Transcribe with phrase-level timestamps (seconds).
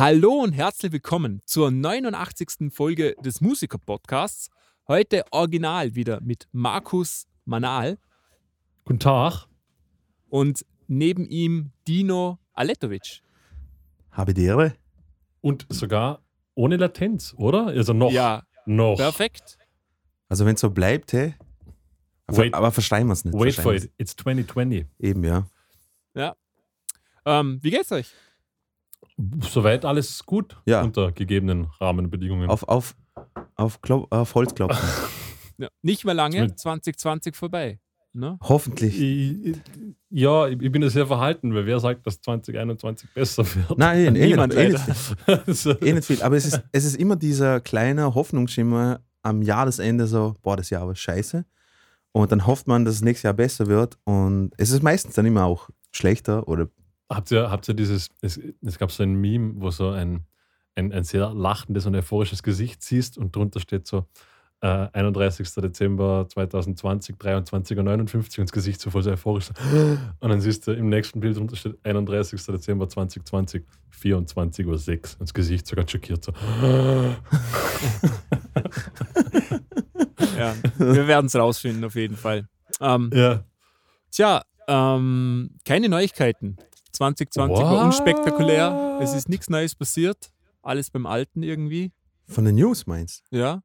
[0.00, 2.72] Hallo und herzlich willkommen zur 89.
[2.72, 4.48] Folge des Musiker-Podcasts.
[4.88, 7.98] Heute original wieder mit Markus Manal
[8.86, 9.46] Guten Tag.
[10.30, 13.20] und neben ihm Dino Aletovic.
[14.10, 14.72] Habe die Ehre.
[15.42, 16.22] Und sogar
[16.54, 17.66] ohne Latenz, oder?
[17.66, 18.10] Also noch.
[18.10, 18.96] Ja, noch.
[18.96, 19.58] perfekt.
[20.30, 21.34] Also wenn es so bleibt, hey.
[22.26, 23.34] Wait- aber verstehen wir es nicht.
[23.38, 23.92] Wait for it.
[23.98, 24.86] It's 2020.
[24.98, 25.46] Eben, ja.
[27.26, 28.10] Ähm, wie geht's euch?
[29.42, 30.82] Soweit alles gut Ja.
[30.82, 32.48] unter gegebenen Rahmenbedingungen.
[32.48, 32.94] Auf, auf,
[33.56, 34.78] auf, Klo auf Holz klopfen.
[35.58, 37.80] Ja, nicht mehr lange, Zumindest- 2020 vorbei.
[38.14, 38.38] Ne?
[38.40, 38.98] Hoffentlich.
[38.98, 39.56] ich, ich-
[40.08, 43.76] ja, ich bin da sehr verhalten, weil wer sagt, dass 2021 besser wird?
[43.78, 45.42] Nein, eh, eh, Niemand nicht, eh, nicht, leider.
[45.46, 46.22] Also, eh nicht viel.
[46.22, 50.86] Aber es ist, es ist immer dieser kleine Hoffnungsschimmer am Jahresende so, boah, das Jahr
[50.86, 51.44] war scheiße.
[52.12, 53.98] Und dann hofft man, dass es nächstes Jahr besser wird.
[54.04, 56.68] Und es ist meistens dann immer auch schlechter oder
[57.10, 60.24] habt, ihr, habt ihr dieses, es, es gab so ein Meme, wo so ein,
[60.76, 64.06] ein, ein sehr lachendes und euphorisches Gesicht siehst und drunter steht so
[64.62, 65.52] äh, 31.
[65.54, 69.50] Dezember 2020, 23 und 59 und das Gesicht so voll so euphorisch.
[70.20, 72.44] Und dann siehst du im nächsten Bild drunter steht 31.
[72.46, 76.32] Dezember 2020, 24 Uhr 6 und das Gesicht so ganz schockiert so.
[80.38, 82.48] Ja, wir werden es rausfinden, auf jeden Fall.
[82.80, 83.44] Ähm, ja.
[84.10, 86.56] tja, ähm, keine Neuigkeiten.
[86.92, 87.84] 2020 war What?
[87.86, 88.98] unspektakulär.
[89.02, 90.30] Es ist nichts Neues passiert.
[90.62, 91.92] Alles beim Alten irgendwie.
[92.26, 93.24] von den News meinst.
[93.30, 93.62] Ja.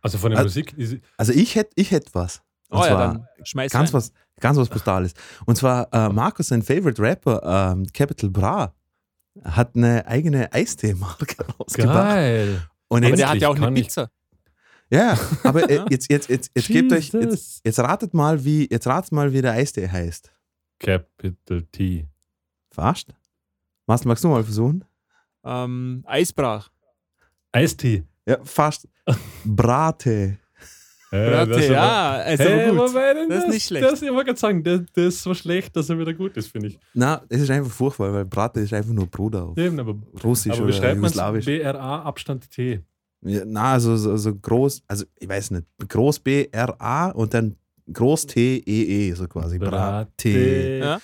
[0.00, 2.40] Also von der Also- Musik Also ich hätte ich hätt was.
[2.68, 3.94] Und Oh ja, dann schmeiß ganz rein.
[3.94, 5.12] was, ganz was Brutales.
[5.44, 8.74] Und zwar äh, Markus, sein Favorite Rapper, ähm, Capital Bra,
[9.44, 11.94] hat eine eigene Eistee-Marke rausgebracht.
[12.08, 12.66] geil.
[12.88, 14.10] Und Aber der hat ja auch eine ich- Pizza.
[14.90, 18.86] Ja, aber äh, jetzt, jetzt, jetzt, jetzt gebt euch, jetzt, jetzt ratet mal, wie, jetzt
[18.86, 20.32] ratet mal, wie der Eistee heißt.
[20.78, 22.06] Capital T.
[22.76, 23.08] Verarscht?
[23.86, 24.84] Marcel, magst du mal versuchen?
[25.44, 26.68] Ähm, Eisbrach.
[27.50, 28.04] Eistee.
[28.26, 28.86] Ja, fast.
[29.46, 30.36] Brate.
[31.10, 32.90] Äh, Brate, das ist aber- ja, ist Hey, aber gut.
[32.90, 33.84] wobei denn Das ist nicht schlecht.
[33.86, 36.48] Das, ich wollte gerade sagen, das, das ist so schlecht, dass er wieder gut ist,
[36.48, 36.78] finde ich.
[36.92, 40.52] Na, es ist einfach furchtbar, weil Brate ist einfach nur Bruder auf Eben, aber, Russisch
[40.52, 41.44] aber wie oder schreibt man Jugoslawisch.
[41.46, 42.82] BRA Abstand T?
[43.22, 47.32] Ja, na, also so, so groß, also ich weiß nicht, groß B, R, A und
[47.32, 47.56] dann
[47.90, 49.58] groß T, E, E, so quasi.
[49.58, 50.28] Brate.
[50.28, 51.00] Ja.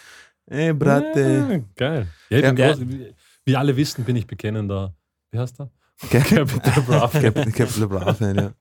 [0.47, 1.47] Ey, Brate.
[1.51, 2.07] Ja, geil.
[2.31, 2.73] Ja, ich bin Ja.
[2.73, 3.15] groß, wie,
[3.45, 4.95] wie alle wissen, bin ich bekennender.
[5.31, 5.71] Wie heißt er?
[6.11, 7.09] Capital Capital Bra.
[7.09, 8.53] Capital Capital Bra Fan, ja.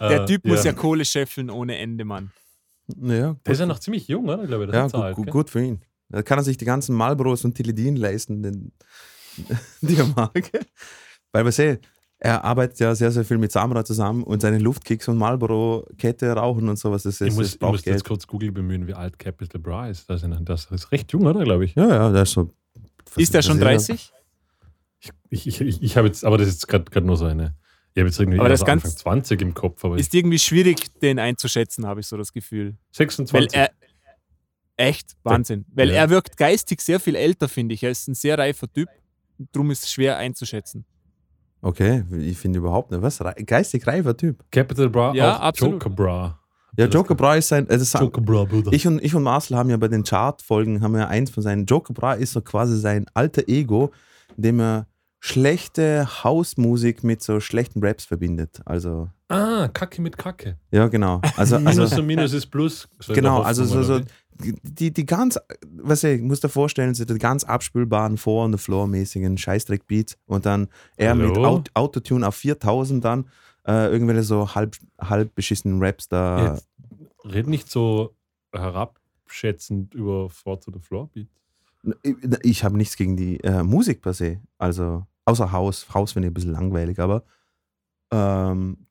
[0.00, 2.30] Der Äh, Typ muss ja Kohle scheffeln ohne Ende, Mann.
[2.96, 4.46] Ja, Der ist ja noch ziemlich jung, oder?
[4.46, 4.70] Glaube ich.
[4.70, 5.80] Der Ja, gut, alt, gut, gut für ihn.
[6.08, 8.72] Da kann er sich die ganzen Marlboros und Tilidin leisten, den,
[9.80, 10.50] die er mag.
[11.32, 11.78] Weil wir sehen,
[12.22, 16.68] er arbeitet ja sehr, sehr viel mit Samra zusammen und seine Luftkicks und Marlboro-Kette rauchen
[16.68, 17.96] und sowas, das, Ich ist, muss, das ich muss Geld.
[17.96, 20.08] jetzt kurz Google bemühen, wie alt Capital Bra ist.
[20.10, 21.42] Das ist, das ist recht jung, oder?
[21.44, 21.74] Glaube ich.
[21.74, 22.52] Ja, ja, der ist so.
[23.16, 24.12] Ist der schon sehr- 30?
[25.30, 27.54] Ich, ich, ich, ich habe jetzt, aber das ist gerade nur so eine.
[27.94, 30.38] Ich habe jetzt irgendwie Aber das so ganz- Anfang 20 im Kopf, aber Ist irgendwie
[30.38, 32.76] schwierig, den einzuschätzen, habe ich so das Gefühl.
[32.92, 33.32] 26.
[33.32, 33.70] Weil er.
[34.76, 35.16] Echt?
[35.24, 35.64] Wahnsinn.
[35.74, 35.96] Weil Ja.
[35.96, 37.82] er wirkt geistig sehr viel älter, finde ich.
[37.82, 38.88] Er ist ein sehr reifer Typ.
[39.52, 40.84] Darum ist es schwer einzuschätzen.
[41.62, 43.02] Okay, ich finde überhaupt nicht.
[43.02, 43.22] Was?
[43.46, 44.42] Geistig reifer Typ.
[44.50, 45.74] Capital Bra, Ja, auch absolut.
[45.74, 46.38] Joker Bra.
[46.78, 47.68] Ja, Joker Bra ist sein.
[47.68, 48.72] Also Joker Bra, Bruder.
[48.72, 51.66] ich, und, ich und Marcel haben ja bei den Chart-Folgen haben ja eins von seinen.
[51.66, 53.90] Joker Bra ist so quasi sein alter Ego,
[54.36, 54.86] indem er
[55.18, 58.60] schlechte Hausmusik mit so schlechten Raps verbindet.
[58.64, 60.56] Also, ah, Kacke mit Kacke.
[60.70, 61.20] ja, genau.
[61.36, 62.88] Also, Minus also und Minus ist Plus.
[63.00, 64.00] so Genau, also so, so
[64.40, 65.38] die, die ganz,
[65.76, 70.68] was ich, muss dir vorstellen, so die ganz abspülbaren Vor- und Floor-mäßigen Scheißdreck-Beats und dann
[70.96, 71.44] er mit Hallo?
[71.44, 73.26] Aut Autotune auf 4000 dann
[73.66, 76.54] äh, irgendwelche so halb, halb beschissenen Raps da.
[76.54, 76.68] Jetzt
[77.24, 78.14] red nicht so
[78.52, 81.28] herabschätzend über Four to the Floor Beat.
[82.02, 85.92] Ich, ich habe nichts gegen die äh, Musik per se, also außer Haus.
[85.94, 87.24] Haus finde ich ein bisschen langweilig, aber
[88.10, 88.86] ähm,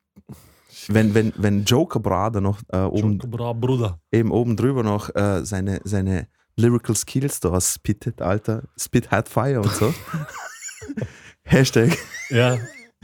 [0.88, 4.00] wenn, wenn, wenn Joker Bra dann noch äh, oben, Joker Bra, Bruder.
[4.12, 8.63] eben oben drüber noch äh, seine, seine Lyrical Skills da spittet, Alter.
[8.77, 9.94] Spit Hat Fire und so.
[11.44, 11.98] Hashtag.
[12.30, 12.57] Ja,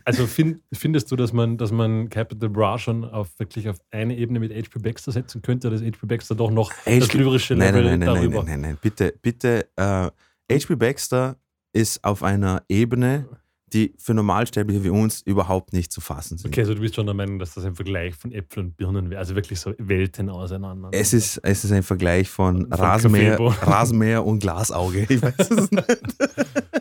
[0.03, 4.15] also find, findest du, dass man, dass man Capital Bra schon auf wirklich auf eine
[4.15, 7.73] Ebene mit HP Baxter setzen könnte, dass HP Baxter doch noch das HP lyrische Nein,
[7.73, 8.43] Level nein, nein, nein, darüber.
[8.43, 9.67] nein, nein, nein, bitte, bitte.
[9.75, 10.11] Äh,
[10.51, 11.37] HP Baxter
[11.73, 13.27] ist auf einer Ebene,
[13.73, 16.49] die für Normalsterbliche wie uns überhaupt nicht zu fassen sind.
[16.49, 19.09] Okay, also du bist schon der Meinung, dass das ein Vergleich von Äpfeln und Birnen
[19.09, 19.19] wäre.
[19.19, 20.89] Also wirklich so Welten auseinander.
[20.91, 23.39] Es ist, es ist ein Vergleich von, Von Rasenmäher.
[23.61, 25.05] Rasenmäher und Glasauge.
[25.09, 25.83] Ich weiß es nicht.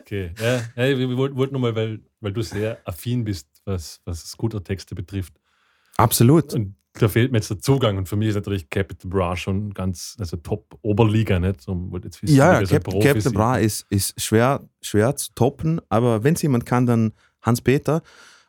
[0.05, 0.33] Okay.
[0.39, 4.23] Ja, ja, wir wollten wollt nur mal, weil, weil du sehr affin bist, was, was
[4.27, 5.33] Scooter-Texte betrifft.
[5.97, 6.53] Absolut.
[6.53, 7.99] Und da fehlt mir jetzt der Zugang.
[7.99, 11.61] Und für mich ist natürlich Capital Bra schon ganz, also Top-Oberliga, nicht?
[11.61, 13.33] So, jetzt wissen, Ja, wie ja Cap Profi Captain.
[13.33, 17.13] Bra ist, ist schwer, schwer zu toppen, aber wenn es jemand kann, dann
[17.43, 18.03] Hans-Peter.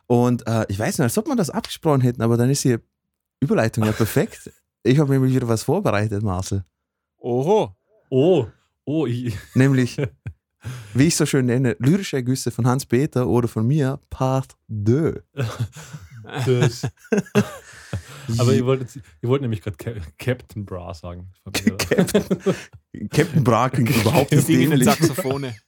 [0.06, 2.78] Und äh, ich weiß nicht, als ob wir das abgesprochen hätten, aber dann ist die
[3.40, 4.50] Überleitung ja perfekt.
[4.84, 6.64] Ich habe nämlich wieder was vorbereitet, Marcel.
[7.18, 7.74] Oho.
[8.08, 8.46] Oh,
[8.84, 9.96] oh, ich, Nämlich,
[10.94, 15.20] wie ich so schön nenne, lyrische Ergüsse von Hans-Peter oder von mir, Part 2.
[16.46, 16.86] das.
[18.38, 21.30] Aber ich wollte, jetzt- ich wollte nämlich gerade Ca- Captain Bra sagen.
[21.52, 22.24] Captain,
[23.10, 24.88] Captain Bra klingt überhaupt Die nicht singenden dämlich.
[24.96, 25.54] Saxophone.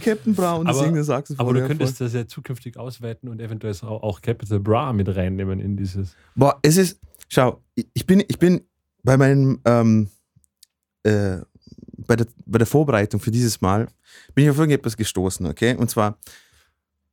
[0.00, 1.40] Captain Bra und Aber- singende Saxophon.
[1.46, 5.60] Aber du könntest das ja zukünftig ausweiten und eventuell auch, auch Capital Bra mit reinnehmen
[5.60, 6.14] in dieses.
[6.34, 8.60] Boah, es ist, schau, ich- ich bin, ich bin
[9.02, 10.08] bei meinem, ähm,
[11.04, 11.38] äh,
[12.06, 13.88] bei, der, bei der Vorbereitung für dieses Mal,
[14.34, 15.74] bin ich auf irgendetwas gestoßen, okay?
[15.76, 16.18] Und zwar,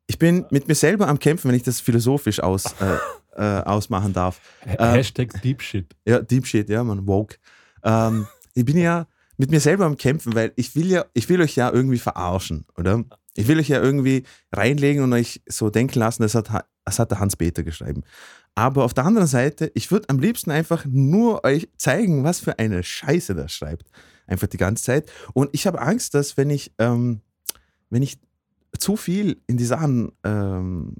[0.07, 2.97] ich bin mit mir selber am Kämpfen, wenn ich das philosophisch aus, äh,
[3.37, 4.41] äh, ausmachen darf.
[4.79, 5.95] Ha- Hashtag Deep Shit.
[6.05, 7.37] Ja, Deep Shit, ja, man, woke.
[7.83, 9.07] Ähm, ich bin ja
[9.37, 12.65] mit mir selber am Kämpfen, weil ich will ja, ich will euch ja irgendwie verarschen,
[12.77, 13.03] oder?
[13.35, 16.99] Ich will euch ja irgendwie reinlegen und euch so denken lassen, das hat, Ha- das
[16.99, 18.03] hat der Hans-Peter geschrieben.
[18.53, 22.59] Aber auf der anderen Seite, ich würde am liebsten einfach nur euch zeigen, was für
[22.59, 23.89] eine Scheiße das schreibt.
[24.27, 25.09] Einfach die ganze Zeit.
[25.33, 27.21] Und ich habe Angst, dass wenn ich, ähm,
[27.89, 28.19] wenn ich
[28.79, 30.95] zu viel in die Sachen ähm,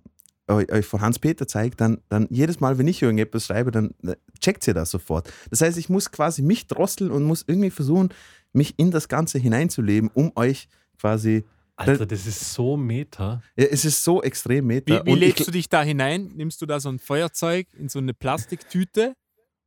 [0.47, 4.15] euch euch von Hans-Peter zeige, dann, dann jedes Mal, wenn ich irgendetwas schreibe, dann äh,
[4.39, 5.31] checkt ihr das sofort.
[5.49, 8.09] Das heißt, ich muss quasi mich drosseln und muss irgendwie versuchen,
[8.53, 10.67] mich in das Ganze hineinzuleben, um euch
[10.99, 11.45] quasi.
[11.77, 13.41] Alter, das ist so meta.
[13.55, 15.05] Ja, es ist so extrem Wie, meta.
[15.05, 16.31] wie Und legst ich, du dich da hinein?
[16.35, 19.15] Nimmst du da so ein Feuerzeug in so eine Plastiktüte,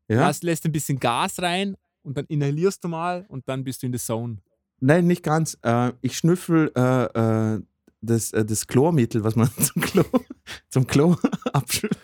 [0.09, 0.27] ja?
[0.29, 3.87] lässt, lässt ein bisschen Gas rein und dann inhalierst du mal und dann bist du
[3.87, 4.39] in der Zone.
[4.81, 5.59] Nein, nicht ganz.
[5.63, 7.61] Äh, ich schnüffel äh, äh,
[8.05, 10.05] das, äh, das Chlormittel, was man zum Klo,
[10.69, 11.17] zum Klo
[11.53, 11.99] abschüttet.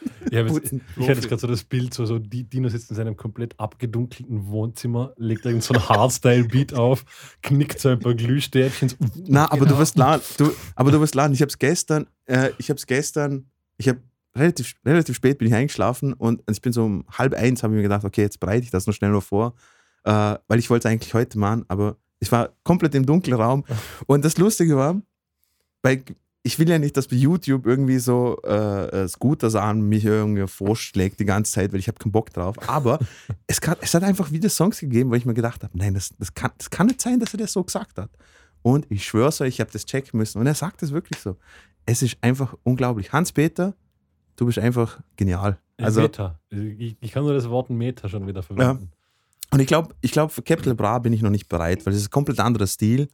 [0.46, 0.82] Putzen.
[0.96, 3.58] ich hätte jetzt gerade so das Bild, so, so Di- Dino sitzt in seinem komplett
[3.58, 7.04] abgedunkelten Wohnzimmer, legt irgend so ein Hardstyle-Beat auf,
[7.42, 8.90] knickt so ein paar Glühstäbchen.
[8.90, 9.78] so, Na, aber du genau.
[9.80, 10.22] wirst laden.
[10.38, 11.32] Du, aber du wirst laden.
[11.32, 14.00] Ich habe es gestern, äh, ich habe es gestern, ich habe
[14.36, 17.78] relativ, relativ spät bin ich eingeschlafen und ich bin so um halb eins, habe ich
[17.78, 19.54] mir gedacht, okay, jetzt bereite ich das noch schnell noch vor,
[20.04, 23.64] äh, weil ich wollte es eigentlich heute machen, aber ich war komplett im dunklen Raum
[24.06, 25.00] und das Lustige war,
[25.82, 26.02] bei,
[26.42, 31.20] ich will ja nicht, dass bei YouTube irgendwie so äh, äh, Scooter-Sachen mich irgendwie vorschlägt
[31.20, 32.56] die ganze Zeit, weil ich habe keinen Bock drauf.
[32.68, 32.98] Aber
[33.46, 36.10] es, kann, es hat einfach wieder Songs gegeben, wo ich mir gedacht habe, nein, das,
[36.18, 38.10] das, kann, das kann nicht sein, dass er das so gesagt hat.
[38.62, 40.38] Und ich schwör's euch, ich habe das checken müssen.
[40.38, 41.36] Und er sagt es wirklich so.
[41.86, 43.12] Es ist einfach unglaublich.
[43.12, 43.74] Hans-Peter,
[44.36, 45.58] du bist einfach genial.
[45.78, 46.38] Also, Meta.
[46.50, 48.90] Ich, ich kann nur das Wort Meta schon wieder verwenden.
[49.50, 52.00] und ich glaube, ich glaub, für Capital Bra bin ich noch nicht bereit, weil es
[52.00, 53.08] ist ein komplett anderer Stil.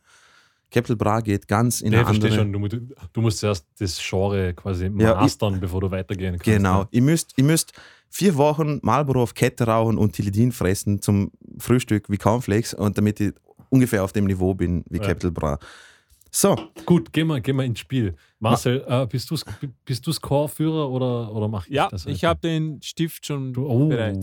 [0.70, 2.68] Capital Bra geht ganz in Nee, eine ich verstehe andere...
[2.70, 6.44] schon, du, du musst zuerst das Genre quasi Ja, mastern, bevor du weitergehen kannst.
[6.44, 6.80] Genau.
[6.82, 6.88] Ja.
[6.90, 7.72] Ihr müsst, ihr müsst
[8.10, 13.20] vier Wochen Marlboro auf Kette rauchen und Tilidin fressen zum Frühstück wie Cornflakes und damit
[13.20, 13.32] ich
[13.70, 15.04] ungefähr auf dem Niveau bin wie Ja.
[15.04, 15.58] Capital Bra.
[16.30, 16.54] So,
[16.84, 18.14] Gut, gehen wir, gehen wir ins Spiel.
[18.40, 19.36] Marcel, äh, bist du
[19.86, 22.04] bist du Scoreführer oder, oder mach ich Ja, das?
[22.04, 22.26] ich heute?
[22.28, 24.18] habe den Stift schon Du, oh, bereit.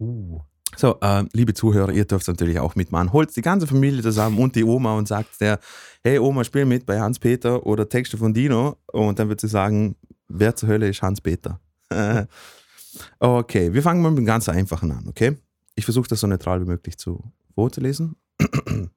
[0.00, 0.40] uh.
[0.76, 3.12] So äh, liebe Zuhörer, ihr dürft natürlich auch mitmachen.
[3.12, 5.58] Holt die ganze Familie zusammen und die Oma und sagt der,
[6.02, 9.96] hey Oma, spiel mit bei Hans-Peter oder Texte von Dino und dann wird sie sagen,
[10.28, 11.60] wer zur Hölle ist Hans-Peter?
[13.18, 15.36] okay, wir fangen mal mit dem ganz einfachen an, okay?
[15.74, 17.22] Ich versuche das so neutral wie möglich zu
[17.54, 18.16] vorzulesen.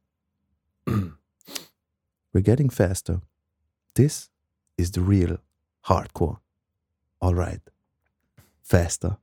[2.34, 3.22] We're getting faster.
[3.96, 4.30] This
[4.78, 5.40] is the real
[5.88, 6.40] hardcore.
[7.20, 7.62] All right.
[8.62, 9.18] Faster.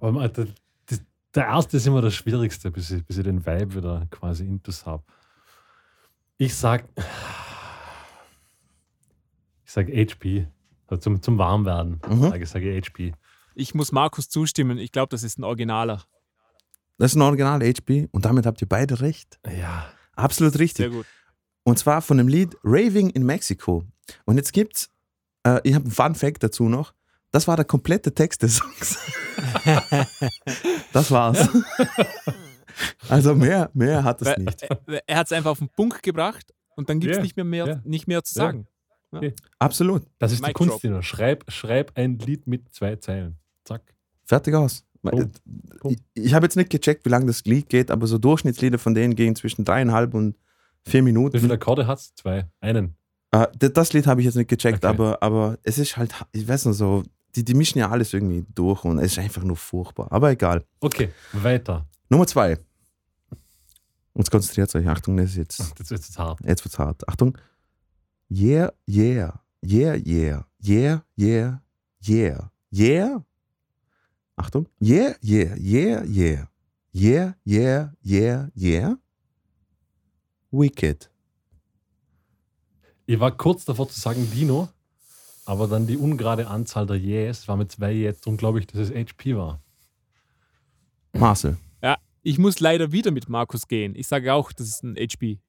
[0.00, 0.46] Aber man, der,
[1.34, 4.84] der erste ist immer das Schwierigste, bis ich, bis ich den Vibe wieder quasi intus
[4.84, 5.04] habe.
[6.38, 6.88] Ich sag,
[9.64, 10.48] ich sag HP.
[10.86, 12.00] Also zum, zum Warmwerden.
[12.08, 12.22] Mhm.
[12.22, 13.12] Sage ich sage HP.
[13.54, 14.78] Ich muss Markus zustimmen.
[14.78, 16.02] Ich glaube, das ist ein Originaler.
[16.98, 19.38] Das ist ein Original HP und damit habt ihr beide recht.
[19.46, 19.86] Ja.
[20.16, 20.86] Absolut richtig.
[20.86, 21.06] Sehr gut.
[21.62, 23.84] Und zwar von dem Lied Raving in Mexico.
[24.24, 24.90] Und jetzt gibt's,
[25.44, 26.92] äh, ich habe einen Fun Fact dazu noch.
[27.32, 28.98] Das war der komplette Text des Songs.
[30.92, 31.48] das war's.
[33.08, 34.62] also mehr, mehr hat es nicht.
[34.62, 37.36] äh, er hat es einfach auf den Punkt gebracht und dann gibt es Ja, nicht,
[37.36, 37.80] mehr mehr, ja.
[37.84, 38.46] nicht mehr zu Ja.
[38.46, 38.66] sagen.
[39.58, 40.04] Absolut.
[40.18, 40.80] Das ist die Mic Kunst, drop.
[40.82, 41.02] Dino.
[41.02, 43.38] Schreib, schreib ein Lied mit zwei Zeilen.
[43.64, 43.82] Zack.
[44.24, 44.84] Fertig aus.
[45.02, 45.40] Punkt.
[45.88, 48.94] Ich, ich habe jetzt nicht gecheckt, wie lange das Lied geht, aber so Durchschnittslieder von
[48.94, 50.36] denen gehen zwischen dreieinhalb und
[50.84, 51.34] vier Minuten.
[51.34, 52.14] Wie viele Akkorde hat es?
[52.14, 52.48] Zwei.
[52.60, 52.96] Einen.
[53.32, 54.86] Äh, das, das Lied habe ich jetzt nicht gecheckt, Okay.
[54.94, 57.02] aber, aber es ist halt, ich weiß nicht so,
[57.34, 60.08] die, die mischen ja alles irgendwie durch und es ist einfach nur furchtbar.
[60.10, 60.64] Aber egal.
[60.80, 61.86] Okay, weiter.
[62.08, 62.58] Nummer zwei.
[64.14, 64.88] Jetzt konzentriert euch.
[64.88, 66.40] Achtung, das ist jetzt, jetzt hart.
[66.44, 67.08] jetzt wird's hart.
[67.08, 67.38] Achtung.
[68.30, 70.44] Yeah, yeah, yeah, yeah.
[70.62, 71.60] yeah, yeah,
[72.00, 73.24] yeah, yeah.
[74.36, 74.66] Achtung.
[74.80, 76.46] Yeah, yeah, yeah, yeah.
[76.92, 78.96] Yeah, yeah, yeah, yeah.
[80.50, 81.10] Wicked.
[83.06, 84.68] Ich war kurz davor zu sagen Dino,
[85.50, 88.78] aber dann die ungerade Anzahl der Yes war mit zwei Yes, darum glaube ich, dass
[88.78, 89.60] es HP war.
[91.12, 91.58] Marcel.
[91.82, 93.96] Ja, ich muss leider wieder mit Markus gehen.
[93.96, 95.40] Ich sage auch, das ist ein HP.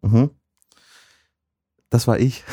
[0.00, 0.30] Mhm.
[1.90, 2.44] Das war ich.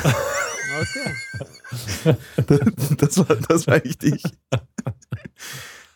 [0.74, 2.16] Okay.
[2.98, 4.22] das, war, das war echt ich.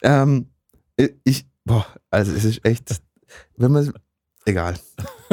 [0.03, 0.51] ähm,
[1.23, 3.03] ich, boah, also es ist echt,
[3.57, 3.93] wenn man,
[4.47, 4.79] egal.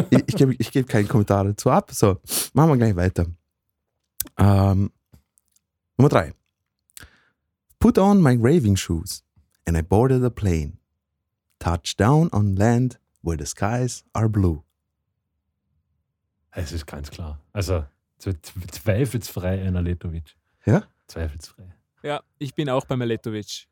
[0.09, 1.91] Ich, ich gebe ich geb keinen Kommentar dazu ab.
[1.93, 2.17] So,
[2.53, 3.27] machen wir gleich weiter.
[4.37, 4.91] Ähm,
[5.97, 6.33] Nummer drei.
[7.79, 9.23] Put on my raving shoes
[9.67, 10.77] and I boarded a plane.
[11.59, 14.63] Touchdown on land where the skies are blue.
[16.51, 17.39] Es ist ganz klar.
[17.53, 17.85] Also
[18.19, 20.35] zwe- zwe- zweifelsfrei einer Letovic.
[20.65, 20.83] Ja?
[21.07, 21.73] Zweifelsfrei.
[22.03, 23.67] Ja, ich bin auch beim Letovic.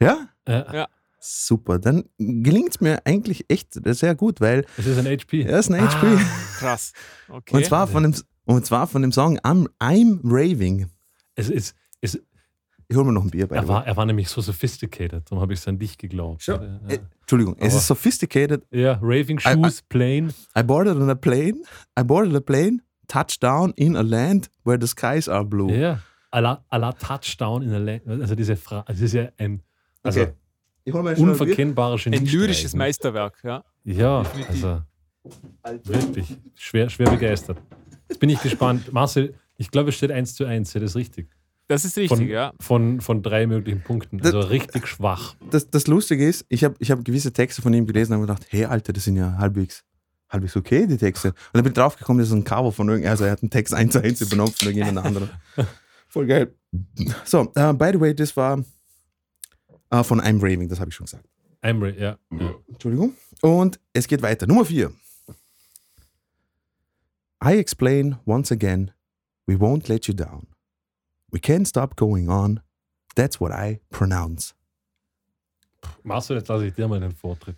[0.00, 0.28] Ja?
[0.46, 0.88] Ja, Ja.
[1.22, 1.78] Super.
[1.78, 5.42] Dann gelingt es mir eigentlich echt sehr gut, weil es ist ein HP.
[5.42, 6.16] er ist ein HP.
[6.58, 6.92] Krass.
[7.28, 7.56] Okay.
[7.56, 8.14] Und zwar von dem,
[8.46, 10.88] und zwar von dem Song I'm, I'm Raving.
[11.40, 12.20] Es ist, es,
[12.88, 13.56] Ich hole mir noch ein Bier bei.
[13.56, 16.42] er, war, er war nämlich so sophisticated, darum habe ich es an dich geglaubt.
[16.42, 18.62] Schau, Ja, äh, Entschuldigung, es Aber- ist sophisticated.
[18.70, 20.28] ja, Raving I- I- Shoes, Plane.
[20.58, 21.62] I boarded on a plane.
[21.98, 22.80] I boarded a plane.
[23.08, 25.72] Touchdown in a land where the skies are blue.
[25.72, 26.00] Ja.
[26.32, 28.06] A la, a la Touchdown in der Land.
[28.08, 29.62] Also diese Frage, das ist ja ein
[30.02, 30.32] also Okay.
[30.84, 32.74] Ich mir ein lyrisches.
[32.74, 33.64] Meisterwerk, ja.
[33.84, 34.80] Ja, also
[35.84, 37.58] wirklich schwer, schwer begeistert.
[38.08, 38.92] Jetzt bin ich gespannt.
[38.92, 40.72] Marcel, ich glaube, es steht 1 zu 1.
[40.72, 41.28] Ja, das ist richtig.
[41.68, 42.52] Das ist richtig, Von, ja.
[42.58, 44.20] von, von drei möglichen Punkten.
[44.22, 45.36] Also richtig schwach.
[45.50, 48.26] Das, das Lustige ist, ich habe ich hab gewisse Texte von ihm gelesen und habe
[48.26, 49.84] gedacht, hey Alter, das sind ja halbwegs,
[50.30, 51.28] halbwegs okay, die Texte.
[51.28, 53.50] Und dann bin ich draufgekommen, das ist ein Cover von irgendeinem, also er hat einen
[53.50, 55.28] Text eins zu eins übernommen von irgendjemand anderem.
[56.08, 56.54] Voll geil.
[57.24, 58.64] So, äh, by the way, das war
[59.90, 61.28] äh, von I'm Raving, das habe ich schon gesagt.
[61.62, 62.18] Emery, ja.
[62.32, 62.54] ja.
[62.66, 63.14] Entschuldigung.
[63.42, 64.46] Und es geht weiter.
[64.46, 64.90] Nummer vier.
[67.44, 68.90] I explain once again,
[69.50, 70.46] we won't let you down.
[71.32, 72.60] We can't stop going on.
[73.16, 74.54] That's what I pronounce.
[76.04, 77.56] Marcel, jetzt lasse ich dir mal den Vortritt.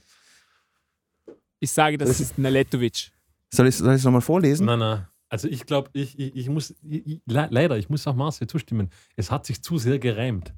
[1.61, 3.11] Ich sage, das Das- ist ein Letovic.
[3.53, 4.65] Soll ich es nochmal vorlesen?
[4.67, 5.07] Nein, nein.
[5.29, 8.47] Also ich glaube, ich, ich, ich muss, ich, ich, le- leider, ich muss auch Marcel
[8.47, 8.91] zustimmen.
[9.17, 10.53] Es hat sich zu sehr gereimt.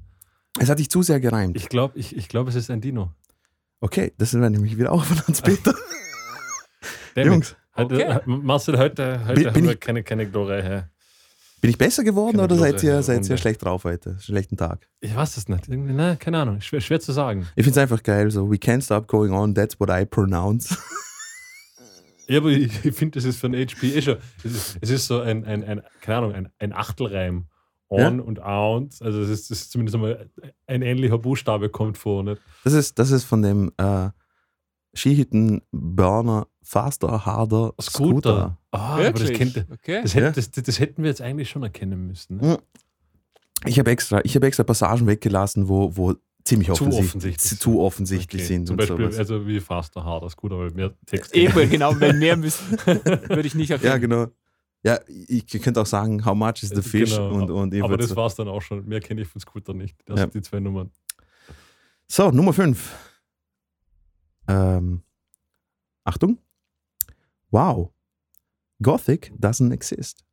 [0.59, 1.55] Es hat dich zu sehr gereimt.
[1.57, 3.11] Ich glaube, ich, ich glaub, es ist ein Dino.
[3.81, 5.75] Okay, das sind wir nämlich wieder auch von Hans-Peter.
[7.17, 8.19] Jungs, Heute, Okay.
[8.25, 10.87] Marcel, heute, heute Bin- haben wir keine, keine Glorei.
[11.61, 14.17] Bin ich besser geworden oder seid ihr, Glorreiche seid ihr schlecht drauf heute?
[14.19, 14.87] Schlechten Tag.
[14.99, 15.67] Ich weiß es nicht.
[15.67, 16.61] Irgendwie, na, keine Ahnung.
[16.61, 17.47] Schwer, schwer zu sagen.
[17.55, 20.77] Ich finde es einfach geil, so, we can't stop going on, that's what I pronounce.
[22.27, 24.17] Ja, aber ich, ich finde, das ist für ein HP eh schon.
[24.43, 27.45] Es ist, es ist so ein, ein, ein, keine Ahnung, ein, ein Achtelreim.
[27.87, 28.95] On und out.
[28.99, 30.27] Also, es ist, das ist zumindest einmal
[30.65, 32.23] ein ähnlicher Buchstabe kommt vor.
[32.23, 32.41] Nicht?
[32.63, 34.09] Das ist, das ist von dem äh,
[34.95, 38.21] Skihitten Burner Faster Harder Scooter.
[38.31, 38.57] Scooter.
[38.71, 39.37] Ah, aber das, Wirklich?
[39.53, 40.01] kennt, okay.
[40.01, 42.37] das, hätte, das, das hätten wir jetzt eigentlich schon erkennen müssen.
[42.37, 42.57] Ne?
[43.65, 47.59] Ich habe extra, ich hab extra Passagen weggelassen, wo, wo ziemlich Zu offensichtlich, offensichtlich.
[47.59, 48.47] zu offensichtlich Okay.
[48.53, 48.67] sind.
[48.67, 49.17] Zum Beispiel, sowas.
[49.17, 51.33] also wie Faster, Harder, Scooter, weil mehr Text.
[51.35, 53.91] Eben, genau, wenn mehr müssen, würde ich nicht erkennen.
[53.91, 54.27] Ja, genau.
[54.83, 57.33] Ja, ich, ihr könnt auch sagen, how much is the fish Genau.
[57.33, 58.85] und, und aber das so- war es dann auch schon.
[58.85, 59.97] Mehr kenne ich von Scooter nicht.
[60.05, 60.23] Das Ja.
[60.25, 60.91] sind die zwei Nummern.
[62.07, 62.93] So, Nummer 5.
[64.47, 65.01] Ähm,
[66.03, 66.37] Achtung.
[67.51, 67.91] Wow.
[68.81, 70.23] Gothic doesn't exist.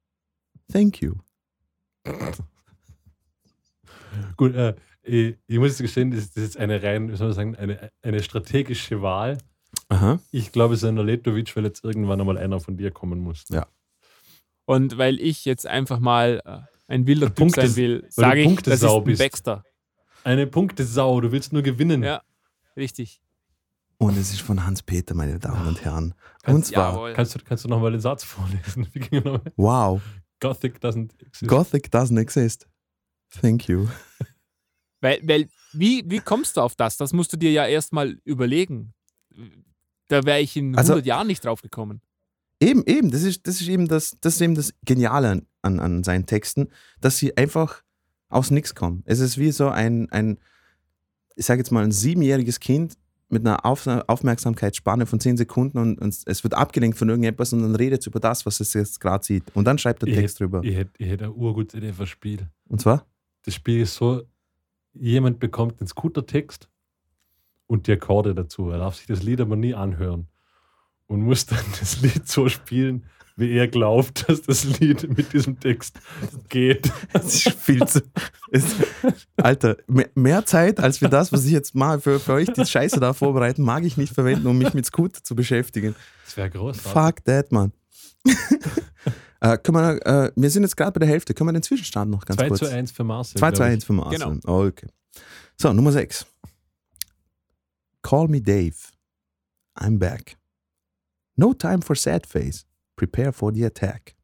[0.71, 1.14] Thank you.
[4.37, 7.28] Gut, äh, ich, ich muss jetzt gestehen, das, das ist jetzt eine rein, wie soll
[7.28, 9.38] man sagen, eine, eine strategische Wahl.
[9.88, 10.21] Aha.
[10.31, 13.45] Ich glaube, es ist ein Letovic, weil jetzt irgendwann einmal einer von dir kommen muss.
[13.49, 13.66] Ja.
[14.64, 16.59] Und weil ich jetzt einfach mal äh,
[16.92, 19.16] ein wilder Typ Punkte- sein will, du sage ich, das ist ein.
[19.16, 19.64] Baxter.
[20.25, 22.02] Eine Punktesau, du willst nur gewinnen.
[22.02, 22.23] Ja.
[22.76, 23.21] Richtig.
[24.02, 26.14] Und es ist von Hans-Peter, meine Damen und Herren.
[26.42, 27.12] Kannst- Und zwar, Jawohl.
[27.14, 28.88] Kannst du, kannst du nochmal den Satz vorlesen?
[29.56, 30.02] Wow.
[30.40, 31.49] Gothic doesn't exist.
[31.49, 32.66] Gothic doesn't exist.
[33.40, 33.87] Thank you.
[35.00, 36.97] Weil, weil wie, wie kommst du auf das?
[36.97, 38.92] Das musst du dir ja erstmal überlegen.
[40.09, 42.00] Da wäre ich in Also- 100 Jahren nicht drauf gekommen.
[42.61, 45.80] Eben, eben, das ist, das ist eben das, das ist eben das Geniale an, an,
[45.80, 46.68] an seinen Texten,
[47.00, 47.82] dass sie einfach
[48.28, 49.02] aus nichts kommen.
[49.04, 50.38] Es ist wie so ein, ein
[51.35, 52.97] ich sage jetzt mal, ein siebenjähriges Kind
[53.33, 57.62] mit einer Auf Aufmerksamkeitsspanne von zehn Sekunden und, und es wird abgelenkt von irgendetwas und
[57.62, 59.45] dann redet es über das, was es jetzt gerade sieht.
[59.55, 60.61] Und dann schreibt er Ich Text drüber.
[60.62, 62.49] Ich hätte ich hätt eine urgute Idee für das Spiel.
[62.69, 63.07] Und zwar?
[63.45, 64.23] Das Spiel ist so,
[64.93, 66.69] jemand bekommt den Scooter-Text
[67.67, 68.69] und die Akkorde dazu.
[68.69, 70.29] Er darf sich das Lied aber nie anhören
[71.07, 75.59] und muss dann das Lied so spielen, wie er glaubt, dass das Lied mit diesem
[75.59, 75.99] Text
[76.49, 76.91] geht.
[77.12, 78.03] Das ist viel zu.
[78.51, 78.77] Ist,
[79.37, 82.65] Alter, mehr, mehr Zeit als für das, was ich jetzt mal für, für euch die
[82.65, 85.95] Scheiße da vorbereiten, mag ich nicht verwenden, um mich mit Scooter zu beschäftigen.
[86.25, 86.93] Das wäre großartig.
[86.93, 87.73] Fuck that, man.
[89.41, 91.35] äh, können wir, äh, wir sind jetzt gerade bei der Hälfte.
[91.35, 92.61] Können wir den Zwischenstand noch ganz 2 kurz?
[92.61, 93.39] zu 1 für Marcel.
[93.39, 93.73] 2 zu glaub ich.
[93.73, 94.19] 1 für Marcel.
[94.19, 94.41] Genau.
[94.47, 94.87] Oh, okay.
[95.61, 96.27] So, Nummer 6.
[98.03, 98.77] Call me Dave.
[99.79, 100.37] I'm back.
[101.37, 102.67] No time for sad face.
[102.96, 104.14] Prepare for the attack.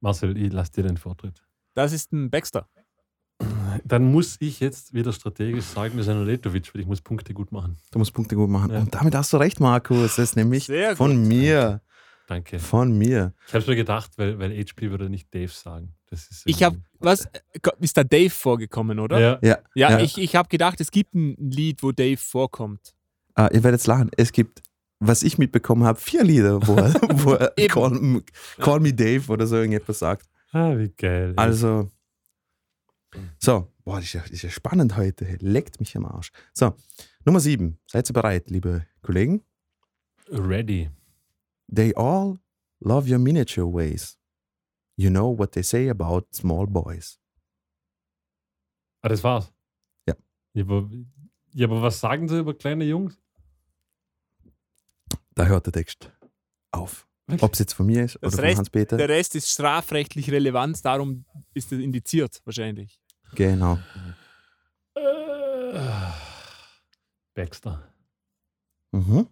[0.00, 1.42] Marcel, ich lasse dir den Vortritt.
[1.74, 2.68] Das ist ein Baxter.
[3.84, 7.34] Dann muss ich jetzt wieder strategisch sagen, das ist ein Letovic, weil ich muss Punkte
[7.34, 7.76] gut machen.
[7.90, 8.70] Du musst Punkte gut machen.
[8.72, 8.78] Ja.
[8.80, 10.16] Und damit hast du recht, Markus.
[10.16, 11.26] Das ist nämlich Sehr von gut.
[11.26, 11.80] mir.
[12.28, 12.58] Danke.
[12.58, 13.34] Von mir.
[13.48, 15.94] Ich habe mir gedacht, weil, weil HP würde nicht Dave sagen.
[16.08, 17.28] Das ist Ich habe, was,
[17.80, 19.18] ist da Dave vorgekommen, oder?
[19.20, 19.98] Ja, Ja, Ja, Ja.
[20.00, 22.94] ich, ich habe gedacht, es gibt ein Lied, wo Dave vorkommt.
[23.34, 24.10] Ah, ihr werdet jetzt lachen.
[24.16, 24.62] Es gibt,
[25.06, 26.94] was ich mitbekommen habe, vier Lieder, wo er,
[27.24, 28.22] wo er call,
[28.58, 30.28] call me Dave oder so irgendetwas sagt.
[30.52, 31.34] Ah, wie geil.
[31.36, 31.90] Also,
[33.38, 35.36] so, boah, das ist ja, das ist ja spannend heute.
[35.40, 36.30] Leckt mich am Arsch.
[36.52, 36.74] So,
[37.24, 37.78] Nummer sieben.
[37.86, 39.42] Seid ihr bereit, liebe Kollegen?
[40.28, 40.90] Ready.
[41.72, 42.38] They all
[42.80, 44.18] love your miniature ways.
[44.96, 47.18] You know what they say about small boys.
[49.02, 49.52] Ah, das war's.
[50.06, 50.14] Ja.
[50.54, 50.90] Ja, aber,
[51.52, 53.20] ja, aber was sagen sie über kleine Jungs?
[55.34, 56.10] Da hört der Text
[56.70, 57.06] auf.
[57.40, 58.96] Ob es jetzt von mir ist Das oder von Hans-Peter.
[58.96, 61.24] Der Rest ist strafrechtlich relevant, darum
[61.54, 63.00] ist es indiziert wahrscheinlich.
[63.34, 63.78] Genau.
[64.94, 65.78] Äh,
[67.34, 67.88] Baxter.
[68.92, 69.26] Mhm.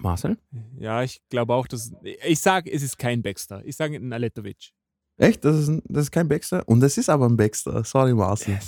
[0.00, 0.38] Marcel?
[0.78, 1.92] Ja, ich glaube auch, dass.
[2.02, 3.64] Ich sage, es ist kein Baxter.
[3.64, 4.72] Ich sage ein Aletovic.
[5.18, 5.44] Echt?
[5.44, 6.66] Das ist, ein, das ist kein Baxter?
[6.66, 7.84] Und das ist aber ein Baxter.
[7.84, 8.58] Sorry, Marcel.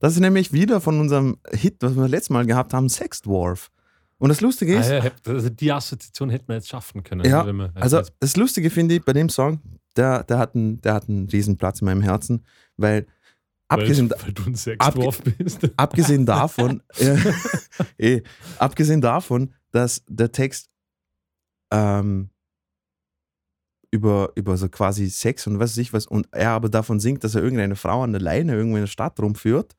[0.00, 3.70] Das ist nämlich wieder von unserem Hit, was wir letztes Mal gehabt haben, Sex Dwarf.
[4.18, 7.24] Und das Lustige Ah, ist, ja, hätt- also die Assoziation hätten wir jetzt schaffen können.
[7.24, 9.60] Ja, wenn wir- also das Lustige finde ich bei dem Song,
[9.96, 12.44] der, der, hat einen, der hat einen riesen Platz in meinem Herzen,
[12.76, 13.06] weil
[13.68, 15.68] abgesehen, weil, weil du ein Sexdorf bist.
[15.76, 17.16] abgesehen davon, äh,
[17.98, 18.22] eh,
[18.58, 20.70] abgesehen davon, dass der Text
[21.72, 22.30] ähm,
[23.90, 27.22] über, über so quasi Sex und was weiß ich was und er aber davon singt,
[27.24, 29.74] dass er irgendeine Frau an der Leine irgendwo in der Stadt rumführt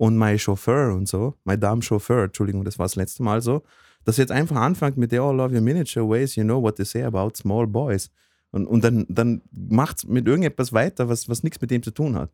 [0.00, 3.62] und mein Chauffeur und so, mein Dame Chauffeur, Entschuldigung, das war das letzte Mal so,
[4.06, 6.86] dass jetzt einfach anfängt mit They all love your miniature ways, you know what they
[6.86, 8.10] say about small boys.
[8.50, 11.90] Und, und dann, dann macht es mit irgendetwas weiter, was, was nichts mit dem zu
[11.90, 12.30] tun hat.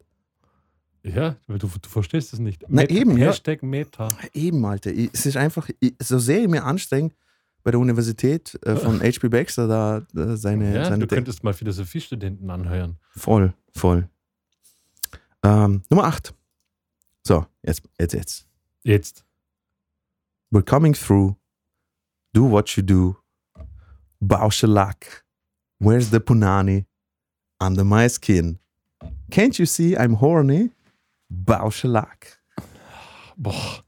[1.02, 2.64] Ja, weil du, du verstehst es nicht.
[2.68, 3.26] Na eben, ja.
[3.28, 4.16] Hashtag Meta.
[4.32, 4.92] Eben, Alter.
[4.92, 7.10] Ich, es ist einfach, ich, so sehr ich mir anstrenge,
[7.64, 9.28] bei der Universität äh, von H.P.
[9.28, 12.96] Baxter da, da seine, Ja, seine du Te- könntest mal Philosophiestudenten anhören.
[13.10, 14.08] Voll, voll.
[15.42, 16.32] Ähm, Nummer 8.
[17.26, 18.46] So, jetzt, jetzt, jetzt.
[18.84, 19.24] Jetzt.
[20.52, 21.34] We're coming through.
[22.32, 23.16] Do what you do.
[24.22, 25.24] Baushalak.
[25.80, 26.86] Where's the punani?
[27.60, 28.60] Under my skin.
[29.32, 30.70] Can't you see I'm horny?
[31.28, 32.38] Baushalak.
[33.36, 33.82] Boah.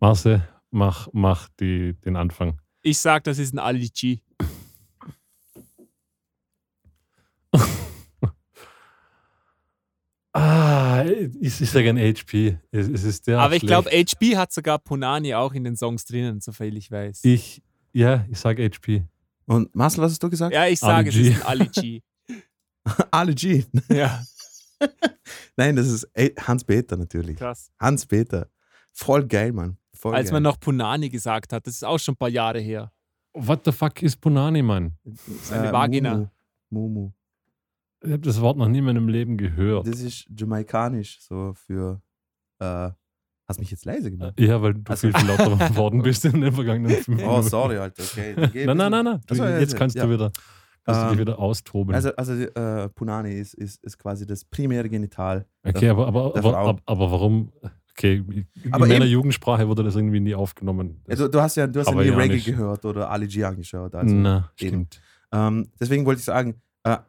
[0.00, 2.58] Marce, mach, mach die, den Anfang.
[2.82, 4.18] Ich sage, das ist ein Ali G.
[11.00, 12.58] Ah, ich, ich sage ein HP.
[12.70, 13.38] Es, es ist der.
[13.40, 17.20] Aber ich glaube, HB hat sogar Punani auch in den Songs drinnen, soviel ich weiß.
[17.24, 19.04] Ich, ja, ich sage HP.
[19.46, 20.54] Und Marcel, was hast du gesagt?
[20.54, 21.32] ja, ich sage, es Ali G.
[21.32, 22.02] ist Ali G.
[23.10, 23.64] Ali G.
[23.92, 24.22] ja,
[25.56, 26.08] Nein, das ist
[26.38, 27.36] Hans-Peter natürlich.
[27.36, 27.70] krass.
[27.78, 28.48] Hans-Peter.
[28.92, 29.76] Voll geil, Mann.
[29.92, 30.34] Voll Als geil.
[30.34, 32.90] man noch Punani gesagt hat, das ist auch schon ein paar Jahre her.
[33.34, 34.96] What the fuck ist Punani, Mann?
[35.42, 36.30] Seine Vagina.
[36.70, 36.88] Mumu.
[36.88, 37.12] Mumu.
[38.02, 39.86] Ich habe das Wort noch nie in meinem Leben gehört.
[39.86, 42.00] Das ist jamaikanisch, so für.
[42.58, 42.90] Äh,
[43.48, 44.38] hast mich jetzt leise gemacht?
[44.38, 47.48] Ja, weil du Also- viel, viel lauter geworden bist in den vergangenen fünf Oh, Minuten.
[47.48, 48.02] sorry, Alter.
[48.02, 48.64] Okay.
[48.66, 49.20] Nein, nein, nein, nein.
[49.26, 50.06] Du, ja, jetzt kannst ja.
[50.06, 50.30] du wieder,
[50.84, 51.94] kannst du dich Ähm, wieder austoben.
[51.94, 55.46] Also, also äh, Punani ist, ist, ist quasi das primäre Genital.
[55.64, 56.68] okay, aber, aber, der aber, Frau.
[56.68, 57.52] aber, aber warum?
[57.92, 58.24] Okay,
[58.62, 61.02] in Aber meiner eben- Jugendsprache wurde das irgendwie nie aufgenommen.
[61.08, 62.08] Ja, du, du hast ja, du hast ja nie.
[62.08, 63.94] Reggae gehört oder Ali G angeschaut.
[63.94, 65.00] Also, Na, stimmt.
[65.32, 66.54] ähm, deswegen wollte ich sagen,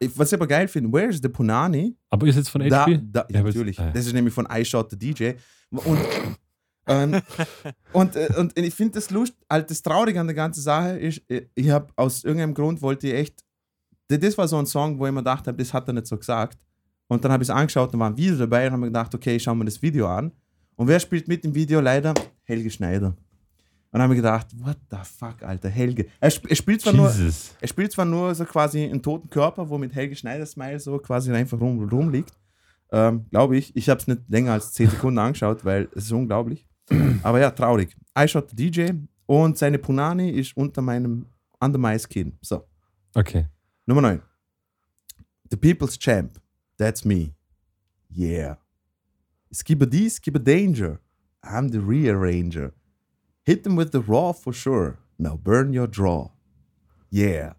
[0.00, 1.96] ich- was ich aber geil finde, Where is the Punani?
[2.10, 3.00] Aber ist jetzt von Da, HP?
[3.10, 3.78] da, Ja, aber- natürlich.
[3.78, 3.90] äh.
[3.92, 5.32] Das ist nämlich von I Shot the DJ.
[5.70, 5.98] Und,
[6.86, 7.22] ähm,
[7.92, 11.22] und, äh, und ich finde das lustig, halt das Traurige an der ganzen Sache ist,
[11.30, 13.44] äh, ich habe aus irgendeinem Grund wollte ich echt,
[14.08, 16.06] das- das war so ein Song, wo ich mir gedacht habe, das hat er nicht
[16.06, 16.58] so gesagt.
[17.08, 19.14] Und dann habe ich es angeschaut und war ein Video dabei und habe mir gedacht,
[19.14, 20.32] okay, ich schaue mir das Video an.
[20.76, 21.80] Und wer spielt mit im Video?
[21.80, 23.14] Leider Helge Schneider.
[23.92, 26.06] Und dann habe ich gedacht, what the fuck, Alter, Helge.
[26.18, 27.12] Er, sp er spielt zwar nur,
[27.60, 30.98] er spielt zwar nur so quasi einen toten Körper, wo mit Helge Schneider Smile so
[30.98, 32.32] quasi einfach rum, rumliegt.
[32.90, 33.76] Ähm, Glaube ich.
[33.76, 36.66] Ich habe es nicht länger als 10 Sekunden angeschaut, weil es ist unglaublich.
[37.22, 37.94] Aber ja, traurig.
[38.18, 38.92] I shot the DJ
[39.26, 41.26] und seine Punani ist unter meinem
[41.60, 42.32] Under my skin.
[42.40, 42.66] So.
[43.14, 43.46] Okay.
[43.86, 44.22] Nummer 9.
[45.50, 46.40] The People's Champ.
[46.78, 47.34] That's me.
[48.10, 48.56] Yeah.
[49.52, 50.98] Skibbity, skibba danger.
[51.42, 52.72] I'm the rearranger.
[53.44, 54.98] Hit them with the raw for sure.
[55.18, 56.30] Now burn your draw.
[57.12, 57.56] Yeah.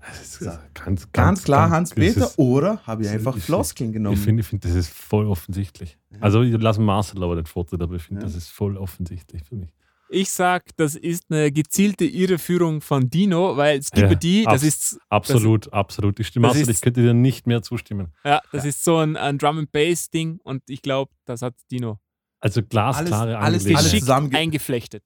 [0.00, 3.36] Das ist ganz, ganz, Ganz klar ganz- Hans-Peter das ist- oder habe ich das einfach
[3.36, 4.14] ich- Floskeln genommen?
[4.16, 5.98] Ich finde, ich find, das ist voll offensichtlich.
[6.20, 8.26] Also, ich lasse Marcel aber den Vortritt, aber ich finde, Ja.
[8.26, 9.70] das ist voll offensichtlich für mich.
[10.12, 14.98] Ich sag, das ist eine gezielte Irreführung von Dino, weil Skibbity, Ja, das abs- ist
[15.10, 16.18] Absolut, absolut.
[16.18, 18.08] Ich stimme das Marcel, ist- ich könnte dir nicht mehr zustimmen.
[18.24, 21.54] ja, das ist so ein, ein Drum and Bass Ding und ich glaube, das hat
[21.70, 22.00] Dino
[22.40, 25.04] Also glasklare Alles- alles- zusammenge- eingeflechtet.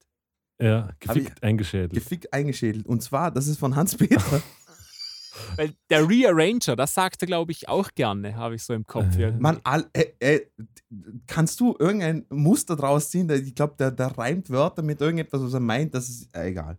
[0.61, 1.93] Ja, gefickt eingeschädelt.
[1.95, 2.87] Gefickt eingeschädelt.
[2.87, 4.23] Und zwar, das ist von Hans-Peter.
[5.57, 9.17] Weil der Rearranger, das sagt er, glaube ich, auch gerne, habe ich so im Kopf.
[9.19, 9.33] Äh.
[9.33, 10.41] Mann, all, äh, äh,
[11.27, 13.27] kannst du irgendein Muster draus ziehen?
[13.27, 15.93] Der- Ich glaube, der, der reimt Wörter mit irgendetwas, was er meint.
[15.93, 16.79] Das ist äh, egal.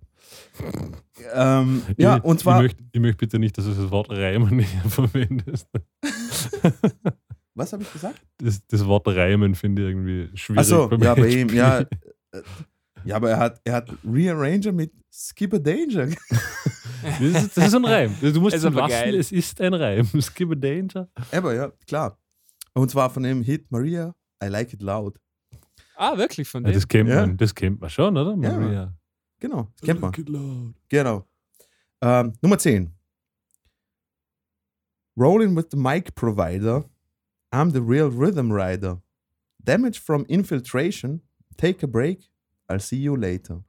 [1.34, 2.56] ähm, ja, ich, und zwar.
[2.60, 5.68] Ich möchte, ich möchte bitte nicht, dass du das Wort Reimen nicht verwendest.
[7.56, 8.22] was habe ich gesagt?
[8.38, 10.60] Das, das Wort Reimen finde ich irgendwie schwierig.
[10.60, 11.80] Achso, ja, bei ihm, ja.
[12.32, 12.42] äh,
[13.06, 16.08] Ja, aber er hat, er hat Rearranger mit Skipper Danger.
[17.04, 18.16] Das ist, das ist ein Reim.
[18.20, 19.16] Du musst es geil.
[19.16, 20.06] es ist ein Reim.
[20.22, 21.08] Skip a Danger.
[21.32, 22.18] Aber ja, klar.
[22.74, 24.14] Und zwar von dem Hit Maria,
[24.44, 25.18] I Like It Loud.
[25.96, 26.74] Ah, wirklich von Ja, dem?
[26.74, 27.22] das, kennt Ja.
[27.22, 28.32] man, das kennt man schon, oder?
[28.32, 28.58] Ja.
[28.58, 28.94] Maria.
[29.40, 30.10] Genau, das kennt man.
[30.12, 30.74] Like it loud.
[30.90, 31.26] Genau.
[32.02, 32.92] Ähm, Nummer 10.
[35.18, 36.84] Rolling with the mic provider.
[37.56, 39.02] I'm the real rhythm rider.
[39.64, 41.22] Damage from infiltration.
[41.58, 42.30] Take a break.
[42.70, 43.64] I'll see you later.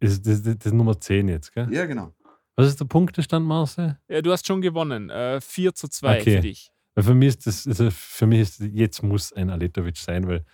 [0.00, 1.68] Das, das, das, ist Nummer 10 jetzt, gell?
[1.72, 2.12] Ja, genau.
[2.56, 3.98] Was ist der Punktestand, Marcel?
[4.08, 5.10] Ja, du hast schon gewonnen.
[5.10, 6.36] Äh, 4 zu 2 Okay.
[6.36, 6.70] für dich.
[6.94, 10.44] Weil für mich ist das, also für mich ist jetzt muss ein Aletovic sein, weil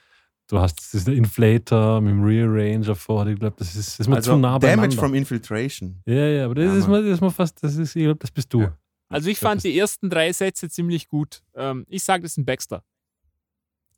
[0.48, 3.26] du hast das der Inflator mit dem Rearranger vor.
[3.26, 4.96] Ich glaube, das ist, das ist mir Also zu nah Damage beieinander.
[4.96, 6.00] from infiltration.
[6.06, 8.18] ja, ja, aber das Ja, ist mir, das ist mir fast, das ist, ich glaube,
[8.20, 8.62] das bist du.
[8.62, 8.78] Ja.
[9.10, 11.42] Also ich fand die ersten drei Sätze ziemlich gut.
[11.54, 12.84] Ähm, ich sage, das ist ein Baxter.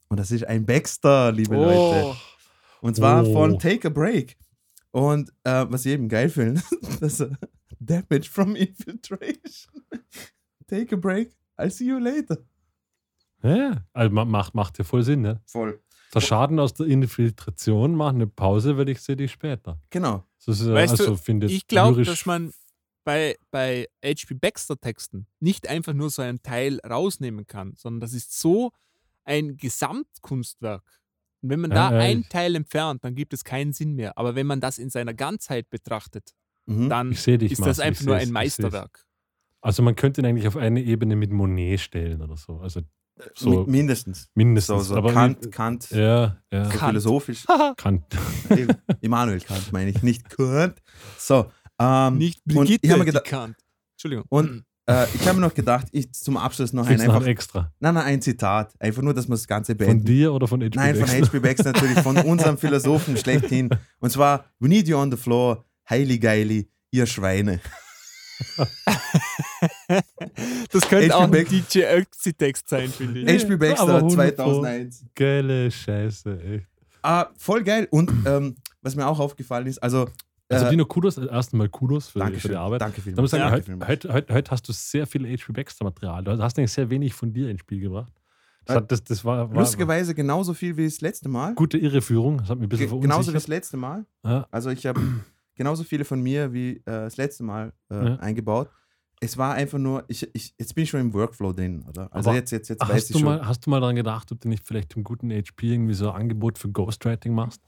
[0.09, 2.05] Und das ist ein Baxter, liebe Leute.
[2.07, 2.17] Oh,
[2.81, 3.33] Und zwar Oh.
[3.33, 4.37] von Take a Break.
[4.91, 6.63] Und äh, was ich eben geil finde,
[7.01, 7.31] das ist
[7.79, 9.83] Damage from Infiltration.
[10.67, 11.37] Take a Break.
[11.59, 12.39] I'll see you later.
[13.43, 15.21] Ja, also ma- macht, macht ja voll Sinn.
[15.23, 15.41] Ne?
[15.47, 15.81] Voll.
[16.15, 19.81] Der Schaden aus der Infiltration macht eine Pause, weil ich sehe dich später.
[19.91, 20.25] Genau.
[20.45, 22.53] Das ist, äh, Weißt du, also, finde ich glaube, dass man
[23.05, 24.35] bei, bei H.P.
[24.35, 28.73] Baxter-Texten nicht einfach nur so einen Teil rausnehmen kann, sondern das ist so
[29.25, 30.83] ein Gesamtkunstwerk.
[31.43, 34.17] Und wenn man da ja, einen Teil entfernt, dann gibt es keinen Sinn mehr.
[34.17, 36.33] Aber wenn man das in seiner Ganzheit betrachtet,
[36.67, 36.89] Mhm.
[36.89, 38.31] dann Ich sehe dich, ist das Marcel, ich einfach nur ein.
[38.31, 39.05] Meisterwerk.
[39.63, 42.59] Also man könnte ihn eigentlich auf eine Ebene mit Monet stellen oder so.
[42.59, 42.83] Also
[43.35, 44.23] so Mi- mindestens.
[44.23, 44.87] So, mindestens.
[44.87, 46.65] so aber Kant, Kant, Ja, ja.
[46.67, 46.91] so Kant.
[46.91, 47.45] philosophisch.
[47.77, 48.05] Kant.
[49.01, 50.81] Immanuel Kant meine ich, nicht Kant.
[51.19, 51.51] So,
[51.83, 53.57] ähm, Nicht Brigitte, ich mir gedacht, Kant.
[53.95, 54.25] Entschuldigung.
[54.29, 57.27] Und- äh, ich habe mir noch gedacht, ich zum Abschluss noch ein, noch einfach, ein
[57.29, 57.73] extra?
[57.79, 58.75] nein, nein, ein Zitat.
[58.81, 60.05] Einfach nur, dass wir das Ganze Von beenden.
[60.05, 61.09] dir oder von HP Nein, von?
[61.09, 61.39] H.P.
[61.39, 63.71] Baxter natürlich, von unserem Philosophen schlechthin.
[64.01, 67.61] Und zwar, we need you on the floor, heili geili, ihr Schweine.
[70.73, 73.45] das könnte auch ein DJ Ötzi-Text sein, finde ich.
[73.45, 73.57] H.P.
[73.57, 75.05] Baxter 100 2001.
[75.15, 76.67] Geile Scheiße, echt.
[77.03, 77.87] Ah, voll geil.
[77.91, 80.09] Und ähm, was mir auch aufgefallen ist, also.
[80.53, 82.81] Also äh, Dino, Kudos, erst einmal Kudos für, die, für die Arbeit.
[82.81, 83.31] Danke Da muss ich vielmals.
[83.31, 83.89] sagen, heute, vielmals.
[83.91, 86.25] heute, heute, heute hast du sehr viel HP Baxter-Material.
[86.25, 88.13] Du hast eigentlich sehr wenig von dir ins Spiel gebracht.
[88.65, 91.55] Das, Äh, hat, das, das war, war Lustigerweise genauso viel wie das letzte Mal.
[91.55, 92.39] gute Irreführung.
[92.39, 93.49] Das hat mich ein bisschen Ge genauso wie das verunsichert.
[93.49, 94.07] letzte Mal.
[94.25, 95.01] Ja, Also ich habe
[95.57, 98.17] genauso viele von mir wie äh, das letzte Mal äh, Ja.
[98.17, 98.69] eingebaut.
[99.25, 102.09] Es war einfach nur, ich, ich, jetzt bin ich schon im Workflow drin, oder?
[102.13, 103.27] Also Aber jetzt, jetzt, jetzt weiß hast, ich du schon.
[103.29, 106.11] mal, hast du mal daran gedacht, ob du nicht vielleicht im guten HP irgendwie so
[106.11, 107.61] ein Angebot für Ghostwriting machst?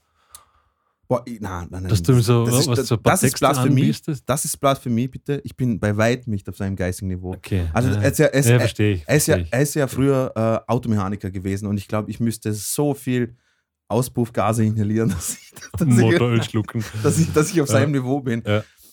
[1.07, 1.89] Boah, ich, nein, nein, nein.
[1.89, 3.81] Dass du ihm so, das ist, was, so das ist Texte Blasphemie.
[3.81, 4.23] anbietest?
[4.27, 5.39] Das ist Blasphemie, bitte.
[5.43, 7.33] Ich bin bei weitem nicht auf seinem geistigen Niveau.
[7.33, 7.65] Okay.
[7.73, 9.03] Also ja, er ist ja, er ist, ja, er, verstehe ich.
[9.05, 9.47] er ist ja, ich.
[9.53, 10.31] er ist ja früher
[10.67, 13.35] äh, Automechaniker gewesen und ich glaube, ich müsste so viel
[13.87, 16.83] Auspuffgase inhalieren, dass ich, dass ich, Motoröl schlucken.
[17.03, 17.73] dass ich, dass ich auf Ja.
[17.73, 18.41] seinem Niveau bin.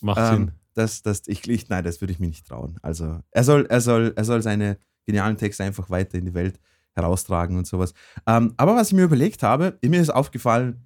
[0.02, 0.50] Macht Ähm, Sinn.
[0.74, 2.78] das, das, ich, ich, nein, das würde ich mir nicht trauen.
[2.82, 6.60] Also er soll, er soll, er soll seine genialen Texte einfach weiter in die Welt
[6.94, 7.94] heraustragen und sowas.
[8.26, 10.84] Ähm, aber was ich mir überlegt habe, mir ist aufgefallen,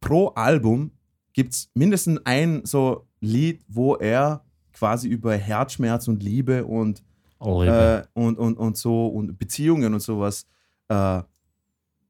[0.00, 0.92] pro Album
[1.32, 7.02] gibt es mindestens ein so Lied, wo er quasi über Herzschmerz und Liebe und,
[7.40, 8.08] Liebe.
[8.14, 10.46] äh, und, und, und so und Beziehungen und sowas
[10.88, 11.22] äh,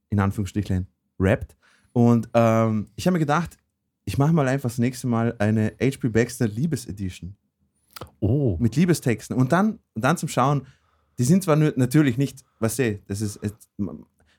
[0.09, 0.87] in Anführungsstrichen
[1.19, 1.57] rappt.
[1.93, 3.59] Und ähm, ich habe mir gedacht,
[4.05, 7.37] ich mache mal einfach das nächste Mal eine HP Baxter Liebesedition
[8.21, 8.57] oh.
[8.61, 10.67] mit Liebestexten und dann, und dann zum Schauen,
[11.19, 13.41] die sind zwar natürlich nicht, was ich, das ist,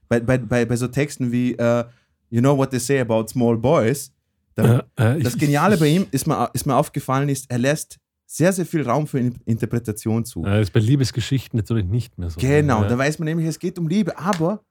[0.07, 1.85] bei, bei, bei, bei so Texten wie äh,
[2.31, 4.11] You know what they say about small boys,
[4.55, 7.59] da, Äh, äh, das Geniale ich- bei ihm ist mir, ist mir aufgefallen, ist, er
[7.59, 10.41] lässt sehr, sehr viel Raum für In Interpretation zu.
[10.43, 12.39] Das ist bei Liebesgeschichten natürlich nicht mehr so.
[12.39, 12.87] Genau, Ja.
[12.87, 14.63] da weiß man nämlich, es geht um Liebe, aber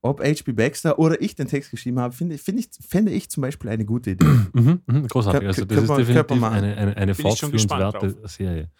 [0.00, 0.52] ob H.P.
[0.52, 3.84] Baxter oder ich den Text geschrieben habe, finde finde ich, fände ich zum Beispiel eine
[3.84, 4.24] gute Idee.
[4.52, 5.42] Mhm, mhm, großartig.
[5.42, 8.70] Kö- Also das ist man- könnte definitiv eine, eine, eine fortführenswerte Serie.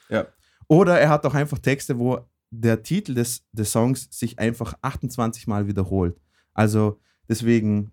[0.69, 2.19] Oder er hat auch einfach Texte, wo
[2.51, 6.17] der Titel des, des Songs sich einfach 28 Mal wiederholt.
[6.55, 7.91] Also deswegen,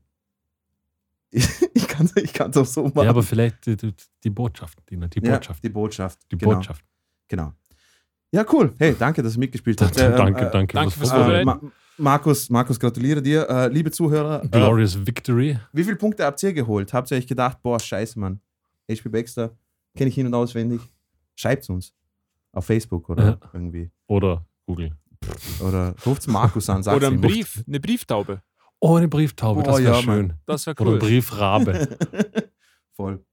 [1.73, 3.03] ich, kann es ich kann's auch so machen.
[3.05, 5.63] Ja, aber vielleicht die, die, die Botschaft, die, die Ja, Botschaft.
[5.63, 6.19] die Botschaft.
[6.31, 6.83] die genau, Botschaft.
[7.27, 7.53] Genau.
[8.33, 8.73] Ja, cool.
[8.77, 9.97] Hey, danke, dass du mitgespielt hast.
[9.97, 11.43] Danke, Äh, danke, äh, danke danke fürs Äh.
[11.45, 11.59] Ma
[11.97, 13.47] Markus, Markus, gratuliere dir.
[13.49, 15.57] Äh, liebe Zuhörer, äh, Glorious Victory.
[15.71, 16.91] wie viele Punkte habt ihr geholt?
[16.93, 18.39] Habt ihr euch gedacht, boah, scheiße, Mann.
[18.89, 19.55] HP Baxter,
[19.95, 20.81] kenne ich ihn und auswendig.
[21.35, 21.93] Schreibt uns.
[22.53, 23.37] Auf Facebook oder Ja.
[23.53, 23.91] irgendwie.
[24.07, 24.95] Oder Google.
[25.59, 27.21] Oder ruft Markus an, sagt Oder ein ihm.
[27.21, 28.41] Brief, eine Brieftaube.
[28.83, 30.17] Oh, eine Brieftaube, Oh, das wäre ja, Mann.
[30.29, 30.33] schön.
[30.47, 30.99] Das wäre Oder ein cool.
[30.99, 31.97] Briefrabe.
[32.93, 33.23] Voll.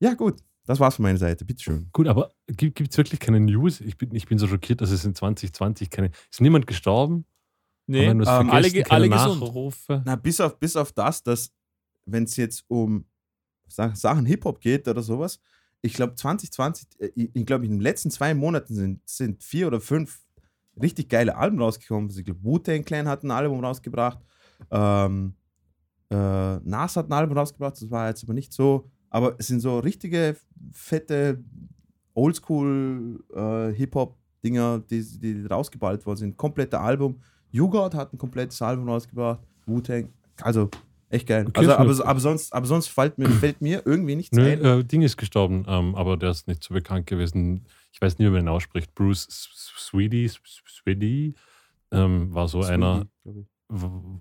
[0.00, 0.40] Ja, gut.
[0.64, 1.44] Das war's von meiner Seite.
[1.44, 1.88] Bitteschön.
[1.92, 3.80] Gut, aber gibt es wirklich keine News?
[3.80, 6.12] Ich bin, ich bin so schockiert, dass es in 2020 keine.
[6.30, 7.24] Ist niemand gestorben?
[7.88, 9.40] Nee, ähm, alle, ge- alle gesund.
[9.40, 10.02] Nachrufe?
[10.06, 11.50] Na, bis auf, bis auf das, dass,
[12.06, 13.04] wenn es jetzt um
[13.66, 15.40] Sa- Sachen Hip-Hop geht oder sowas,
[15.80, 19.66] ich glaube 2020, äh, ich, ich glaube in den letzten zwei Monaten sind, sind vier
[19.66, 20.20] oder fünf
[20.80, 22.08] richtig geile Alben rausgekommen.
[22.08, 24.20] Also ich glaube, Wu-Tang Clan hat ein Album rausgebracht.
[24.70, 25.34] Ähm,
[26.10, 28.90] äh, Nas hat ein Album rausgebracht, das war jetzt aber nicht so.
[29.10, 30.36] Aber es sind so richtige,
[30.72, 31.42] fette,
[32.14, 36.36] Oldschool äh, Hip-Hop-Dinger, die, die rausgeballt worden sind.
[36.36, 37.20] Komplette Album.
[37.50, 39.40] YouGod hat ein komplettes Album rausgebracht.
[39.66, 40.08] Wu-Tang.
[40.40, 40.70] Also,
[41.10, 41.46] echt geil.
[41.48, 44.64] Okay, also, aber, aber, sonst, aber sonst fällt mir, fällt mir irgendwie nichts Nö, ein.
[44.64, 47.64] äh, Ding ist gestorben, ähm, aber der ist nicht so bekannt gewesen.
[47.92, 48.94] Ich weiß nie, wie man ihn ausspricht.
[48.94, 51.34] Bruce Sweetie, Sweetie
[51.90, 53.34] ähm, war so einer, ich.
[53.34, 53.44] w-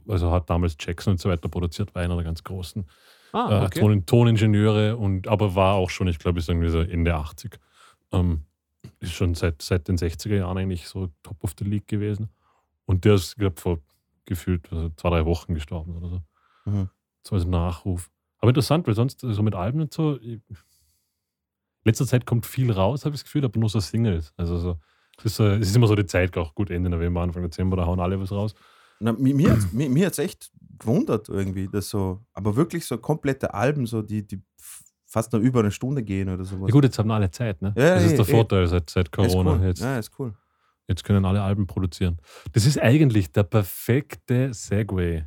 [0.08, 2.86] also hat damals Jackson und so weiter produziert, war einer der ganz großen
[3.34, 3.80] Ah, äh, okay.
[3.80, 7.58] Ton, Toningenieure und aber war auch schon, ich glaube, ist irgendwie so Ende 80.
[8.12, 8.42] Ähm,
[9.00, 12.30] ist schon seit, seit den 60er Jahren eigentlich so Top of the League gewesen.
[12.86, 13.80] Und der ist, glaube vor
[14.26, 16.22] gefühlt also zwei, drei Wochen gestorben oder so.
[16.66, 16.90] Mhm.
[17.26, 18.10] So als Nachruf.
[18.40, 20.20] Aber interessant, weil sonst so mit Alben und so.
[20.20, 20.42] ich-
[21.84, 24.34] letzter Zeit kommt viel raus, habe ich das Gefühl, aber nur so Singles.
[24.38, 24.78] Also so.
[25.18, 27.78] Es ist, so, es ist immer so die Zeit, auch gut Ende November, Anfang Dezember,
[27.78, 28.56] da hauen alle was raus.
[29.02, 32.98] Na, mir mir hat mir, mir hat's echt gewundert irgendwie, dass so, aber wirklich so
[32.98, 34.42] komplette Alben, so die, die
[35.06, 36.70] fast noch über eine Stunde gehen oder sowas.
[36.70, 37.74] Ja, gut, jetzt haben alle Zeit, ne?
[37.78, 38.32] Ja, das ist eh, der eh.
[38.32, 39.56] Vorteil seit, seit Ja, ist Corona.
[39.58, 39.66] cool.
[39.66, 40.34] Jetzt, Ja, ist cool.
[40.88, 42.18] jetzt können alle Alben produzieren.
[42.54, 45.26] Das ist eigentlich der perfekte Segway,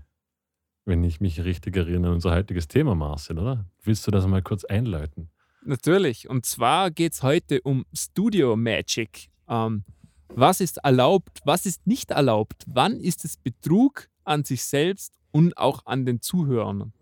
[0.85, 3.67] wenn ich mich richtig erinnere, an unser heutiges Thema, Marcel, oder?
[3.83, 5.31] Willst du das mal kurz einleiten?
[5.65, 6.29] Natürlich.
[6.29, 9.31] Und zwar geht es heute um Studio Magic.
[9.49, 9.85] Ähm,
[10.29, 12.65] was ist erlaubt, was ist nicht erlaubt?
[12.67, 16.93] Wann ist es Betrug an sich selbst und auch an den Zuhörern?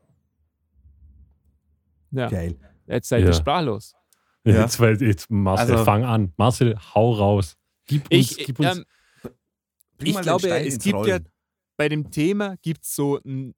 [2.10, 2.56] Ja, Geil.
[2.86, 3.28] jetzt seid Ja.
[3.28, 3.94] ihr sprachlos.
[4.44, 4.62] Ja.
[4.62, 6.32] Jetzt, weil, jetzt Marcel, Also- fang an.
[6.36, 7.56] Marcel, hau raus.
[7.86, 8.84] Gib uns, Ich, gib uns ähm,
[10.02, 11.18] ich glaube, es gibt ja
[11.76, 13.54] bei dem Thema gibt es so einen,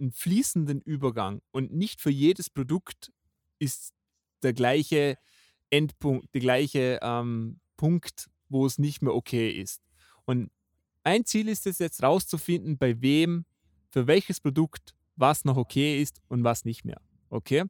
[0.00, 3.12] einen fließenden Übergang und nicht für jedes Produkt
[3.58, 3.92] ist
[4.42, 5.16] der gleiche
[5.70, 9.82] Endpunkt, der gleiche ähm, Punkt, wo es nicht mehr okay ist.
[10.24, 10.50] Und
[11.02, 13.44] ein Ziel ist es jetzt rauszufinden, bei wem,
[13.90, 17.00] für welches Produkt was noch okay ist und was nicht mehr.
[17.28, 17.64] Okay?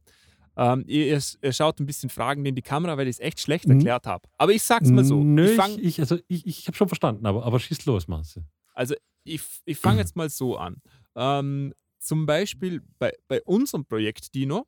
[0.56, 3.66] Ähm, ihr, ihr, schaut ein bisschen Fragen in die Kamera, weil ich es echt schlecht
[3.66, 3.72] Mhm.
[3.76, 4.28] erklärt habe.
[4.38, 5.24] Aber ich sag's mal so.
[5.24, 8.06] Nö, ich ich, fang, ich, also ich, ich habe schon verstanden, aber, aber schieß los,
[8.06, 8.44] Marcel.
[9.24, 10.80] ich, ich fange jetzt mal so an.
[11.16, 14.66] Ähm, zum Beispiel bei, bei unserem Projekt Dino,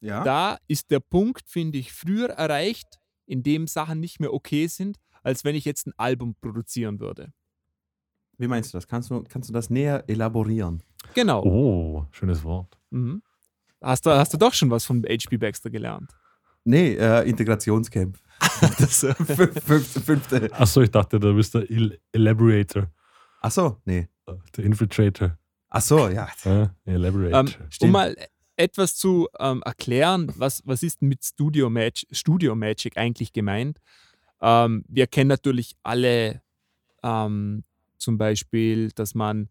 [0.00, 0.24] Ja?
[0.24, 4.96] da ist der Punkt, finde ich, früher erreicht, in dem Sachen nicht mehr okay sind,
[5.22, 7.32] als wenn ich jetzt ein Album produzieren würde.
[8.38, 8.86] Wie meinst du das?
[8.88, 10.82] Kannst du, kannst du das näher elaborieren?
[11.14, 11.42] Genau.
[11.44, 12.78] Oh, schönes Wort.
[12.90, 13.22] Mhm.
[13.82, 16.10] Hast, du, hast du doch schon was von HP Baxter gelernt?
[16.64, 18.18] Nee, äh, Integrationscamp.
[18.78, 20.52] das äh, fünf- fünfte, fünfte.
[20.52, 22.90] Achso, ich dachte, du bist der El Elaborator,
[23.42, 24.08] Achso, nee.
[24.56, 25.38] der Infiltrator.
[25.68, 26.28] Achso, ja.
[26.44, 27.40] Äh, Elaborator.
[27.40, 28.16] Ähm, um mal
[28.56, 33.80] etwas zu ähm, erklären, was, was ist denn mit Studio, Mag Studio Magic eigentlich gemeint?
[34.40, 36.42] Ähm, wir kennen natürlich alle
[37.02, 37.64] ähm,
[37.98, 39.48] zum Beispiel, dass man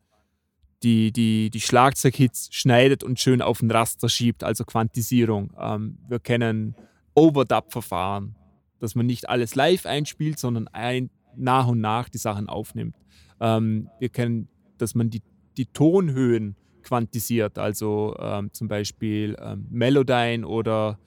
[0.84, 5.54] die, die, die Schlagzeughits schneidet und schön auf ein Raster schiebt, also Quantisierung.
[5.60, 6.76] Ähm, wir kennen
[7.16, 8.36] Overdub-Verfahren,
[8.80, 12.96] dass man nicht alles live einspielt, sondern ein, nach und nach die Sachen aufnimmt.
[13.40, 14.48] Ähm, wir kennen,
[14.78, 15.22] dass man die,
[15.58, 20.98] die Tonhöhen quantisiert, also ähm, zum Beispiel ähm, Melodyne oder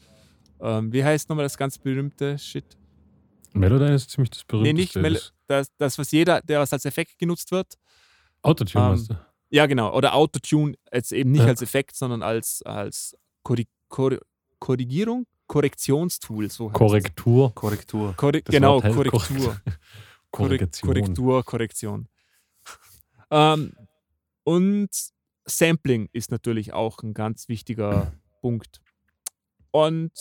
[0.61, 2.77] ähm, wie heißt nochmal das ganz berühmte Shit?
[3.55, 4.75] Melodyne ist ziemlich das berühmteste.
[4.75, 7.75] Nee, nicht Mel das das, was jeder, der was als Effekt genutzt wird.
[8.43, 9.15] Autotune, Ähm, meinst du?
[9.51, 9.95] Ja, genau.
[9.95, 11.49] Oder Autotune, jetzt eben nicht Ja.
[11.49, 14.19] als Effekt, sondern als, als Korri Korri
[14.59, 16.49] Korrigierung, Korrektionstool.
[16.51, 16.79] So heißt es.
[16.79, 17.55] Korrektur.
[17.55, 18.15] Korrektur.
[18.17, 19.21] Korre Das genau, Korrektur.
[19.21, 19.63] Korrekt-
[20.31, 20.89] Korrek Korrektion.
[20.89, 22.09] Korrektur, Korrektion.
[23.31, 23.73] ähm,
[24.45, 24.89] und
[25.45, 28.81] Sampling ist natürlich auch ein ganz wichtiger Punkt.
[29.71, 30.13] Und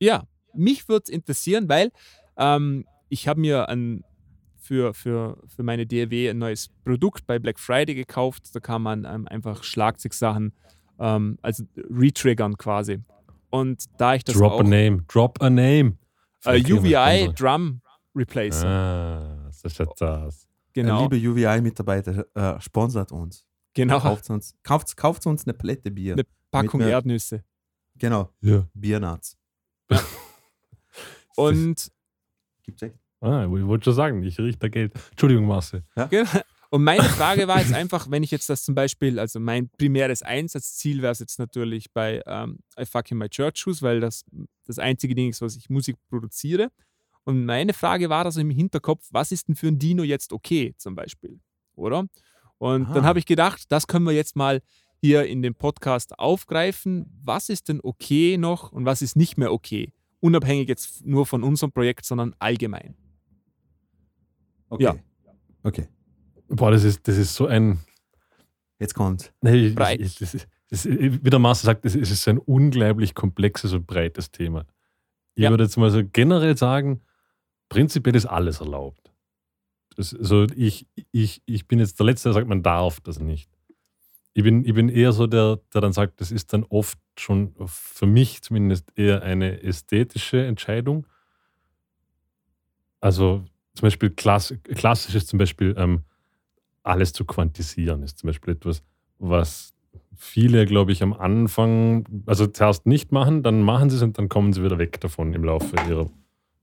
[0.00, 0.24] ja,
[0.54, 1.92] mich würde es interessieren, weil
[2.36, 4.02] ähm, ich habe mir ein,
[4.58, 8.54] für, für, für meine DAW ein neues Produkt bei Black Friday gekauft.
[8.54, 10.52] Da kann man ähm, einfach Schlagzeugsachen,
[10.98, 12.98] ähm, also retriggern quasi.
[13.50, 15.04] Und da ich das Drop auch a name.
[15.08, 15.96] Drop a name.
[16.44, 17.32] äh, UVI.
[17.34, 17.80] Drum
[18.14, 20.48] Replacer, Ah, das ist ja das.
[20.72, 23.46] genau, Der liebe UVI-Mitarbeiter äh, sponsert uns.
[23.74, 26.14] genau, Kauft uns, kauft, kauft uns eine Palette Bier.
[26.14, 27.44] Eine Packung Erdnüsse.
[27.98, 28.66] Genau, Ja.
[28.74, 29.36] Biernuts.
[31.36, 31.90] Und,
[32.66, 32.96] Gibt's echt?
[33.20, 34.92] Ah, ich wollte schon sagen, ich rieche da Geld.
[35.10, 35.82] Entschuldigung, Marcel.
[36.10, 36.28] genau.
[36.70, 40.22] und meine Frage war jetzt einfach, wenn ich jetzt das zum Beispiel, also mein primäres
[40.22, 44.24] Einsatzziel wäre es jetzt natürlich bei ähm, I Fuck in My Church Shoes, weil das
[44.66, 46.70] das einzige Ding ist, was ich Musik produziere.
[47.24, 50.74] Und meine Frage war also im Hinterkopf, was ist denn für ein Dino jetzt okay
[50.76, 51.40] zum Beispiel,
[51.74, 52.06] oder?
[52.58, 53.04] Und dann Aha.
[53.04, 54.60] habe ich gedacht, das können wir jetzt mal
[55.00, 57.06] hier in dem Podcast aufgreifen.
[57.22, 59.92] Was ist denn okay noch und was ist nicht mehr okay?
[60.20, 62.94] Unabhängig jetzt nur von unserem Projekt, sondern allgemein.
[64.68, 64.82] Okay.
[64.84, 64.96] Ja.
[65.62, 65.88] Okay,
[66.48, 67.80] Boah, das ist, das ist so ein.
[68.78, 69.32] jetzt kommt.
[69.42, 70.00] Nee, Breit.
[70.00, 73.86] ich, das ist, das ist, wie der Marcel sagt, es ist ein unglaublich komplexes und
[73.86, 74.64] breites Thema.
[75.34, 75.50] Ich Ja.
[75.50, 77.00] würde jetzt mal so generell sagen,
[77.68, 79.12] prinzipiell ist alles erlaubt.
[79.96, 83.50] Das, also ich, ich, ich bin jetzt der Letzte, der sagt, man darf das nicht.
[84.36, 87.54] Ich bin, ich bin eher so der, der dann sagt, das ist dann oft schon
[87.64, 91.06] für mich zumindest eher eine ästhetische Entscheidung.
[93.00, 96.02] Also zum Beispiel klass, klassisch ist zum Beispiel ähm,
[96.82, 98.82] alles zu quantisieren, ist zum Beispiel etwas,
[99.18, 99.74] was
[100.14, 104.28] viele, glaube ich, am Anfang, also zuerst nicht machen, dann machen sie es und dann
[104.28, 106.10] kommen sie wieder weg davon im Laufe ihrer,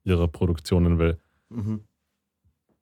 [0.04, 1.18] ihrer Produktionen, weil
[1.50, 1.82] Mhm.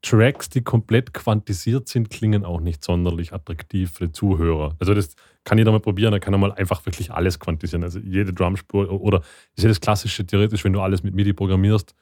[0.01, 4.75] Tracks, die komplett quantisiert sind, klingen auch nicht sonderlich attraktiv für die Zuhörer.
[4.79, 7.83] Also das kann jeder mal probieren, da kann er mal einfach wirklich alles quantisieren.
[7.83, 9.21] Also jede Drumspur oder
[9.55, 11.93] ist ja das Klassische theoretisch, wenn du alles mit MIDI programmierst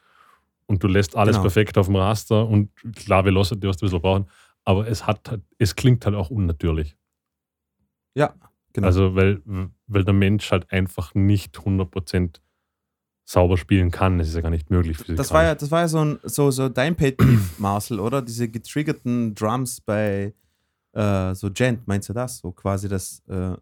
[0.66, 1.42] und du lässt alles Genau.
[1.44, 4.26] perfekt auf dem Raster und klar, Velocity wirst du ein bisschen brauchen,
[4.64, 6.96] aber es hat es klingt halt auch unnatürlich.
[8.16, 8.34] Ja,
[8.74, 8.88] genau.
[8.88, 9.42] Also weil,
[9.88, 12.40] weil der Mensch halt einfach nicht 100%
[13.30, 14.18] sauber spielen kann.
[14.18, 14.98] Das ist ja gar nicht möglich.
[15.08, 17.16] das war ja, das war ja so, ein, so, so dein Pet
[17.60, 18.24] Marcel, oder?
[18.24, 20.34] Diese getriggerten Drums bei
[20.94, 22.40] äh, so Gent, meinst du das?
[22.40, 23.56] So quasi, dass, äh,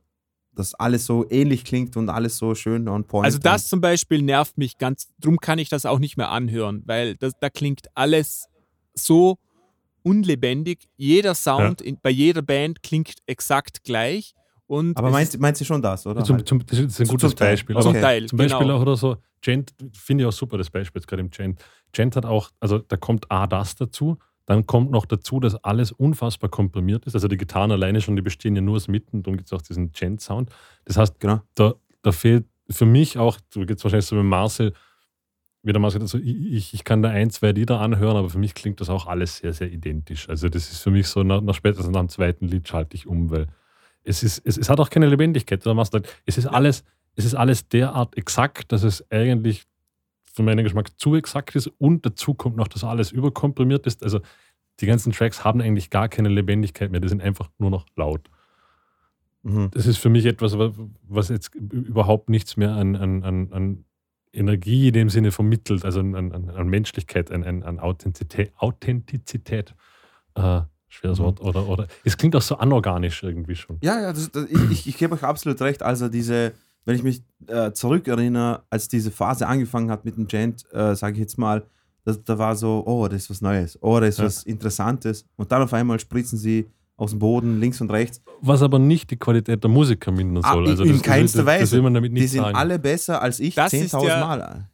[0.54, 3.26] dass alles so ähnlich klingt und alles so schön on point.
[3.26, 6.84] Also das zum Beispiel nervt mich ganz, drum kann ich das auch nicht mehr anhören,
[6.86, 8.48] weil das, da klingt alles
[8.94, 9.38] so
[10.02, 10.88] unlebendig.
[10.96, 14.34] Jeder Sound in, bei jeder Band klingt exakt gleich.
[14.68, 16.24] Und Aber meinst, meinst du schon das, oder?
[16.24, 16.48] Zum, Halt.
[16.48, 17.54] zum, das ist ein Zum- gutes zum Teil.
[17.54, 17.76] Beispiel.
[17.78, 17.86] Okay.
[17.86, 18.78] Aber zum Teil, Zum Beispiel genau.
[18.78, 21.64] auch oder so, Gent, finde ich auch super, das Beispiel jetzt gerade im Gent.
[21.94, 25.92] Gent hat auch, also da kommt A das dazu, dann kommt noch dazu, dass alles
[25.94, 27.16] unfassbar komprimiert ist.
[27.16, 29.62] Also die Gitarren alleine schon, die bestehen ja nur aus Mitten, darum gibt es auch
[29.62, 30.50] diesen Gent-Sound.
[30.86, 31.42] Das heißt, Genau.
[31.56, 34.74] da, da fehlt für mich auch, so geht es wahrscheinlich so mit Marcel,
[35.64, 38.30] wie der Marcel gesagt hat, so, ich, ich kann da ein, zwei Lieder anhören, aber
[38.30, 40.28] für mich klingt das auch alles sehr, sehr identisch.
[40.30, 43.08] Also das ist für mich so, nach, nach spätestens nach dem zweiten Lied schalte ich
[43.08, 43.48] um, weil
[44.08, 45.66] es, ist, es, es hat auch keine Lebendigkeit.
[45.66, 46.84] Der Marcel sagt, Es ist alles,
[47.16, 49.66] es ist alles derart exakt, dass es eigentlich
[50.34, 54.04] für meinen Geschmack zu exakt ist und dazu kommt noch, dass alles überkomprimiert ist.
[54.04, 54.22] Also
[54.80, 58.30] die ganzen Tracks haben eigentlich gar keine Lebendigkeit mehr, die sind einfach nur noch laut.
[59.44, 59.72] Mhm.
[59.72, 60.74] Das ist für mich etwas, wa-
[61.08, 63.86] was jetzt überhaupt nichts mehr an, an, an,
[64.34, 67.32] Energie in dem Sinne vermittelt, also an, an, Menschlichkeit,
[67.64, 68.52] an Authentizität.
[68.58, 69.74] Authentizität.
[70.36, 71.24] Äh, schweres Mhm.
[71.24, 71.42] Wort.
[71.42, 73.78] Oder, oder es klingt auch so anorganisch irgendwie schon.
[73.82, 75.84] Ja, ja, das, das, ich, ich, ich gebe euch absolut recht.
[75.84, 76.54] Also diese,
[76.86, 81.14] wenn ich mich äh, zurückerinnere, als diese Phase angefangen hat mit dem Gent, äh, sage
[81.14, 81.64] ich jetzt mal,
[82.06, 84.26] das, da war so, oh, das ist was Neues, oh, das ist Ja.
[84.26, 85.26] was Interessantes.
[85.36, 88.22] Und dann auf einmal spritzen sie aus dem Boden, links und rechts.
[88.42, 90.64] Was aber nicht die Qualität der Musiker mindern Ah, soll.
[90.66, 91.76] in- Also in das, keinster das, das, das Weise.
[91.76, 92.56] will man damit Die nicht sind sagen.
[92.58, 94.70] alle besser als ich Das ist 10.000 ja- Mal.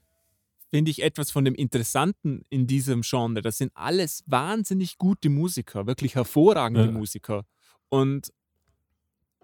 [0.73, 3.43] Finde ich etwas von dem Interessanten in diesem Genre.
[3.43, 6.91] Das sind alles wahnsinnig gute Musiker, wirklich hervorragende Ja.
[6.91, 7.45] Musiker.
[7.89, 8.33] Und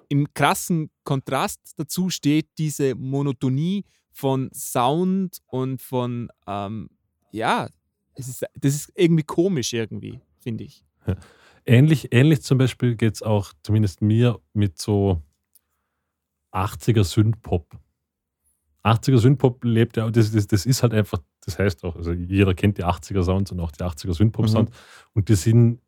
[0.07, 6.89] im krassen Kontrast dazu steht diese Monotonie von Sound und von, ähm,
[7.31, 7.67] ja,
[8.15, 10.83] es ist, das ist irgendwie komisch irgendwie, finde ich.
[11.63, 15.21] Ähnlich, ähnlich zum Beispiel geht es auch, zumindest mir, mit so
[16.53, 17.77] 80er Synthpop.
[18.89, 22.53] 80er Synthpop lebt ja, das, das, das ist halt einfach, das heißt auch, also jeder
[22.53, 24.71] kennt die 80er Sounds und auch die 80er Synthpop Sounds
[25.13, 25.79] und die sind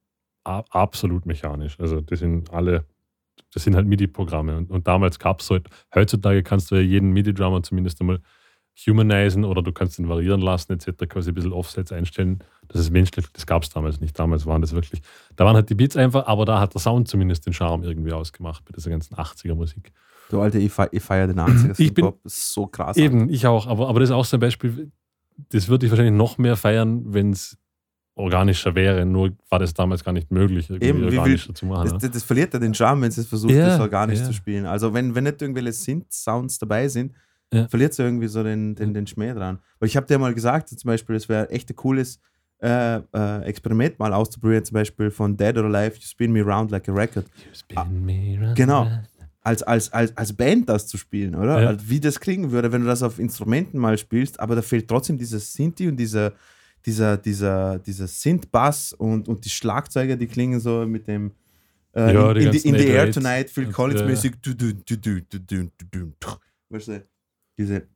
[0.43, 1.80] absolut mechanisch.
[1.80, 2.86] Also die sind alle,
[3.54, 7.12] das sind halt MIDI-Programme und, und damals gab es halt, heutzutage kannst du ja jeden
[7.12, 8.20] MIDI-Drummer zumindest einmal
[8.88, 12.39] humanisieren oder du kannst ihn variieren lassen, etc., quasi ein bisschen Offsets einstellen.
[12.72, 14.17] Das ist menschlich, das gab es damals nicht.
[14.17, 15.01] Damals waren das wirklich,
[15.36, 18.13] da waren halt die Beats einfach, aber da hat der Sound zumindest den Charme irgendwie
[18.13, 19.91] ausgemacht mit dieser ganzen 80er-Musik.
[20.30, 22.95] Du Alter, ich, fe ich feiere den 80er Ich bin- so krass.
[22.97, 24.91] Eben, ich auch, aber, aber das ist auch so ein Beispiel,
[25.49, 27.57] das würde ich wahrscheinlich noch mehr feiern, wenn es
[28.15, 31.65] organischer wäre, nur war das damals gar nicht möglich, irgendwie Eben, wie will- organischer zu
[31.65, 31.84] machen.
[31.86, 31.99] Das, ne?
[31.99, 34.26] das, das verliert ja den Charme, wenn es versucht, Ja, das organisch ja.
[34.26, 34.65] zu spielen.
[34.65, 37.13] Also wenn, wenn nicht irgendwelche Synth-Sounds dabei sind,
[37.53, 37.67] Ja.
[37.67, 39.59] verliert es irgendwie so den, den, den Schmäh dran.
[39.80, 42.19] Weil ich habe dir mal gesagt, zum Beispiel, es wäre echt ein cooles
[42.62, 46.72] äh, äh, Experiment mal auszuprobieren, zum Beispiel von Dead or Alive, You Spin Me Round
[46.72, 47.26] Like a Record.
[47.38, 48.88] You spin me ah, round genau.
[49.43, 51.59] Als, als, als, als Band das zu spielen, oder?
[51.59, 51.70] Ja.
[51.70, 54.88] Also wie das klingen würde, wenn du das auf Instrumenten mal spielst, aber da fehlt
[54.88, 56.34] trotzdem dieses Sinti und dieser,
[56.86, 61.32] dieser, dieser, dieser Synth-Bass und, und die Schlagzeuger, die klingen so mit dem
[61.95, 64.34] äh, ja, in, in, in, the Air Tonight, Phil Collins-mäßig.
[64.34, 64.47] Äh,
[66.70, 67.03] weißt du,
[67.57, 67.88] diese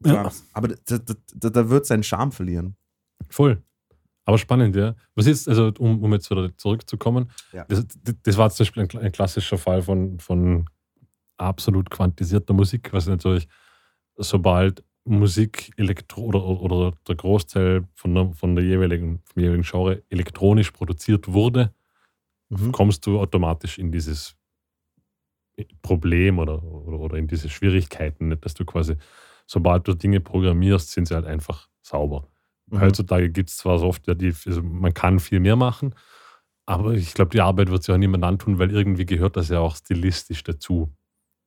[0.00, 0.44] Drums.
[0.52, 2.76] Aber da, da, da, da wird sein Charme verlieren.
[3.28, 3.62] Voll.
[4.28, 4.94] Aber spannend, ja.
[5.14, 7.64] Was ist, also um, um jetzt wieder zurückzukommen, Ja.
[7.64, 7.86] das,
[8.22, 10.66] das war zum Beispiel ein, ein klassischer Fall von, von
[11.38, 13.48] absolut quantisierter Musik, was natürlich,
[14.18, 20.02] sobald Musik elektro oder, oder der Großteil von der, von der jeweiligen, vom jeweiligen Genre
[20.10, 21.72] elektronisch produziert wurde,
[22.50, 22.72] Mhm.
[22.72, 24.34] kommst du automatisch in dieses
[25.82, 28.96] Problem oder, oder, oder in diese Schwierigkeiten, dass du quasi,
[29.46, 32.28] sobald du Dinge programmierst, sind sie halt einfach sauber.
[32.70, 32.80] Mhm.
[32.80, 35.94] Heutzutage gibt es zwar Software, die, also man kann viel mehr machen,
[36.66, 39.60] aber ich glaube, die Arbeit wird sich auch niemand antun, weil irgendwie gehört das ja
[39.60, 40.92] auch stilistisch dazu,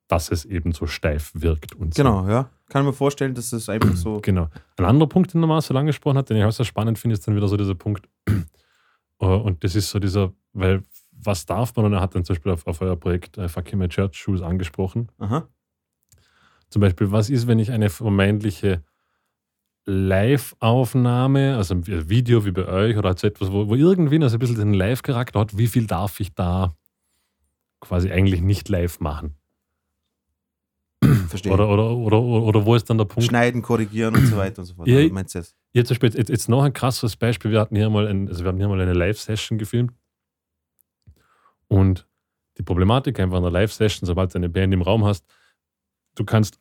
[0.07, 1.75] dass es eben so steif wirkt.
[1.75, 2.03] Und so.
[2.03, 2.49] Genau, ja.
[2.69, 4.19] Kann mir vorstellen, dass das einfach so.
[4.23, 4.49] Genau.
[4.77, 7.27] Ein anderer Punkt, den der Marcel angesprochen hat, den ich auch sehr spannend finde, ist
[7.27, 8.09] dann wieder so dieser Punkt.
[8.27, 11.85] äh, Und das ist so dieser, weil was darf man?
[11.85, 14.41] Und er hat dann zum Beispiel auf, auf euer Projekt äh, Fucking My Church Shoes
[14.41, 15.09] angesprochen.
[15.19, 15.47] Aha.
[16.69, 18.83] Zum Beispiel, was ist, wenn ich eine vermeintliche
[19.91, 24.37] Live-Aufnahme, also ein Video wie bei euch oder halt so etwas, wo, wo irgendwie also
[24.37, 26.75] ein bisschen den Live-Charakter hat, wie viel darf ich da
[27.79, 29.35] quasi eigentlich nicht live machen?
[31.27, 31.51] Verstehe.
[31.51, 33.27] Oder, oder, oder, oder wo ist dann der Punkt?
[33.27, 34.87] Schneiden, korrigieren und so weiter und so fort.
[34.87, 35.55] Ja, Oder meinst du das?
[35.73, 37.51] Jetzt, jetzt, jetzt noch ein krasses Beispiel.
[37.51, 39.93] Wir hatten hier mal, ein, also wir hatten hier mal eine Live-Session gefilmt.
[41.67, 42.07] Und
[42.57, 45.25] die Problematik einfach in einer Live-Session, sobald du eine Band im Raum hast,
[46.15, 46.59] du kannst,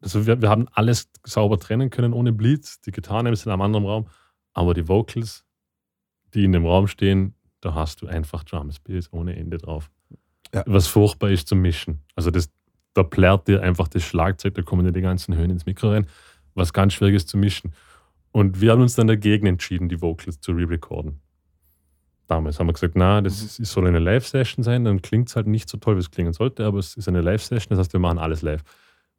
[0.00, 2.80] also wir, wir haben alles sauber trennen können ohne Blitz.
[2.80, 4.06] Die Gitarren sind am anderen Raum,
[4.52, 5.44] aber die Vocals,
[6.34, 9.90] die in dem Raum stehen, da hast du einfach Drumspeeds ohne Ende drauf.
[10.54, 10.62] Ja.
[10.66, 12.00] Was furchtbar ist zum Mischen.
[12.16, 12.50] Also das,
[12.94, 16.06] da plärrt dir einfach das Schlagzeug, da kommen dir die ganzen Höhen ins Mikro rein,
[16.54, 17.72] was ganz schwierig ist zu mischen.
[18.32, 21.20] Und wir haben uns dann dagegen entschieden, die Vocals zu re-recorden.
[22.26, 23.46] Damals haben wir gesagt, na, das Mhm.
[23.64, 26.32] ist- soll eine Live-Session sein, dann klingt es halt nicht so toll, wie es klingen
[26.32, 28.62] sollte, aber es ist eine Live-Session, das heißt, wir machen alles live.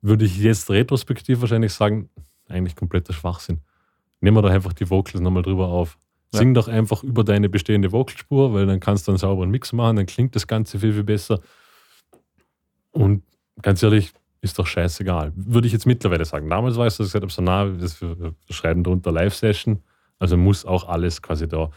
[0.01, 2.09] Würde ich jetzt retrospektiv wahrscheinlich sagen,
[2.47, 3.61] eigentlich kompletter Schwachsinn.
[4.19, 5.97] Nehmen wir doch einfach die Vocals nochmal drüber auf.
[6.33, 6.39] Ja.
[6.39, 9.97] Sing doch einfach über deine bestehende Vocalspur, weil dann kannst du einen sauberen Mix machen,
[9.97, 11.39] dann klingt das Ganze viel, viel besser.
[12.91, 13.23] Und
[13.61, 15.33] ganz ehrlich, ist doch scheißegal.
[15.35, 16.49] Würde ich jetzt mittlerweile sagen.
[16.49, 19.83] Damals war es, dass ich gesagt habe, so, na, wir wir schreiben drunter Live-Session,
[20.19, 21.69] also muss auch alles quasi da,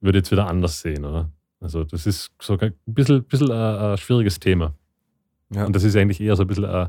[0.00, 1.30] würde jetzt wieder anders sehen, oder?
[1.60, 4.74] Also das ist so ein bisschen, bisschen ein, ein schwieriges Thema.
[5.52, 5.64] Ja.
[5.64, 6.88] Und das ist eigentlich eher so ein bisschen, ein,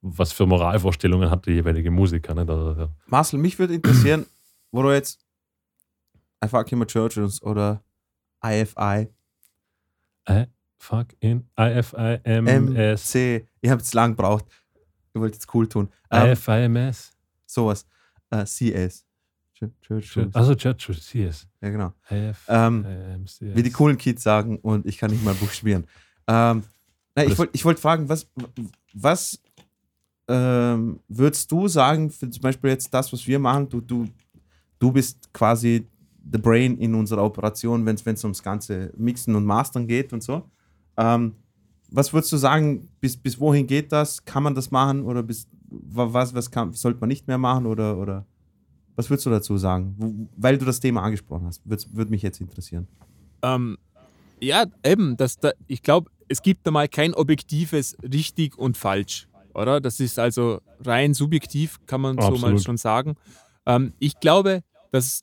[0.00, 2.34] was für Moralvorstellungen hat der jeweilige Musiker.
[2.34, 2.46] Ne?
[2.46, 4.26] Da, da, Marcel, mich würde interessieren,
[4.70, 5.20] wo du jetzt
[6.44, 7.82] I Fuck My Churches oder
[8.44, 9.08] IFI,
[10.28, 10.44] I
[10.76, 13.14] fuck in IFIMS.
[13.14, 14.44] MC, ich habe es lang gebraucht.
[15.12, 15.88] Ich wollte jetzt cool tun.
[16.10, 17.16] Ähm, IFIMS.
[17.46, 17.86] sowas.
[18.30, 19.04] Äh, CS.
[19.80, 20.18] Church.
[20.34, 21.48] Also Church, CS.
[21.60, 21.92] Ja, genau.
[22.10, 22.84] IF, Ähm,
[23.40, 25.84] wie die coolen Kids sagen und ich kann nicht mal buchstabieren.
[26.28, 26.62] Ähm,
[27.16, 28.28] na, ich wollte ich wollt fragen, was,
[28.92, 29.40] was
[30.28, 34.06] ähm, würdest du sagen, für zum Beispiel jetzt das, was wir machen, du, du,
[34.78, 35.86] du bist quasi
[36.30, 40.42] the brain in unserer Operation, wenn es ums ganze Mixen und Mastern geht und so.
[40.96, 41.34] Ähm,
[41.90, 44.22] was würdest du sagen, bis, bis wohin geht das?
[44.24, 47.64] Kann man das machen oder bis wa- was, was kann, sollte man nicht mehr machen
[47.64, 48.26] oder, oder
[48.94, 50.28] was würdest du dazu sagen?
[50.36, 52.86] Weil du das Thema angesprochen hast, würde mich jetzt interessieren.
[53.40, 53.78] Ähm,
[54.40, 59.26] ja, eben, das, da, ich glaube, es gibt da mal kein objektives richtig und falsch,
[59.54, 59.80] oder?
[59.80, 62.62] Das ist also rein subjektiv, kann man so mal Absolut.
[62.62, 63.16] schon sagen.
[63.66, 65.22] Ähm, ich glaube, dass,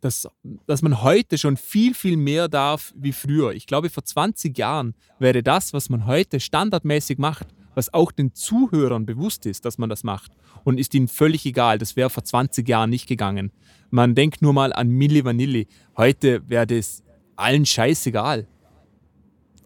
[0.00, 0.28] dass,
[0.66, 3.52] dass man heute schon viel, viel mehr darf wie früher.
[3.52, 8.34] Ich glaube, vor 20 Jahren wäre das, was man heute standardmäßig macht, was auch den
[8.34, 10.32] Zuhörern bewusst ist, dass man das macht.
[10.64, 11.78] Und ist ihnen völlig egal.
[11.78, 13.52] Das wäre vor 20 Jahren nicht gegangen.
[13.90, 15.66] Man denkt nur mal an Milli Vanilli.
[15.96, 17.02] Heute wäre das
[17.36, 18.46] allen scheißegal.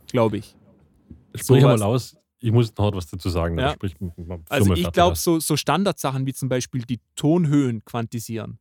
[0.09, 0.57] Glaube ich.
[1.35, 1.81] Sprich sowas.
[1.81, 3.59] mal aus, ich muss noch was dazu sagen.
[3.59, 3.73] Ja.
[3.73, 3.95] Sprich,
[4.49, 8.59] Also ich glaube, so, so Standardsachen wie zum Beispiel die Tonhöhen quantisieren,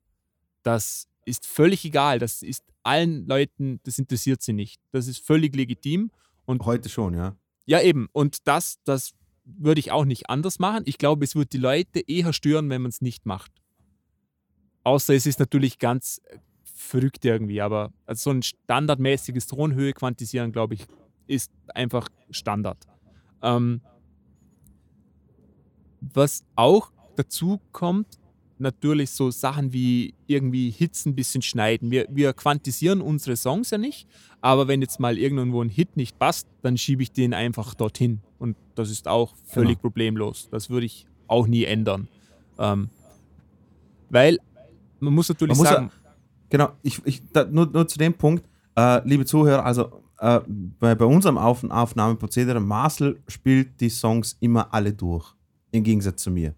[0.63, 2.19] das ist völlig egal.
[2.19, 4.79] Das ist allen Leuten, das interessiert sie nicht.
[4.91, 6.11] Das ist völlig legitim.
[6.47, 7.35] Heute schon, ja.
[7.65, 8.07] Ja, eben.
[8.13, 9.13] Und das, das
[9.43, 10.83] würde ich auch nicht anders machen.
[10.85, 13.51] Ich glaube, es wird die Leute eher stören, wenn man es nicht macht.
[14.83, 20.51] Außer es ist natürlich ganz äh, verrückt irgendwie, aber also so ein standardmäßiges Tonhöhe quantisieren,
[20.51, 20.85] glaube ich,
[21.27, 22.77] ist einfach Standard.
[23.41, 23.81] Ähm,
[26.01, 28.19] was auch dazu kommt,
[28.57, 31.91] natürlich so Sachen wie irgendwie Hits ein bisschen schneiden.
[31.91, 34.07] Wir, wir quantisieren unsere Songs ja nicht,
[34.41, 38.21] aber wenn jetzt mal irgendwo ein Hit nicht passt, dann schiebe ich den einfach dorthin.
[38.39, 39.81] Und das ist auch völlig Genau.
[39.81, 40.47] problemlos.
[40.51, 42.07] Das würde ich auch nie ändern.
[42.59, 42.89] Ähm,
[44.09, 44.37] weil
[44.99, 45.91] man muss natürlich Man muss ja- sagen,
[46.47, 50.41] Genau, ich, ich, da, nur, nur zu dem Punkt, äh, liebe Zuhörer, also äh,
[50.79, 55.35] bei, bei unserem Auf Aufnahmeprozedere, Marcel spielt die Songs immer alle durch,
[55.71, 56.55] im Gegensatz zu mir.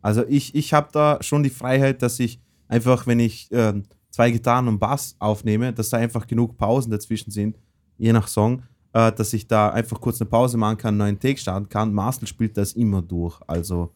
[0.00, 4.30] Also ich, ich habe da schon die Freiheit, dass ich einfach, wenn ich ähm, zwei
[4.30, 7.58] Gitarren und Bass aufnehme, dass da einfach genug Pausen dazwischen sind,
[7.98, 8.62] je nach Song,
[8.94, 11.92] äh, dass ich da einfach kurz eine Pause machen kann, einen neuen Take starten kann.
[11.92, 13.92] Marcel spielt das immer durch, also,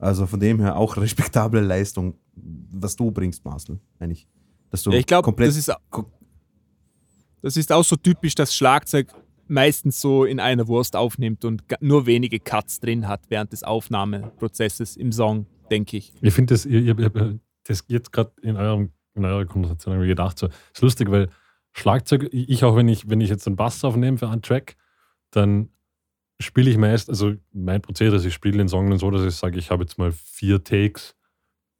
[0.00, 4.26] also von dem her auch respektable Leistung, was du bringst, Marcel, eigentlich.
[4.68, 5.72] Dass du ja, ich glaube, komplett das ist,
[7.42, 9.08] das ist auch so typisch, dass Schlagzeug
[9.48, 14.96] meistens so in einer Wurst aufnimmt und nur wenige Cuts drin hat während des Aufnahmeprozesses
[14.96, 16.14] im Song, denke ich.
[16.22, 18.56] Ich finde das, ihr, ihr, das jetzt gerade in,
[19.14, 21.28] in eurer Konversation irgendwie gedacht, so, ist lustig, weil
[21.72, 24.76] Schlagzeug, ich auch, wenn ich, wenn ich jetzt einen Bass aufnehme für einen Track,
[25.30, 25.70] dann
[26.40, 29.34] spiele ich meist, also mein Prozedere ist, ich spiele den Song dann so, dass ich
[29.34, 31.14] sage, ich habe jetzt mal vier Takes,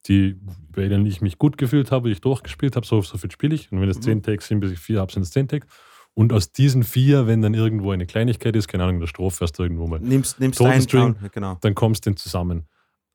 [0.09, 0.37] die,
[0.73, 3.55] bei denen ich mich gut gefühlt habe, die ich durchgespielt habe, so, so viel spiele
[3.55, 3.71] ich.
[3.73, 4.03] Und wenn es Mhm.
[4.03, 5.67] zehn Takes sind, bis ich vier habe, sind es zehn Takes.
[6.15, 9.39] Und aus diesen vier, wenn dann irgendwo eine Kleinigkeit ist, keine Ahnung, in der Strophe
[9.45, 11.17] hast du irgendwo mal nimmst, nimmst deinen String.
[11.33, 11.57] Genau.
[11.61, 12.67] dann kommst du den zusammen.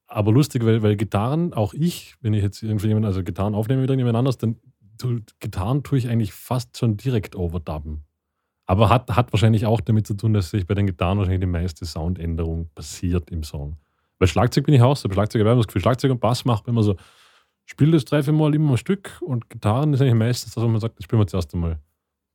[0.07, 3.81] Aber lustig, weil, weil Gitarren, auch ich, wenn ich jetzt irgendwie jemand, also Gitarren aufnehme
[3.81, 4.55] mit irgendjemand anders, dann
[4.97, 8.03] tu, Gitarren tue ich eigentlich fast schon direkt overdubben.
[8.65, 11.45] Aber hat, hat wahrscheinlich auch damit zu tun, dass sich bei den Gitarren wahrscheinlich die
[11.45, 13.77] meiste Soundänderung passiert im Song.
[14.19, 16.45] Weil Schlagzeug bin ich auch so, bei Schlagzeug habe ich das Gefühl, Schlagzeug und Bass
[16.45, 16.95] macht man immer so,
[17.65, 20.79] spiel das drei, vier Mal immer ein Stück und Gitarren ist eigentlich meistens, dass man
[20.79, 21.79] sagt, jetzt spielen wir zuerst einmal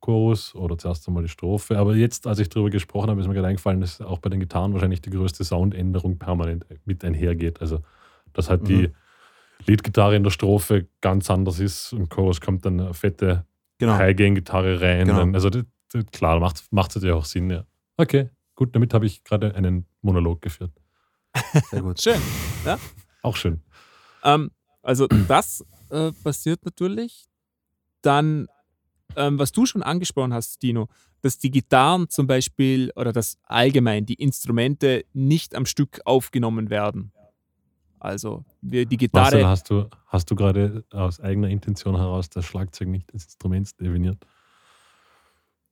[0.01, 1.79] Chorus oder zuerst einmal die Strophe.
[1.79, 4.41] Aber jetzt, als ich darüber gesprochen habe, ist mir gerade eingefallen, dass auch bei den
[4.41, 7.61] Gitarren wahrscheinlich die größte Soundänderung permanent mit einhergeht.
[7.61, 7.81] Also,
[8.33, 8.95] dass halt die Mhm.
[9.67, 13.47] Leadgitarre in der Strophe ganz anders ist und Chorus kommt dann eine fette
[13.79, 13.95] Genau.
[13.95, 15.07] High-Gain-Gitarre rein.
[15.07, 15.19] Genau.
[15.21, 17.51] Dann, also, das, das, klar, macht es natürlich auch Sinn.
[17.51, 17.65] Ja.
[17.97, 20.73] Okay, gut, damit habe ich gerade einen Monolog geführt.
[21.71, 22.01] Sehr gut.
[22.01, 22.21] Schön.
[23.23, 23.61] Auch schön.
[24.25, 24.51] Ähm,
[24.83, 27.27] also das äh, passiert natürlich.
[28.03, 28.49] Dann,
[29.17, 30.89] ähm, was du schon angesprochen hast, Dino,
[31.21, 37.13] dass die Gitarren zum Beispiel oder dass allgemein die Instrumente nicht am Stück aufgenommen werden.
[38.01, 42.45] Also wir, die Marcel, Gitarre, hast du, hast du gerade aus eigener Intention heraus das
[42.45, 44.19] Schlagzeug nicht als Instrument definiert?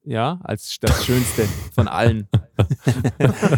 [0.05, 2.28] Ja, als das Schönste von allen.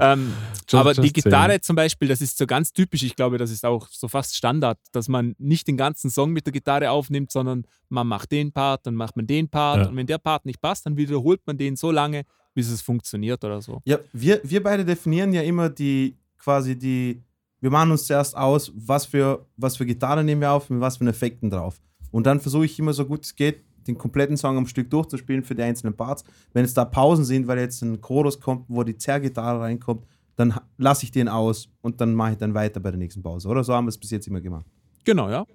[0.00, 0.32] ähm,
[0.68, 1.62] Just- aber die just Gitarre saying.
[1.62, 4.78] zum Beispiel, das ist so ganz typisch, ich glaube, das ist auch so fast Standard,
[4.92, 8.86] dass man nicht den ganzen Song mit der Gitarre aufnimmt, sondern man macht den Part,
[8.86, 9.88] dann macht man den Part Ja.
[9.88, 13.42] und wenn der Part nicht passt, dann wiederholt man den so lange, bis es funktioniert
[13.44, 13.80] oder so.
[13.84, 17.22] Ja, wir, wir beide definieren ja immer die, quasi die,
[17.60, 20.96] wir machen uns zuerst aus, was für, was für Gitarre nehmen wir auf, mit was
[20.98, 21.80] für Effekten drauf.
[22.10, 25.42] Und dann versuche ich immer so gut es geht, den kompletten Song am Stück durchzuspielen
[25.44, 26.24] für die einzelnen Parts.
[26.52, 30.06] Wenn es da Pausen sind, weil jetzt ein Chorus kommt, wo die Zerrgitarre reinkommt,
[30.36, 33.48] dann lasse ich den aus und dann mache ich dann weiter bei der nächsten Pause.
[33.48, 34.66] Oder so haben wir es bis jetzt immer gemacht.
[35.04, 35.46] Genau, ja.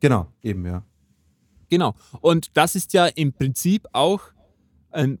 [0.00, 0.82] Genau, eben, ja.
[1.68, 1.94] Genau.
[2.20, 4.20] Und das ist ja im Prinzip auch
[4.90, 5.18] ein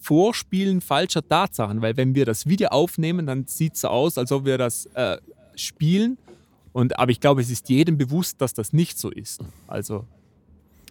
[0.00, 4.30] Vorspielen falscher Tatsachen, weil wenn wir das Video aufnehmen, dann sieht es so aus, als
[4.30, 5.18] ob wir das äh,
[5.56, 6.18] spielen.
[6.72, 9.44] Und, aber ich glaube, es ist jedem bewusst, dass das nicht so ist.
[9.66, 10.06] Also,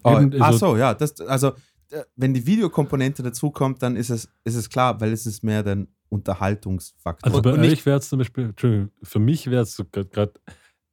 [0.04, 0.94] Oh, Eben, ach also- so, ja.
[0.94, 1.54] Das, also,
[1.90, 5.64] äh, wenn die Videokomponente dazukommt, dann ist es, ist es klar, weil es ist mehr
[5.64, 7.30] der Unterhaltungsfaktor.
[7.32, 10.34] Also bei und euch wäre es zum Beispiel, Entschuldigung, für mich wäre es so gerade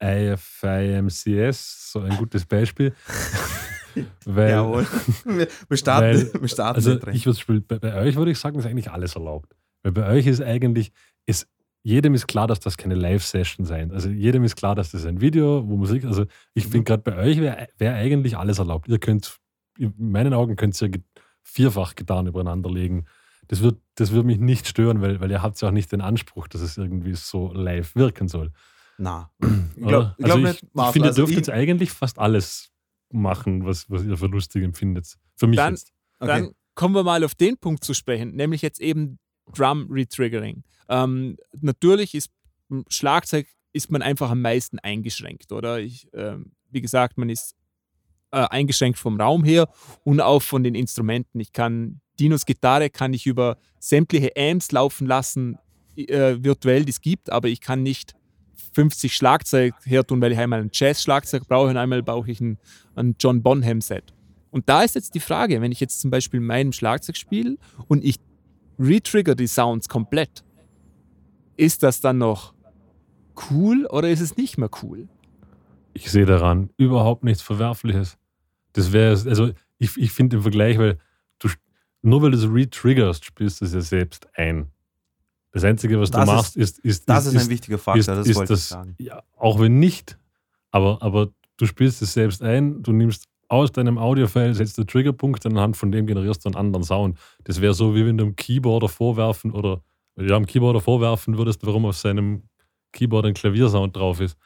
[0.01, 2.93] IFIMCS so ein gutes Beispiel.
[4.25, 4.85] weil, Jawohl.
[5.25, 8.65] wir, starten, weil- wir starten also ich würde bei, bei euch würde ich sagen, ist
[8.65, 9.55] eigentlich alles erlaubt.
[9.83, 10.91] Weil bei euch ist eigentlich,
[11.25, 11.47] ist,
[11.85, 13.91] jedem ist klar, dass das keine Live-Session sein.
[13.91, 16.25] Also jedem ist klar, dass das ein Video, wo Musik, also
[16.55, 16.71] ich Mhm.
[16.71, 18.87] finde gerade bei euch wäre wär eigentlich alles erlaubt.
[18.87, 19.37] Ihr könnt,
[19.77, 20.89] in meinen Augen könnt ihr
[21.43, 23.05] vierfach Gitarren übereinander legen.
[23.47, 26.01] Das wird, das wird mich nicht stören, weil, weil ihr habt ja auch nicht den
[26.01, 28.51] Anspruch, dass es irgendwie so live wirken soll.
[28.97, 30.93] Na, ich glaube glaub also nicht, ich, ich Marcel.
[30.93, 32.71] finde, ihr Also dürft ich- jetzt eigentlich fast alles
[33.11, 35.15] machen, was, was ihr für lustig empfindet.
[35.35, 35.93] Für mich Dann- jetzt.
[36.19, 36.27] okay.
[36.27, 39.19] dann kommen wir mal auf den Punkt zu sprechen, nämlich jetzt eben
[39.53, 40.63] Drum Retriggering.
[40.89, 42.31] Ähm, natürlich ist
[42.89, 45.79] Schlagzeug ist man einfach am meisten eingeschränkt, oder?
[45.79, 47.55] Ich, ähm, wie gesagt, man ist
[48.31, 49.67] äh, eingeschränkt vom Raum her
[50.03, 51.39] und auch von den Instrumenten.
[51.39, 55.57] Ich kann Dinos Gitarre kann ich über sämtliche Amps laufen lassen,
[55.95, 58.15] äh, virtuell, die es gibt, aber ich kann nicht
[58.73, 62.57] 50 Schlagzeug her tun, weil ich einmal ein Jazz-Schlagzeug brauche und einmal brauche ich ein,
[62.95, 64.13] ein John Bonham-Set.
[64.51, 68.03] Und da ist jetzt die Frage, wenn ich jetzt zum Beispiel meinem Schlagzeug spiele und
[68.03, 68.19] ich
[68.79, 70.43] retrigger die Sounds komplett,
[71.57, 72.53] ist das dann noch
[73.51, 75.07] cool oder ist es nicht mehr cool?
[75.93, 78.17] Ich sehe daran überhaupt nichts Verwerfliches.
[78.73, 80.97] Das wäre, also ich, ich finde den Vergleich, weil
[81.39, 81.49] du,
[82.01, 84.67] nur weil du es retriggerst, spielst du es ja selbst ein.
[85.51, 87.99] Das Einzige, was Das du ist- machst, ist, ist, Das ist, ist ein wichtiger Faktor,
[87.99, 88.95] ist, das ist wollte ich sagen.
[88.99, 90.17] Ja, auch wenn nicht,
[90.71, 95.45] aber, aber du spielst es selbst ein, du nimmst aus deinem Audiofile, setzt den Triggerpunkt
[95.45, 97.17] und anhand von dem generierst du einen anderen Sound.
[97.43, 99.81] Das wäre so, wie wenn du einem Keyboarder vorwerfen oder
[100.17, 102.43] ja, einem Keyboarder vorwerfen würdest, warum auf seinem
[102.91, 104.37] Keyboard ein Klaviersound drauf ist.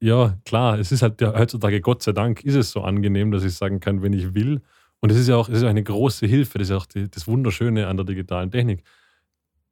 [0.00, 3.44] Ja, klar, es ist halt ja, heutzutage, Gott sei Dank, ist es so angenehm, dass
[3.44, 4.62] ich sagen kann, wenn ich will.
[5.00, 7.26] Und es ist ja auch, ist eine große Hilfe, das ist ja auch die, das
[7.26, 8.82] Wunderschöne an der digitalen Technik.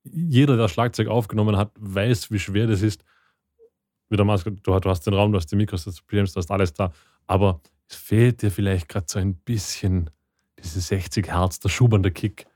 [0.04, 3.04] Jeder, der Schlagzeug aufgenommen hat, weiß, wie schwer das ist.
[4.10, 6.36] Wie der Maske, du, du hast den Raum, du hast die Mikros, du hast du
[6.36, 6.92] hast alles da.
[7.26, 10.10] Aber es fehlt dir vielleicht gerade so ein bisschen
[10.62, 12.46] diese 60 Hertz, der schubernde Kick.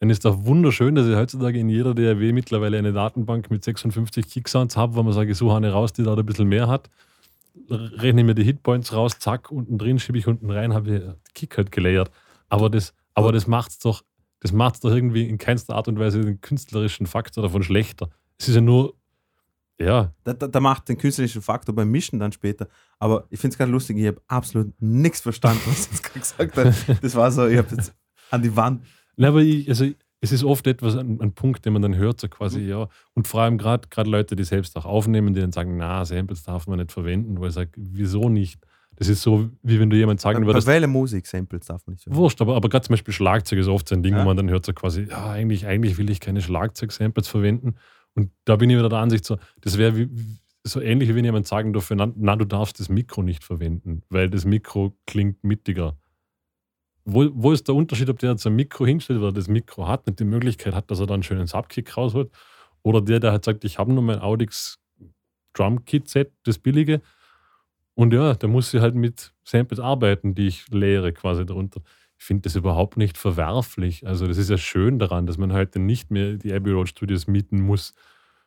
[0.00, 4.28] Dann ist doch wunderschön, dass ich heutzutage in jeder DAW mittlerweile eine Datenbank mit 56
[4.28, 6.90] Kicksounds habe, wo man sagt, ich suche eine raus, die da ein bisschen mehr hat.
[7.70, 11.14] Rechne mir die Hitpoints raus, zack, unten drin schiebe ich unten rein, habe ich den
[11.34, 12.10] Kick halt gelayert.
[12.50, 14.02] Aber das, aber das macht es doch,
[14.42, 18.10] doch irgendwie in keinster Art und Weise den künstlerischen Faktor davon schlechter.
[18.38, 18.94] Es ist ja nur,
[19.80, 22.68] ja, Da, da, da macht den künstlerischen Faktor beim Mischen dann später.
[22.98, 26.20] Aber ich finde es gerade lustig, ich habe absolut nichts verstanden, was du jetzt gerade
[26.50, 26.56] gesagt
[26.88, 27.04] hast.
[27.04, 27.94] Das war so, ich habe jetzt
[28.30, 28.82] an die Wand.
[29.16, 29.86] Na, aber ich, also
[30.20, 32.68] es ist oft etwas, ein, ein Punkt, den man dann hört, so quasi, Mhm.
[32.68, 32.88] ja.
[33.14, 36.66] Und vor allem gerade Leute, die selbst auch aufnehmen, die dann sagen, na, Samples darf
[36.66, 38.60] man nicht verwenden, wo ich sage, wieso nicht?
[38.98, 41.92] Das ist so, wie wenn du jemand sagen Bei würdest, welcher Musik Samples darf man
[41.94, 42.16] nicht hören.
[42.16, 44.22] wurscht, aber, aber gerade zum Beispiel Schlagzeug ist oft so ein Ding, Ja.
[44.22, 47.74] wo man dann hört so quasi, ja, eigentlich, eigentlich will ich keine Schlagzeug-Samples verwenden.
[48.16, 50.08] Und da bin ich wieder der Ansicht so, das wäre
[50.64, 54.28] so ähnlich, wie wenn jemand sagen dürfte, na, du darfst das Mikro nicht verwenden, weil
[54.28, 55.96] das Mikro klingt mittiger.
[57.04, 60.08] Wo, wo ist der Unterschied, ob der jetzt ein Mikro hinstellt oder das Mikro hat,
[60.08, 62.32] nicht die Möglichkeit hat, dass er dann einen schönen Subkick rausholt,
[62.82, 64.80] oder der, der halt sagt, ich habe nur mein Audix
[65.52, 67.00] Drum Kit Set, das billige,
[67.94, 71.80] und ja, da muss sie halt mit Samples arbeiten, die ich lehre quasi darunter.
[72.18, 74.06] Ich finde das überhaupt nicht verwerflich.
[74.06, 77.26] Also das ist ja schön daran, dass man heute nicht mehr die Abbey Road Studios
[77.26, 77.94] mieten muss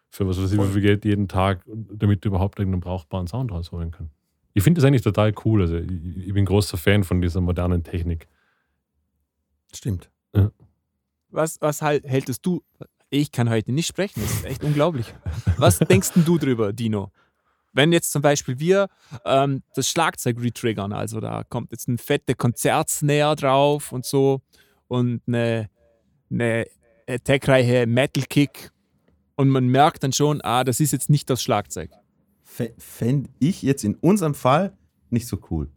[0.09, 3.51] für was weiß ich, wie viel Geld jeden Tag, damit du überhaupt irgendeinen brauchbaren Sound
[3.51, 4.13] rausholen kannst.
[4.53, 5.61] Ich finde das eigentlich total cool.
[5.61, 8.27] Also ich, ich bin großer Fan von dieser modernen Technik.
[9.73, 10.09] Stimmt.
[11.29, 12.63] Was, was halt, hältst du?
[13.11, 15.13] Ich kann heute nicht sprechen, das ist echt unglaublich.
[15.57, 17.11] Was denkst denn du drüber, Dino?
[17.73, 18.87] Wenn jetzt zum Beispiel wir
[19.25, 24.41] ähm, das Schlagzeug retriggern, also da kommt jetzt ein fette Konzertsnare drauf und so
[24.87, 25.69] und eine,
[26.31, 26.65] eine
[27.07, 28.71] attackreiche Metal-Kick
[29.35, 31.91] und man merkt dann schon, ah, das ist jetzt nicht das Schlagzeug.
[32.77, 34.73] Fände ich jetzt in unserem Fall
[35.09, 35.69] nicht so cool.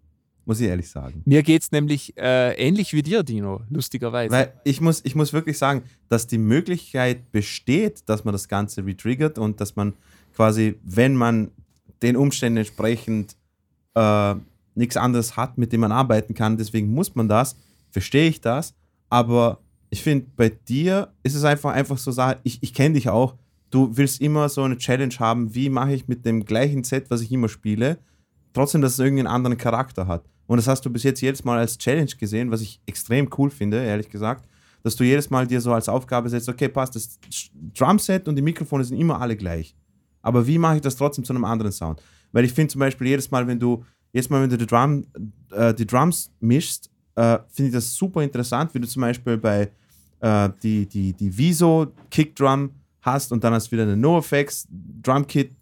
[0.45, 1.22] Muss ich ehrlich sagen.
[1.24, 4.34] Mir geht es nämlich äh, ähnlich wie dir, Dino, lustigerweise.
[4.34, 8.84] Weil ich muss, ich muss wirklich sagen, dass die Möglichkeit besteht, dass man das Ganze
[8.84, 9.95] retriggert und dass man
[10.34, 11.53] quasi, wenn man
[12.03, 13.36] den Umständen entsprechend
[13.94, 14.34] äh,
[14.74, 17.57] nichts anderes hat, mit dem man arbeiten kann, deswegen muss man das,
[17.90, 18.74] verstehe ich das.
[19.11, 19.59] Aber
[19.90, 22.12] ich finde, bei dir ist es einfach, einfach so,
[22.44, 23.34] ich, ich kenne dich auch,
[23.70, 27.20] du willst immer so eine Challenge haben, wie mache ich mit dem gleichen Set, was
[27.20, 27.98] ich immer spiele,
[28.55, 30.24] trotzdem, dass es irgendwie einen anderen Charakter hat.
[30.46, 33.50] Und das hast du bis jetzt jedes Mal als Challenge gesehen, was ich extrem cool
[33.50, 34.48] finde, ehrlich gesagt,
[34.82, 37.18] dass du jedes Mal dir so als Aufgabe setzt, okay, passt, das
[37.74, 39.74] Drumset und die Mikrofone sind immer alle gleich.
[40.22, 42.00] Aber wie mache ich das trotzdem zu einem anderen Sound?
[42.32, 45.06] Weil ich finde zum Beispiel jedes Mal, wenn du jedes Mal, wenn du die, Drum,
[45.50, 49.70] äh, die Drums mischst, äh, finde ich das super interessant, wie du zum Beispiel bei
[50.20, 52.70] äh, die, die, die Viso Kickdrum
[53.00, 54.68] hast und dann hast du wieder eine NoFX
[55.02, 55.52] Drum Kit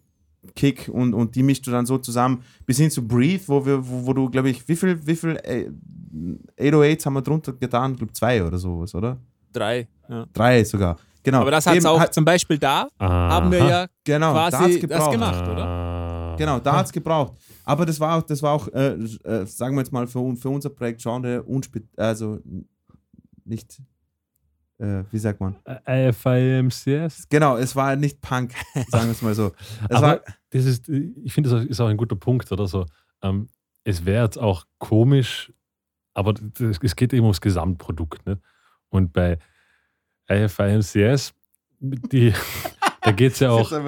[0.54, 3.86] Kick und, und die mischst du dann so zusammen bis hin zu Breathe, wo, wir,
[3.86, 5.68] wo, wo du, glaube ich, wie viel, wie viel äh,
[6.58, 7.92] 808s haben wir drunter getan?
[7.92, 9.18] Ich glaube zwei oder sowas, oder?
[9.52, 9.86] Drei.
[10.08, 10.26] Ja.
[10.32, 10.98] Drei sogar.
[11.22, 11.40] Genau.
[11.42, 13.68] Aber das hat Eben, auch hat- zum Beispiel da, haben wir Aha.
[13.70, 15.12] ja genau, da hat's quasi das gebraucht.
[15.12, 15.64] gemacht, oder?
[15.66, 16.36] Ah.
[16.38, 17.34] Genau, da hat es gebraucht.
[17.64, 20.48] Aber das war auch, das war auch äh, äh, sagen wir jetzt mal, für, für
[20.48, 22.38] unser Projekt Genre unspe also
[23.44, 23.82] nicht,
[24.78, 25.56] äh, wie sagt man?
[25.86, 27.28] IFIMCS.
[27.28, 28.54] Genau, es war nicht Punk,
[28.88, 29.52] sagen wir es mal so.
[29.88, 32.86] Es Aber war, das ist, ich finde, das ist auch ein guter Punkt oder so.
[33.22, 33.48] Ähm,
[33.84, 35.52] es wäre jetzt auch komisch,
[36.14, 38.26] aber das, es geht eben ums Gesamtprodukt.
[38.26, 38.40] Nicht?
[38.88, 39.38] Und bei
[40.30, 41.34] IFI-MCS,
[41.80, 42.32] die,
[43.02, 43.82] da geht es ja auch da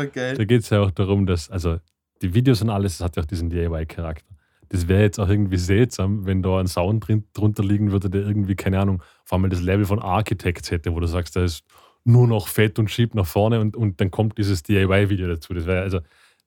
[0.71, 1.79] ja auch darum, dass, also
[2.23, 4.27] die Videos und alles, das hat ja auch diesen DIY-Charakter.
[4.69, 8.23] Das wäre jetzt auch irgendwie seltsam, wenn da ein Sound drin, drunter liegen würde, der
[8.23, 11.65] irgendwie, keine Ahnung, vor allem das Level von Architects hätte, wo du sagst, da ist
[12.05, 15.53] nur noch fett und schiebt nach vorne und, und dann kommt dieses DIY-Video dazu.
[15.53, 16.01] Das wäre also,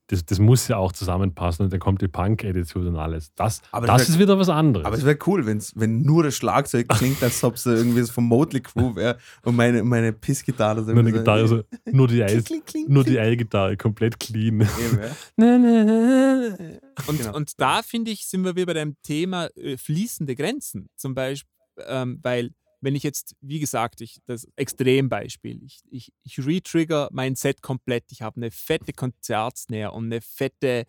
[0.07, 3.33] das, das muss ja auch zusammenpassen und dann kommt die Punk-Attitude und alles.
[3.35, 4.85] Das, Aber das das ist wieder was anderes.
[4.85, 8.13] Aber es wäre cool, wenn's, wenn nur das Schlagzeug klingt, als ob es irgendwie so
[8.13, 12.07] vom Motley Crew wäre und meine, meine Pissgitarre so nur eine so- Gitarre, so, nur
[12.07, 13.23] die, Ei, Kling, kling, nur die kling.
[13.23, 14.61] Ei-Gitarre, komplett clean.
[14.61, 15.09] Eben, ja.
[17.07, 17.35] Und, Genau.
[17.35, 20.89] und da finde ich, sind wir wieder bei dem Thema äh, fließende Grenzen.
[20.95, 21.51] Zum Beispiel,
[21.87, 22.51] ähm, weil,
[22.85, 28.05] wenn ich jetzt, wie gesagt, ich, das Extrembeispiel, ich, ich, ich retrigger mein Set komplett.
[28.11, 30.85] Ich habe eine fette Konzertsnare und eine fette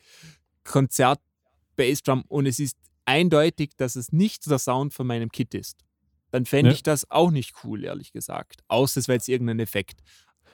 [0.65, 5.85] Konzert-Bassdrum und es ist eindeutig, dass es nicht der Sound von meinem Kit ist.
[6.31, 6.75] Dann fände Ja.
[6.75, 8.63] ich das auch nicht cool, ehrlich gesagt.
[8.69, 10.01] Außer es wäre jetzt irgendein Effekt.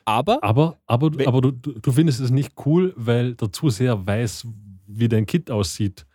[0.04, 4.04] Aber Aber, aber, Wenn- aber du, du du findest es nicht cool, weil der Zuseher
[4.06, 4.46] weiß,
[4.86, 6.06] wie dein Kit aussieht.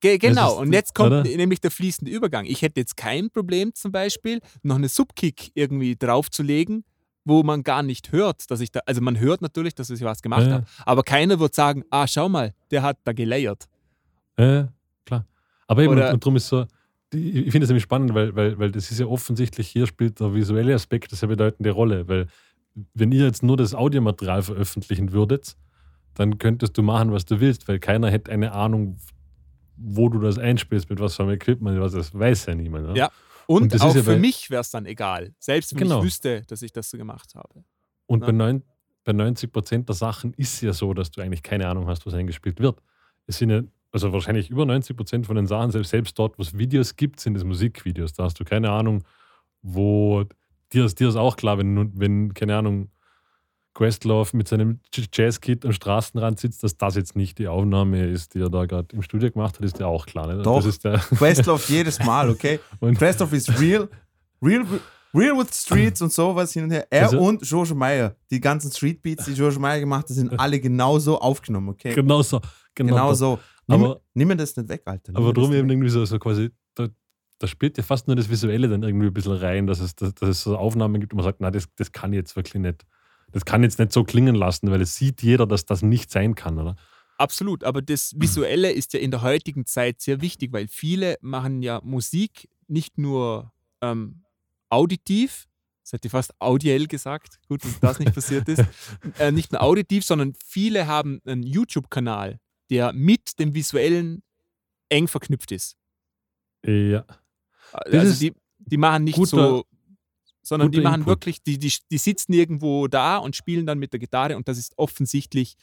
[0.00, 1.22] Ge genau, und jetzt kommt oder?
[1.24, 2.46] nämlich der fließende Übergang.
[2.46, 6.84] Ich hätte jetzt kein Problem zum Beispiel, noch eine Subkick irgendwie draufzulegen,
[7.24, 10.22] wo man gar nicht hört, dass ich da, also man hört natürlich, dass ich was
[10.22, 10.52] gemacht Ja.
[10.52, 13.68] habe, aber keiner wird sagen, ah, schau mal, der hat da gelayert.
[14.38, 14.68] Ja,
[15.04, 15.26] klar.
[15.66, 16.64] Aber eben, Oder- und, darum ist so,
[17.12, 20.32] ich finde es nämlich spannend, weil, weil, weil das ist ja offensichtlich, hier spielt der
[20.34, 22.26] visuelle Aspekt das eine bedeutende Rolle, weil
[22.94, 25.56] wenn ihr jetzt nur das Audiomaterial veröffentlichen würdet,
[26.14, 28.96] dann könntest du machen, was du willst, weil keiner hätte eine Ahnung,
[29.82, 32.84] wo du das einspielst, mit was für einem Equipment, was das weiß ja niemand.
[32.88, 32.96] oder?
[32.96, 33.10] Ja.
[33.46, 35.98] Und, Und auch ja für mich wäre es dann egal, selbst wenn Genau.
[35.98, 37.64] ich wüsste, dass ich das so gemacht habe.
[38.06, 38.26] Und Ja.
[38.26, 38.62] bei, neun,
[39.04, 42.06] bei 90 Prozent der Sachen ist es ja so, dass du eigentlich keine Ahnung hast,
[42.06, 42.80] was eingespielt wird.
[43.26, 43.62] Es sind ja,
[43.92, 47.18] also wahrscheinlich über 90 Prozent von den Sachen, selbst, selbst dort, wo es Videos gibt,
[47.18, 48.12] sind es Musikvideos.
[48.12, 49.02] Da hast du keine Ahnung,
[49.62, 50.24] wo
[50.72, 52.90] dir ist, dir ist auch klar, wenn, wenn keine Ahnung,
[53.74, 54.80] Questlove mit seinem
[55.12, 58.88] Jazzkit am Straßenrand sitzt, dass das jetzt nicht die Aufnahme ist, die er da gerade
[58.94, 60.26] im Studio gemacht hat, ist dir auch klar.
[60.26, 60.42] Ne?
[60.42, 60.56] Doch.
[60.56, 62.58] Das ist der, Questlove jedes Mal, okay?
[62.80, 63.88] Und- Questlove ist real,
[64.42, 64.64] real,
[65.14, 66.86] real with Streets und sowas hin und her.
[66.90, 70.30] Er Also- und George Meyer, die ganzen Street Beats, die George Meyer gemacht hat, sind
[70.40, 71.94] alle genauso aufgenommen, okay?
[71.94, 72.40] genau so.
[72.74, 73.38] Genau, Genau so.
[73.68, 75.12] Nimm, Aber- nimm mir das nicht weg, Alter.
[75.12, 75.74] Nimm Aber drum eben weg.
[75.74, 76.88] irgendwie so, so quasi, da,
[77.38, 80.12] da spielt ja fast nur das Visuelle dann irgendwie ein bisschen rein, dass es, dass,
[80.14, 82.84] dass es so Aufnahmen gibt, wo man sagt, na, das, das kann jetzt wirklich nicht.
[83.32, 86.34] Das kann jetzt nicht so klingen lassen, weil es sieht jeder, dass das nicht sein
[86.34, 86.76] kann, oder?
[87.18, 91.62] Absolut, aber das Visuelle ist ja in der heutigen Zeit sehr wichtig, weil viele machen
[91.62, 93.52] ja Musik nicht nur
[93.82, 94.22] ähm,
[94.70, 95.46] auditiv,
[95.82, 98.64] das hätte ich fast audiell gesagt, gut, dass das nicht passiert ist,
[99.18, 104.22] äh, nicht nur auditiv, sondern viele haben einen YouTube-Kanal, der mit dem Visuellen
[104.88, 105.76] eng verknüpft ist.
[106.64, 107.04] Ja.
[107.72, 109.64] Also ist die, die machen nicht guter- so,
[110.42, 111.10] sondern die guter machen Input.
[111.12, 114.58] wirklich, die, die, die sitzen irgendwo da und spielen dann mit der Gitarre und das
[114.58, 115.56] ist offensichtlich,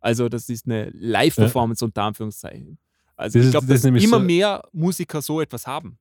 [0.00, 2.78] also das ist eine Live-Performance unter Anführungszeichen.
[3.16, 5.98] Also Das ich glaube, dass immer so- mehr Musiker so etwas haben.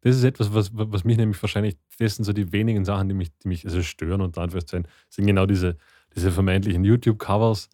[0.00, 3.14] Das ist etwas, was, was mich nämlich wahrscheinlich, das sind so die wenigen Sachen, die
[3.14, 5.76] mich, die mich also stören, unter Anführungszeichen, sind genau diese,
[6.16, 7.68] diese vermeintlichen YouTube-Covers,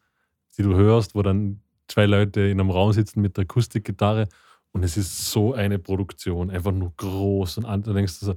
[0.59, 4.29] die du hörst, wo dann zwei Leute in einem Raum sitzen mit der Akustikgitarre
[4.73, 8.35] und es ist so eine Produktion, einfach nur groß und an, denkst du so,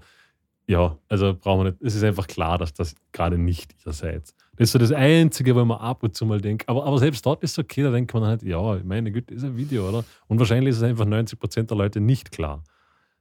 [0.72, 4.24] ja, also brauchen wir nicht, es ist einfach klar, dass das gerade nicht ihr seid.
[4.56, 7.26] Das ist so das Einzige, wo man ab und zu mal denkt, aber, aber selbst
[7.26, 10.06] dort ist es okay, da denkt man halt, ja, meine Güte, ist ein Video, oder?
[10.28, 12.64] Und wahrscheinlich ist es einfach 90% der Leute nicht klar.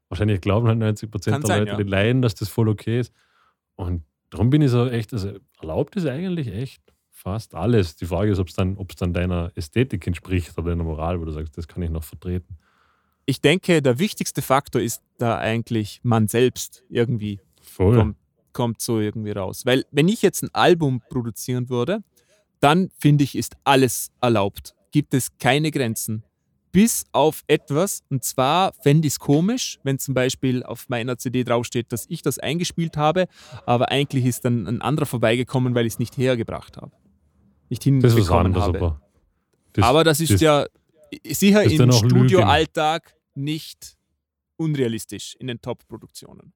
[0.09, 1.77] Wahrscheinlich glauben halt 90% Kann der sein, Leute, ja.
[1.77, 3.13] die leiden, dass das voll okay ist.
[3.75, 7.97] Und darum bin ich so echt, also erlaubt ist eigentlich echt fast alles.
[7.97, 11.25] Die Frage ist, ob es dann, ob's dann deiner Ästhetik entspricht oder deiner Moral, wo
[11.25, 12.59] du sagst, das kann ich noch vertreten.
[13.27, 17.97] Ich denke, der wichtigste Faktor ist da eigentlich man selbst irgendwie Voll.
[17.97, 18.17] kommt,
[18.53, 19.65] kommt so irgendwie raus.
[19.67, 22.03] Weil wenn ich jetzt ein Album produzieren würde,
[22.61, 24.75] dann finde ich, ist alles erlaubt.
[24.91, 26.25] Gibt es keine Grenzen.
[26.73, 31.43] Bis auf etwas, und zwar fände ich es komisch, wenn zum Beispiel auf meiner CD
[31.43, 33.27] draufsteht, dass ich das eingespielt habe,
[33.67, 36.93] aber eigentlich ist dann ein anderer vorbeigekommen, weil ich es nicht hergebracht habe.
[37.71, 38.79] Nicht Das ist hinbekommen habe.
[38.79, 39.01] aber.
[39.73, 40.67] Das, aber das ist das- ja
[41.27, 41.93] sicher ist im.
[41.93, 43.97] Studioalltag nicht
[44.57, 46.53] unrealistisch in den Top-Produktionen.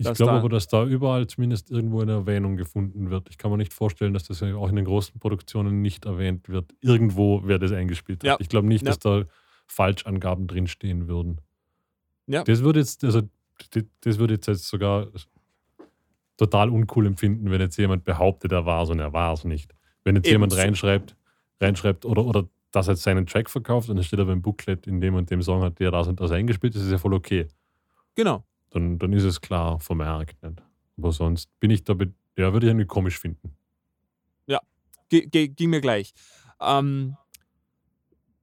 [0.00, 3.28] Ich glaube aber, dass da überall zumindest irgendwo eine Erwähnung gefunden wird.
[3.30, 6.72] Ich kann mir nicht vorstellen, dass das auch in den großen Produktionen nicht erwähnt wird.
[6.80, 8.22] Irgendwo, wer das eingespielt.
[8.22, 8.36] Ja.
[8.38, 8.90] Ich glaube nicht, Ja.
[8.92, 9.24] dass da
[9.66, 11.40] Falschangaben drinstehen würden.
[12.28, 12.44] Ja.
[12.44, 13.22] Das würde jetzt, also
[14.02, 15.08] das- würde jetzt, jetzt sogar
[16.36, 19.74] total uncool empfinden, wenn jetzt jemand behauptet, er war es und er war es nicht.
[20.04, 20.62] Wenn jetzt jemand Ebenso.
[20.64, 21.16] reinschreibt,
[21.60, 25.00] reinschreibt oder, oder das jetzt seinen Track verkauft und dann steht er beim Booklet, in
[25.00, 27.46] dem und dem Song hat der das und das eingespielt, das ist ja voll okay
[28.14, 28.44] Genau.
[28.70, 30.36] dann, dann ist es klar vermerkt.
[30.96, 31.94] Aber sonst bin ich da,
[32.36, 33.54] Ja, würde ich irgendwie komisch finden.
[35.10, 36.12] Ge ge ging mir gleich.
[36.60, 37.16] Ähm,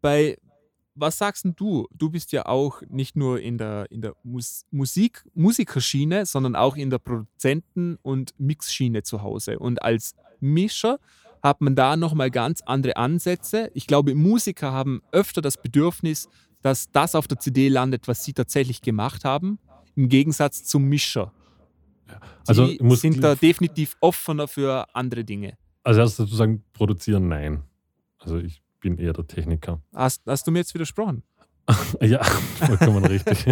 [0.02, 0.36] bei,
[0.96, 1.88] was sagst du?
[1.92, 6.76] Du bist ja auch nicht nur in der, in der Mus Musik, Musikerschiene, sondern auch
[6.76, 9.60] in der Produzenten- und Mixschiene zu Hause.
[9.60, 11.00] Und als Mischer
[11.44, 13.70] hat man da nochmal ganz andere Ansätze.
[13.74, 16.28] Ich glaube, Musiker haben öfter das Bedürfnis,
[16.62, 19.60] dass das auf der CD landet, was sie tatsächlich gemacht haben,
[19.96, 21.32] im Gegensatz zum Mischer.
[22.48, 25.58] Also Die sind da definitiv offener für andere Dinge.
[25.84, 27.64] Also erst dazu sagen, produzieren, nein.
[28.20, 29.82] Also ich bin eher der Techniker.
[29.94, 31.24] Hast, hast du mir jetzt widersprochen?
[32.02, 33.46] Ja, vollkommen richtig.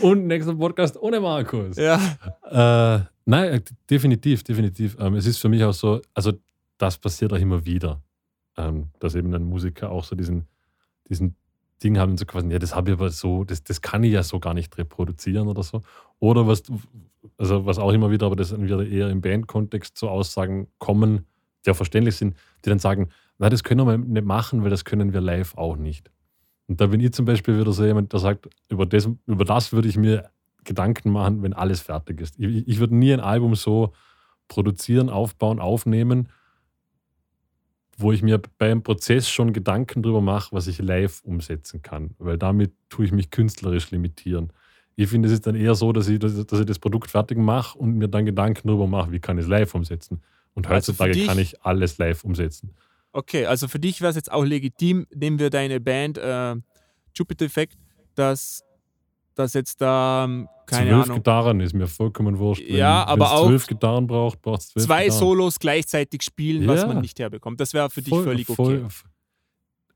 [0.00, 1.76] Und nächster Podcast ohne Markus.
[1.76, 1.96] Ja.
[2.44, 3.60] Äh, nein, äh,
[3.90, 4.96] definitiv, definitiv.
[4.98, 6.32] Ähm, es ist für mich auch so, also
[6.80, 8.02] das passiert auch immer wieder,
[8.56, 10.46] ähm, dass eben ein Musiker auch so diesen,
[11.08, 11.36] diesen
[11.82, 14.22] Ding haben so quasi, ja, das habe ich aber so, das, das kann ich ja
[14.22, 15.82] so gar nicht reproduzieren oder so.
[16.18, 16.62] Oder was,
[17.38, 21.26] also was auch immer wieder, aber das dann wieder eher im Bandkontext zu Aussagen kommen,
[21.64, 24.84] die auch verständlich sind, die dann sagen, na, das können wir nicht machen, weil das
[24.84, 26.10] können wir live auch nicht.
[26.66, 29.72] Und da bin ich zum Beispiel wieder so jemand, der sagt, über das, über das
[29.72, 30.30] würde ich mir
[30.64, 32.38] Gedanken machen, wenn alles fertig ist.
[32.38, 33.92] Ich, ich würde nie ein Album so
[34.48, 36.28] produzieren, aufbauen, aufnehmen,
[38.00, 42.14] wo ich mir beim Prozess schon Gedanken darüber mache, was ich live umsetzen kann.
[42.18, 44.52] Weil damit tue ich mich künstlerisch limitieren.
[44.96, 47.78] Ich finde, es ist dann eher so, dass ich, dass, ich das Produkt fertig mache
[47.78, 50.22] und mir dann Gedanken darüber mache, wie kann ich es live umsetzen.
[50.54, 52.74] Und Also heutzutage dich- kann ich alles live umsetzen.
[53.12, 56.54] Okay, also für dich wäre es jetzt auch legitim, nehmen wir deine Band äh,
[57.14, 57.76] Jupiter Effect,
[58.14, 58.62] dass,
[59.40, 62.62] dass jetzt da, ähm, keine zwölf Ahnung, Gitarren ist mir vollkommen wurscht.
[62.68, 65.18] Ja, aber auch zwölf Gitarren braucht, braucht zwölf zwei Gitarren.
[65.20, 66.86] Solos gleichzeitig spielen, was Ja.
[66.86, 67.58] man nicht herbekommt.
[67.60, 68.56] Das wäre für dich Voll- völlig okay.
[68.56, 68.88] voll-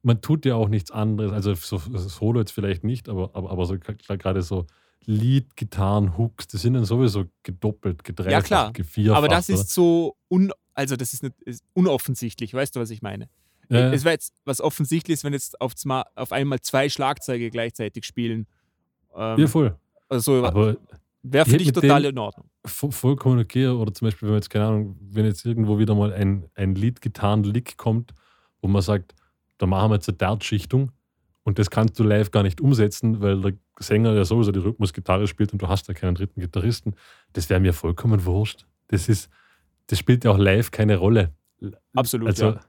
[0.02, 1.32] man tut ja auch nichts anderes.
[1.32, 4.66] Also so, Solo jetzt vielleicht nicht, aber, aber, aber so gerade so
[5.06, 8.72] Lead, Gitarren, Hooks, die sind dann sowieso gedoppelt, gedreifacht, Ja, klar.
[8.72, 9.18] gevierfacht.
[9.18, 9.58] Aber das oder?
[9.60, 13.28] ist so, un, also das ist, nicht, ist unoffensichtlich, weißt du, was ich meine?
[13.70, 15.72] Ja, Es wäre jetzt was offensichtliches, wenn jetzt auf,
[16.14, 18.46] auf einmal zwei Schlagzeuge gleichzeitig spielen.
[19.16, 19.76] Ähm, ja, voll.
[20.08, 20.76] also Aber
[21.22, 22.46] wäre für ich dich total in Ordnung.
[22.66, 23.66] vo- vollkommen okay.
[23.68, 27.76] Oder zum Beispiel, wenn jetzt, keine Ahnung, wenn jetzt irgendwo wieder mal ein, ein Lead-Gitarren-Lick
[27.76, 28.12] kommt,
[28.60, 29.14] wo man sagt,
[29.58, 30.90] da machen wir jetzt eine Dart-Schichtung
[31.44, 35.26] und das kannst du live gar nicht umsetzen, weil der Sänger ja sowieso die Rhythmusgitarre
[35.26, 36.94] spielt und du hast da keinen dritten Gitarristen.
[37.32, 38.66] Das wäre mir vollkommen wurscht.
[38.88, 39.30] Das ist,
[39.88, 41.32] das spielt ja auch live keine Rolle.
[41.94, 42.60] Absolut, Also, ja.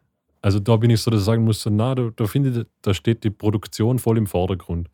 [0.42, 2.66] also da bin ich so, dass ich sagen muss, so, na, da, da finde ich,
[2.82, 4.90] da steht die Produktion voll im Vordergrund.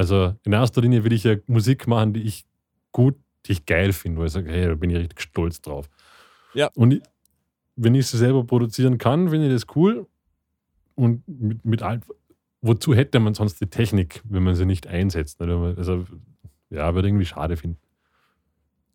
[0.00, 2.46] Also in erster Linie will ich ja Musik machen, die ich
[2.90, 5.90] gut, die ich geil finde, wo ich sage, hey, da bin ich richtig stolz drauf.
[6.54, 6.70] Ja.
[6.74, 7.02] Und ich,
[7.76, 10.06] wenn ich sie selber produzieren kann, finde ich das cool.
[10.94, 12.00] Und mit, mit all,
[12.62, 15.38] wozu hätte man sonst die Technik, wenn man sie nicht einsetzt?
[15.38, 15.74] ne?
[15.76, 16.06] Also,
[16.70, 17.76] ja, würde irgendwie schade finden.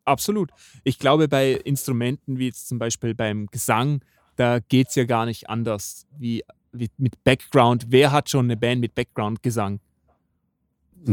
[0.06, 0.50] Absolut.
[0.84, 4.04] Ich glaube, bei Instrumenten wie jetzt zum Beispiel beim Gesang,
[4.38, 7.86] da geht es ja gar nicht anders wie, wie mit Background.
[7.90, 9.82] Wer hat schon eine Band mit Background-Gesang?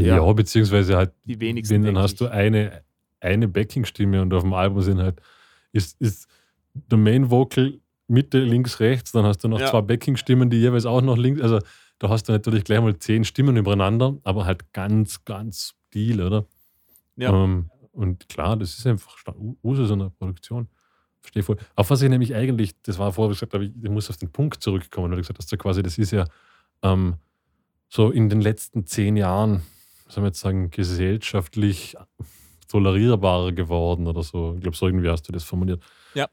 [0.01, 1.75] Ja, beziehungsweise halt, Die wenigsten.
[1.75, 2.83] wenn dann hast du eine,
[3.21, 5.21] eine Backing-Stimme und auf dem Album sind halt,
[5.73, 6.29] ist, ist
[6.75, 7.79] der Main Vocal
[8.09, 9.71] Mitte, links, rechts, dann hast du noch Ja.
[9.71, 11.59] zwei Backing-Stimmen, die jeweils auch noch links, also
[11.99, 16.45] da hast du natürlich gleich mal zehn Stimmen übereinander, aber halt ganz, ganz subtil, oder?
[17.17, 17.33] Ja.
[17.33, 19.17] Ähm, und klar, das ist einfach
[19.63, 20.67] Usus in der Produktion.
[21.21, 21.57] Verstehe voll.
[21.77, 24.33] Auf was ich nämlich eigentlich, das war vorher gesagt, aber ich, ich muss auf den
[24.33, 26.25] Punkt zurückkommen, weil du gesagt hast, so quasi, das ist ja
[26.83, 27.15] ähm,
[27.89, 29.63] so in den letzten zehn Jahren,
[30.13, 31.97] soll man jetzt sagen, gesellschaftlich
[32.69, 34.55] tolerierbarer geworden oder so.
[34.55, 35.83] Ich glaube, so irgendwie hast du das formuliert.
[36.15, 36.29] Ja.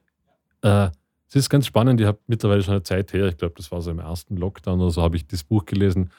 [0.61, 0.91] Äh,
[1.27, 3.82] es ist ganz spannend, ich habe mittlerweile schon eine Zeit her, ich glaube, das war
[3.82, 6.09] so im ersten Lockdown oder so, habe ich das Buch gelesen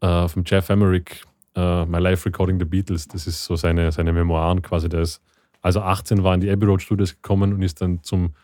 [0.00, 1.24] äh, von Jeff Emerick,
[1.56, 3.08] äh, My Life Recording the Beatles.
[3.08, 4.88] Das ist so seine, seine Memoiren quasi.
[4.88, 5.20] Der ist,
[5.60, 8.34] also 18 war in die Abbey Road Studios gekommen und ist dann zum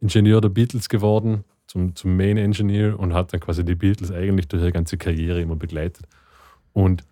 [0.00, 4.48] Ingenieur der Beatles geworden, zum, zum Main Engineer und hat dann quasi die Beatles eigentlich
[4.48, 6.06] durch ihre ganze Karriere immer begleitet.
[6.72, 7.04] Und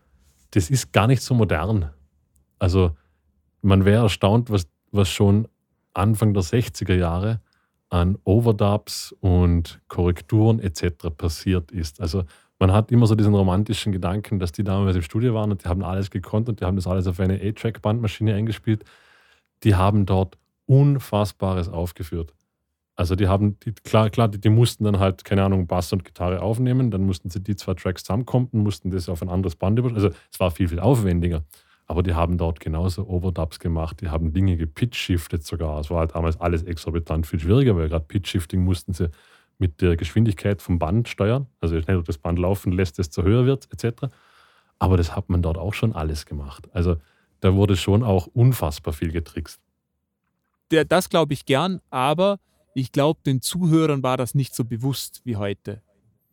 [0.53, 1.91] das ist gar nicht so modern.
[2.59, 2.97] Also
[3.63, 5.49] man wäre erstaunt, was, was schon
[5.95, 7.41] Anfang der 60er Jahre
[7.91, 11.11] an Overdubs und Korrekturen etc.
[11.17, 12.01] passiert ist.
[12.01, 12.25] Also
[12.59, 15.69] man hat immer so diesen romantischen Gedanken, dass die damals im Studio waren und die
[15.69, 18.85] haben alles gekonnt und die haben das alles auf eine A-Track-Bandmaschine eingespielt.
[19.65, 22.33] Die haben dort Unfassbares aufgeführt.
[23.03, 26.05] Also die haben, die, klar, klar, die, die mussten dann halt, keine Ahnung, Bass und
[26.05, 29.77] Gitarre aufnehmen, dann mussten sie die zwei Tracks zusammenkommen, mussten das auf ein anderes Band
[29.77, 29.93] über.
[29.93, 31.43] Also es war viel, viel aufwendiger.
[31.89, 35.81] Aber die haben dort genauso Overdubs gemacht, die haben Dinge gepitch-shiftet sogar.
[35.81, 39.11] Es war halt damals alles exorbitant viel schwieriger, weil gerade Pitch-Shifting mussten sie
[39.59, 41.49] mit der Geschwindigkeit vom Band steuern.
[41.61, 44.15] Also je schneller das Band laufen lässt, desto höher wird etc.
[44.79, 46.69] Aber das hat man dort auch schon alles gemacht.
[46.73, 46.99] Also
[47.41, 49.61] da wurde schon auch unfassbar viel getrickst.
[50.71, 52.39] der, das glaube ich gern, aber
[52.75, 55.83] ich glaube, den Zuhörern war das nicht so bewusst wie heute.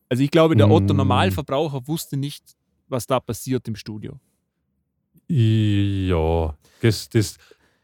[0.10, 0.98] Also ich glaube, der Otto Mm.
[0.98, 2.56] Normalverbraucher wusste nicht,
[2.88, 4.20] was da passiert im Studio.
[5.28, 7.38] Ja, das, das,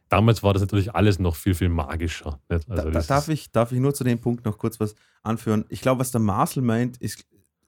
[0.09, 2.39] damals war das natürlich alles noch viel, viel magischer.
[2.49, 4.95] Also Da, da, das darf, ich, darf ich nur zu dem Punkt noch kurz was
[5.21, 5.65] anführen?
[5.69, 7.23] Ich glaube, was der Marcel meint, ist,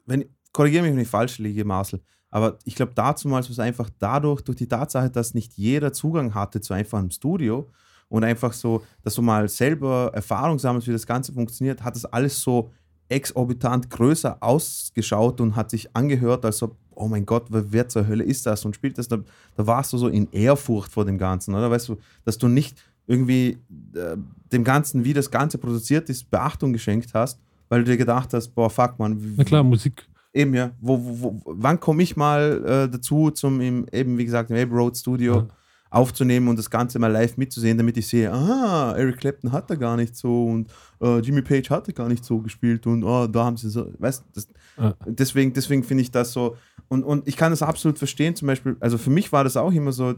[0.05, 3.89] wenn, korrigiere mich, wenn ich falsch liege, Marcel, aber ich glaube, dazumals war es einfach
[3.99, 7.69] dadurch, durch die Tatsache, dass nicht jeder Zugang hatte zu einfach einem Studio
[8.09, 12.05] und einfach so, dass du mal selber Erfahrung sammelst, wie das Ganze funktioniert, hat das
[12.05, 12.71] alles so
[13.09, 18.23] exorbitant größer ausgeschaut und hat sich angehört, als ob, oh mein Gott, wer, zur Hölle
[18.23, 19.07] ist das und spielt das?
[19.07, 19.19] Da,
[19.55, 21.71] da warst du so in Ehrfurcht vor dem Ganzen, oder?
[21.71, 23.57] Weißt du, dass du nicht irgendwie
[23.93, 24.17] äh,
[24.51, 27.39] dem Ganzen, wie das Ganze produziert ist, Beachtung geschenkt hast,
[27.69, 30.05] weil du dir gedacht hast, boah, fuck, man, Na klar, Musik.
[30.33, 34.25] eben ja, wo, wo, wo, wann komme ich mal äh, dazu, zum im, eben, wie
[34.25, 35.47] gesagt, im Abbey Road Studio Ja.
[35.89, 39.75] Aufzunehmen und das Ganze mal live mitzusehen, damit ich sehe, ah, Eric Clapton hat da
[39.75, 40.69] gar nicht so und
[41.01, 43.91] äh, Jimmy Page hat da gar nicht so gespielt und oh, da haben sie so,
[43.97, 44.41] weißt du,
[44.81, 44.95] Ja.
[45.05, 46.57] deswegen, deswegen finde ich das so,
[46.89, 49.71] und, und ich kann das absolut verstehen, zum Beispiel, also für mich war das auch
[49.71, 50.15] immer so,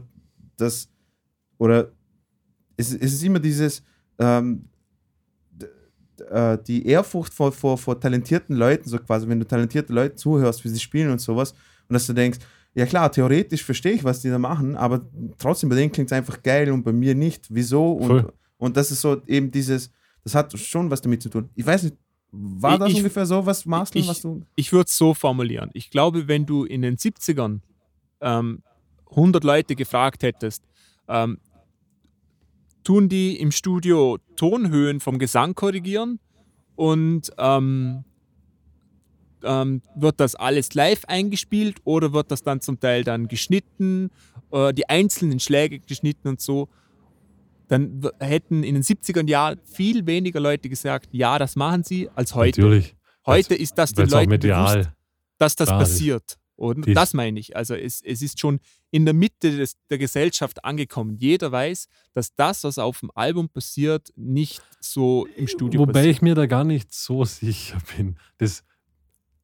[0.56, 0.88] dass,
[1.58, 1.90] oder
[2.76, 3.82] es, es ist immer dieses,
[4.18, 4.64] ähm,
[6.30, 10.64] äh, die Ehrfurcht vor, vor, vor talentierten Leuten, so quasi, wenn du talentierte Leute zuhörst,
[10.64, 11.52] wie sie spielen und sowas,
[11.88, 12.38] und dass du denkst,
[12.74, 15.08] ja klar, theoretisch verstehe ich, was die da machen, aber
[15.38, 17.46] trotzdem bei denen klingt es einfach geil und bei mir nicht.
[17.50, 17.92] Wieso?
[17.92, 18.32] Und, Voll.
[18.58, 19.90] und das ist so eben dieses,
[20.24, 21.48] das hat schon was damit zu tun.
[21.54, 21.96] Ich weiß nicht,
[22.32, 24.42] war das ich- ungefähr so, was Marcel, ich- was du.
[24.54, 25.70] Ich würde es so formulieren.
[25.72, 27.60] Ich glaube, wenn du in den 70ern
[28.20, 28.62] ähm,
[29.10, 30.62] 100 Leute gefragt hättest,
[31.08, 31.38] ähm,
[32.84, 36.18] tun die im Studio Tonhöhen vom Gesang korrigieren
[36.76, 38.04] und ähm,
[39.44, 44.10] ähm, wird das alles live eingespielt oder wird das dann zum Teil dann geschnitten,
[44.52, 46.68] äh, die einzelnen Schläge geschnitten und so,
[47.68, 52.34] dann hätten in den 70er Jahren viel weniger Leute gesagt, ja, das machen sie, als
[52.34, 52.60] heute.
[52.60, 52.96] Natürlich.
[53.26, 54.90] Heute ist das den Leuten bewusst,
[55.38, 56.36] dass das passiert.
[56.56, 57.56] Und das meine ich.
[57.56, 58.60] Also es, es ist schon
[58.90, 61.16] in der Mitte des, der Gesellschaft angekommen.
[61.16, 66.16] Jeder weiß, dass das, was auf dem Album passiert, nicht so im Studio Wobei passiert.
[66.16, 68.16] ich mir da gar nicht so sicher bin.
[68.36, 68.62] Das,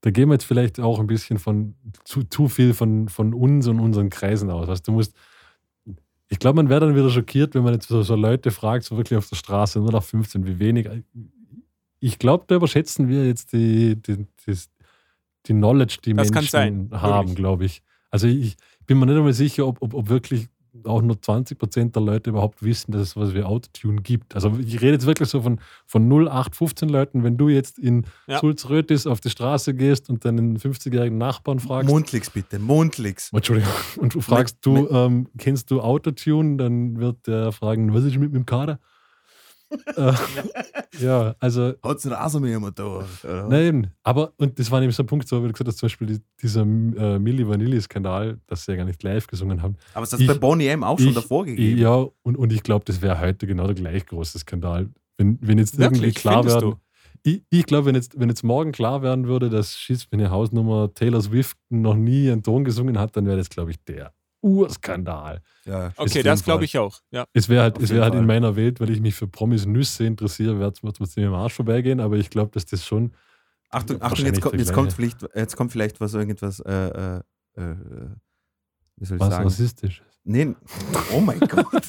[0.06, 3.66] da gehen wir jetzt vielleicht auch ein bisschen von zu, zu viel von, von uns
[3.66, 4.68] und unseren Kreisen aus.
[4.68, 5.16] Was du musst.
[6.28, 8.96] Ich glaube, man wäre dann wieder schockiert, wenn man jetzt so, so Leute fragt, so
[8.96, 10.88] wirklich auf der Straße, nur nach 15, wie wenig.
[11.98, 14.56] Ich glaube, da überschätzen wir jetzt die, die, die,
[15.46, 17.82] die Knowledge, die Das Menschen sein, haben, glaube ich.
[18.08, 20.46] Also ich bin mir nicht einmal sicher, ob, ob, ob wirklich
[20.84, 24.34] auch nur 20 Prozent der Leute überhaupt wissen, dass es sowas wie Autotune gibt.
[24.34, 27.24] Also ich rede jetzt wirklich so von, von 0, 8, 15 Leuten.
[27.24, 28.40] Wenn du jetzt in Ja.
[28.40, 33.32] Sulzrötis auf die Straße gehst und deinen 50-jährigen Nachbarn fragst, Mundlicks bitte, Mundlicks.
[33.32, 36.56] Entschuldigung, und du fragst, du, ähm, kennst du Autotune?
[36.56, 38.78] Dann wird der fragen, was ist mit dem Kader?
[39.96, 40.12] Äh,
[41.00, 43.04] ja, also Hat's einen Rasenmähermotor?
[43.24, 43.48] oder?
[43.48, 45.86] Nein, aber, und das war nämlich so ein Punkt, so, wie du gesagt hast, zum
[45.86, 49.76] Beispiel die, dieser äh, Milli Vanilli-Skandal, dass sie ja gar nicht live gesungen haben.
[49.94, 51.78] Aber es hat bei Bonnie M auch schon Ich- davor gegeben.
[51.80, 54.88] Ja, und, und ich glaube, das wäre heute genau der gleich große Skandal.
[55.18, 56.14] Wenn, wenn jetzt irgendwie Wirklich?
[56.16, 56.76] klar Findest werden.
[57.22, 60.94] Ich, ich glaube, wenn jetzt, wenn jetzt morgen klar werden würde, dass Schieß meine Hausnummer
[60.94, 64.12] Taylor Swift noch nie einen Ton gesungen hat, dann wäre das, glaube ich, der
[64.46, 65.42] Urskandal.
[65.64, 65.92] Ja.
[65.96, 67.00] Okay, das glaube ich auch.
[67.10, 67.26] Ja.
[67.32, 70.04] Es wäre halt, es wär halt in meiner Welt, weil ich mich für Promis Nüsse
[70.06, 73.12] interessiere, wird es mir im Arsch vorbeigehen, aber ich glaube, dass das schon.
[73.70, 77.16] Achtung, Achtung jetzt, kommt, jetzt, kommt vielleicht, jetzt kommt vielleicht was irgendwas, äh, äh,
[77.56, 77.74] äh,
[78.96, 79.44] wie soll ich Was sagen?
[79.44, 80.20] rassistisch ist.
[80.28, 80.54] Nee,
[81.12, 81.88] oh mein Gott.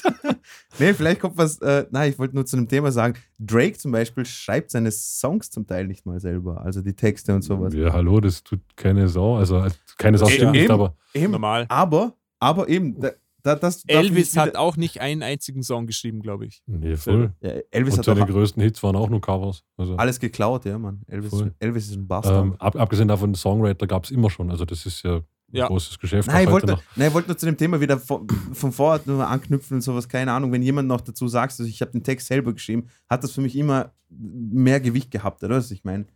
[0.78, 3.90] nee, vielleicht kommt was, äh, nein, ich wollte nur zu dem Thema sagen, Drake zum
[3.90, 7.74] Beispiel schreibt seine Songs zum Teil nicht mal selber, also die Texte und sowas.
[7.74, 9.36] Ja, hallo, das tut keine Sau.
[9.36, 11.66] Also äh, keine Sau Ja, stimmt nicht, aber Eben, Normal.
[11.68, 13.10] aber, aber eben, da,
[13.42, 16.62] da, das da find Elvis hat auch nicht einen einzigen Song geschrieben, glaube ich.
[16.66, 17.32] nee, voll.
[17.40, 19.64] ja, Elvis Und hat seine größten Hits waren auch nur Covers.
[19.76, 21.02] Also, alles geklaut, ja, Mann.
[21.06, 21.54] Elvis, Voll.
[21.58, 22.44] Elvis ist ein Bastard.
[22.44, 24.50] ähm, ab, abgesehen davon, Songwriter gab es immer schon.
[24.50, 25.22] Also das ist ja ein
[25.52, 25.66] Ja.
[25.68, 26.28] großes Geschäft.
[26.28, 29.26] Nein, ich wollte, nein, ich wollte nur zu dem Thema wieder von, von vorher nur
[29.26, 30.52] anknüpfen und sowas, keine Ahnung.
[30.52, 33.40] Wenn jemand noch dazu sagt, also ich habe den Text selber geschrieben, hat das für
[33.40, 35.56] mich immer mehr Gewicht gehabt, oder?
[35.56, 36.06] Was ich meine.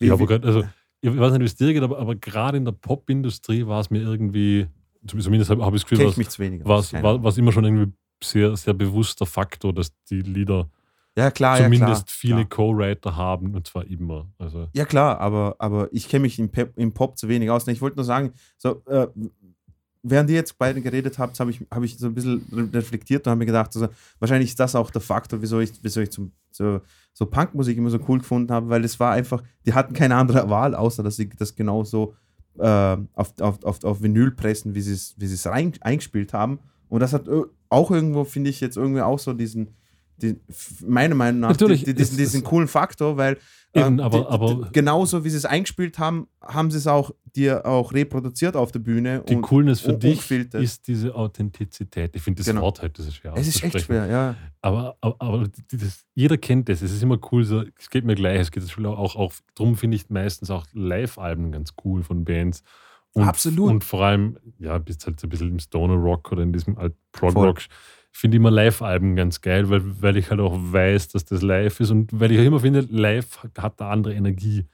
[0.00, 0.64] Ja, aber grad, also,
[1.00, 3.90] ich weiß nicht, wie es dir geht, aber, aber gerade in der Popindustrie war es
[3.90, 4.66] mir irgendwie,
[5.06, 6.62] zumindest habe hab ich das Gefühl, zu wenig.
[6.64, 7.22] was, Ahnung.
[7.22, 7.92] was immer schon irgendwie
[8.22, 10.68] sehr, sehr bewusster Faktor, dass die Lieder
[11.16, 12.46] ja, klar, zumindest ja, klar, viele.
[12.46, 14.28] Co-Writer haben und zwar immer.
[14.38, 17.66] Also, Ja, klar, aber, aber ich kenne mich im, Pep, im Pop zu wenig aus.
[17.66, 19.08] Ich wollte nur sagen, so, äh,
[20.04, 23.26] während ihr jetzt beide geredet habt, habe ich, hab ich so ein bisschen re- reflektiert
[23.26, 23.88] und habe mir gedacht, also,
[24.20, 26.80] wahrscheinlich ist das auch der Faktor, wieso ich, wieso ich zum, so,
[27.12, 30.48] so Punkmusik immer so cool gefunden habe, weil es war einfach, die hatten keine andere
[30.50, 32.14] Wahl, außer dass sie das genau so
[32.58, 36.58] äh, auf, auf, auf, auf Vinyl pressen, wie sie es wie es rein, eingespielt haben.
[36.88, 39.68] Und das hat ö- auch irgendwo, finde ich, jetzt irgendwie auch so diesen,
[40.22, 40.36] die,
[40.86, 43.36] meiner Meinung nach Natürlich, die, die, diesen, es- diesen es- coolen Faktor, weil
[43.74, 47.66] Eben, ähm, aber- aber- genauso wie sie es eingespielt haben, haben sie es auch dir
[47.66, 49.22] auch reproduziert auf der Bühne.
[49.28, 52.16] Die und Coolness für dich ist diese Authentizität.
[52.16, 52.62] Ich finde das Genau.
[52.62, 54.34] Wort halt, das ist schwer es ist echt schwer, ja.
[54.62, 56.82] Aber, aber, aber das, jeder kennt das.
[56.82, 58.40] Es ist immer cool, so, es geht mir gleich.
[58.40, 62.62] Es geht auch, auch darum, finde ich meistens auch Live-Alben ganz cool von Bands.
[63.12, 63.70] Und, Absolut.
[63.70, 66.76] Und vor allem, ja, bist halt so ein bisschen im Stoner Rock oder in diesem
[66.78, 67.54] alt Prog Voll.
[68.18, 71.92] Finde immer Live-Alben ganz geil, weil, weil ich halt auch weiß, dass das live ist
[71.92, 74.66] und weil ich auch immer finde, live hat eine andere Energie.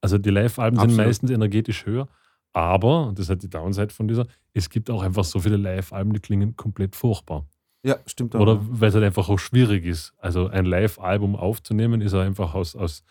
[0.00, 2.08] Also die Live-Alben sind meistens energetisch höher,
[2.52, 5.56] aber, und das ist halt die Downside von dieser, es gibt auch einfach so viele
[5.56, 7.46] Live-Alben, die klingen komplett furchtbar.
[7.84, 8.40] Ja, stimmt auch.
[8.40, 10.12] Oder weil es halt einfach auch schwierig ist.
[10.18, 13.04] Also ein Live-Album aufzunehmen, ist einfach aus, aus,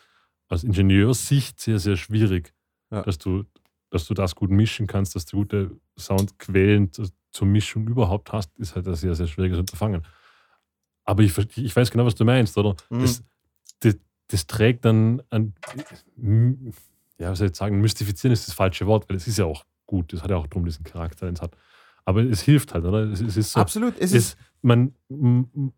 [0.49, 2.53] aus Ingenieurssicht sehr, sehr schwierig.
[2.91, 3.03] Ja.
[3.03, 3.45] Dass, du,
[3.89, 8.57] dass du das gut mischen kannst, dass du gute Soundquellen zu- zur Mischung überhaupt hast,
[8.57, 10.05] ist halt ein sehr, sehr schwieriges Unterfangen.
[11.05, 12.75] Aber ich, ich weiß genau, was du meinst, oder?
[12.89, 13.01] Mhm.
[13.01, 13.23] Das,
[13.79, 13.95] das,
[14.27, 15.53] das trägt dann an,
[17.17, 19.63] ja, was soll ich sagen, mystifizieren ist das falsche Wort, weil es ist ja auch
[19.85, 21.55] gut, es hat ja auch drum diesen Charakter, den es hat.
[22.05, 22.99] Aber es hilft halt, oder?
[23.11, 23.95] Es, es ist so, Absolut.
[23.97, 24.93] Es es, ist, man,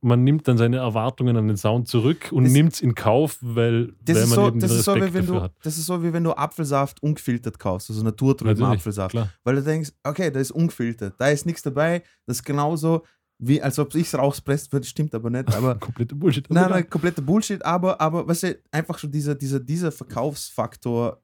[0.01, 3.93] man nimmt dann seine Erwartungen an den Sound zurück und nimmt es in Kauf, weil,
[4.03, 5.53] das weil man so, eben das, so, Respekt wenn dafür du, hat.
[5.63, 9.11] das ist so, wie wenn du Apfelsaft ungefiltert kaufst, also naturtrüben Apfelsaft.
[9.11, 9.29] klar.
[9.43, 13.03] Weil du denkst, okay, da ist ungefiltert, da ist nichts dabei, das ist genauso,
[13.37, 15.53] wie als ob ich es rauspresst würde, stimmt aber nicht.
[15.55, 16.49] Aber Komplette Bullshit.
[16.49, 21.21] Nein, Aber nein, kompletter Bullshit, aber, aber weißt du, einfach schon dieser, dieser, dieser Verkaufsfaktor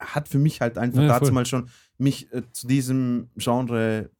[0.00, 1.32] hat für mich halt einfach Ja, dazu voll.
[1.32, 1.68] mal schon
[1.98, 4.10] mich äh, zu diesem Genre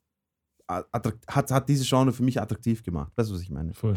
[0.92, 3.12] hat, hat dieses Genre für mich attraktiv gemacht.
[3.16, 3.74] Weißt du, was ich meine?
[3.74, 3.94] Voll.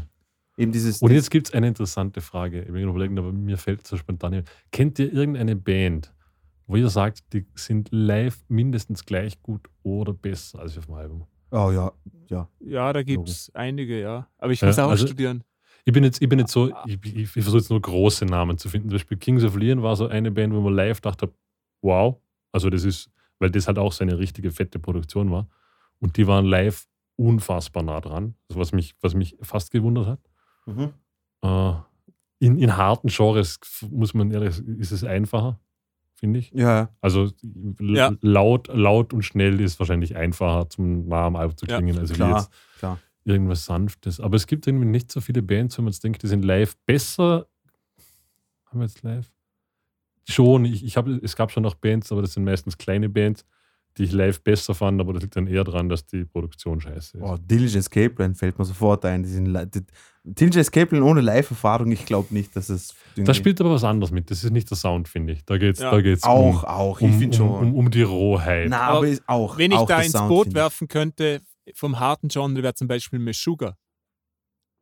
[0.57, 1.01] Eben dieses.
[1.01, 2.61] Und jetzt gibt es eine interessante Frage.
[2.61, 4.43] Ich bin überlegen, aber mir fällt so spontan.
[4.71, 6.13] Kennt ihr irgendeine Band,
[6.67, 11.27] wo ihr sagt, die sind live mindestens gleich gut oder besser als auf dem Album?
[11.51, 11.91] oh ja,
[12.29, 12.47] ja.
[12.59, 14.27] Ja, da gibt es einige, ja.
[14.39, 15.43] Aber ich Ja, muss auch also- studieren.
[15.85, 18.57] Ich bin jetzt, ich bin jetzt so, ich, ich, ich versuche jetzt nur große Namen
[18.57, 18.87] zu finden.
[18.89, 21.33] Zum Beispiel Kings of Leon war so eine Band, wo man live dachte,
[21.81, 22.15] wow,
[22.53, 25.49] also das ist, weil das halt auch so eine richtige fette Produktion war.
[26.03, 26.85] Und die waren live
[27.15, 30.19] unfassbar nah dran, also was, mich, was mich fast gewundert hat.
[30.65, 30.93] Mhm.
[31.41, 31.73] Äh,
[32.39, 35.59] in, in harten Genres muss man ehrlich ist es einfacher,
[36.15, 36.51] finde ich.
[36.51, 37.31] Ja, Also
[37.79, 38.11] Ja.
[38.21, 42.15] laut, laut und schnell ist wahrscheinlich einfacher zum am Album zu Ja, klingen, als wie
[42.15, 42.99] klar, jetzt klar.
[43.23, 44.19] irgendwas Sanftes.
[44.19, 46.75] Aber es gibt irgendwie nicht so viele Bands, wenn man jetzt denkt, die sind live
[46.85, 47.47] besser.
[48.65, 49.31] Haben wir jetzt live?
[50.27, 53.45] Schon, ich, ich hab, es gab schon noch Bands, aber das sind meistens kleine Bands,
[53.97, 57.17] die ich live besser fand, aber das liegt dann eher daran, dass die Produktion scheiße
[57.17, 57.23] ist.
[57.23, 59.23] Oh, Diligent Escape Plan fällt mir sofort ein.
[59.23, 59.81] Die sind die,
[60.23, 62.95] Diligent Escape Plan ohne Live-Erfahrung, ich glaube nicht, dass es.
[63.15, 64.31] Da spielt aber was anderes mit.
[64.31, 65.45] Das ist nicht der Sound, finde ich.
[65.45, 65.91] Da geht es Ja.
[65.91, 67.67] da geht's auch, um, auch, ich um, finde um, schon.
[67.67, 68.69] um, um die Rohheit.
[68.69, 69.57] Na, Aber aber ist auch.
[69.57, 71.41] Wenn ich auch da ins Sound, Boot werfen könnte,
[71.75, 73.75] vom harten Genre wäre zum Beispiel Meshuggah.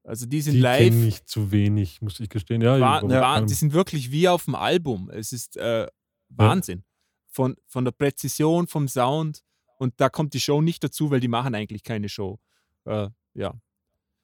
[0.03, 2.62] Also die sind die live, ich zu wenig, muss ich gestehen.
[2.62, 5.09] Ja, wa- ich- wa- kann- die sind wirklich wie auf dem Album.
[5.14, 5.86] Es ist äh,
[6.30, 6.84] Wahnsinn.
[7.32, 9.41] Von, von der Präzision, vom Sound.
[9.77, 12.39] Und da kommt die Show nicht dazu, weil die machen eigentlich keine Show.
[12.86, 13.53] Äh, ja.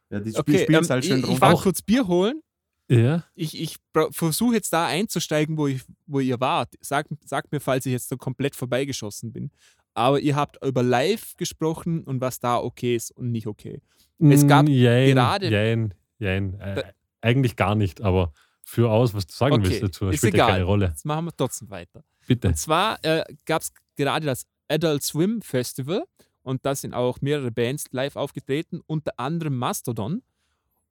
[0.09, 1.33] Ja, die Spiel, Okay, spielen ähm, halt schön ich, drum.
[1.35, 2.41] ich war Auch- kurz Bier holen.
[2.89, 3.77] ja, Ich, ich
[4.11, 6.75] versuche jetzt da einzusteigen, wo, ich, wo ihr wart.
[6.81, 9.51] Sagt, sagt mir, falls ich jetzt so komplett vorbeigeschossen bin.
[9.93, 13.81] Aber ihr habt über Live gesprochen und was da okay ist und nicht okay.
[14.19, 16.59] Es gab Mm, jein, gerade- Jein, jein.
[16.59, 16.83] Äh,
[17.21, 18.31] eigentlich gar nicht, aber
[18.69, 20.51] für aus, was du sagen Okay, willst dazu, ist spielt ja egal.
[20.51, 20.85] keine Rolle.
[20.87, 22.03] Jetzt machen wir trotzdem weiter.
[22.27, 22.49] Bitte.
[22.49, 26.03] Und zwar äh, gab es gerade das Adult Swim Festival
[26.43, 30.21] und da sind auch mehrere Bands live aufgetreten, unter anderem Mastodon.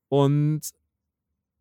[0.09, 0.63] Und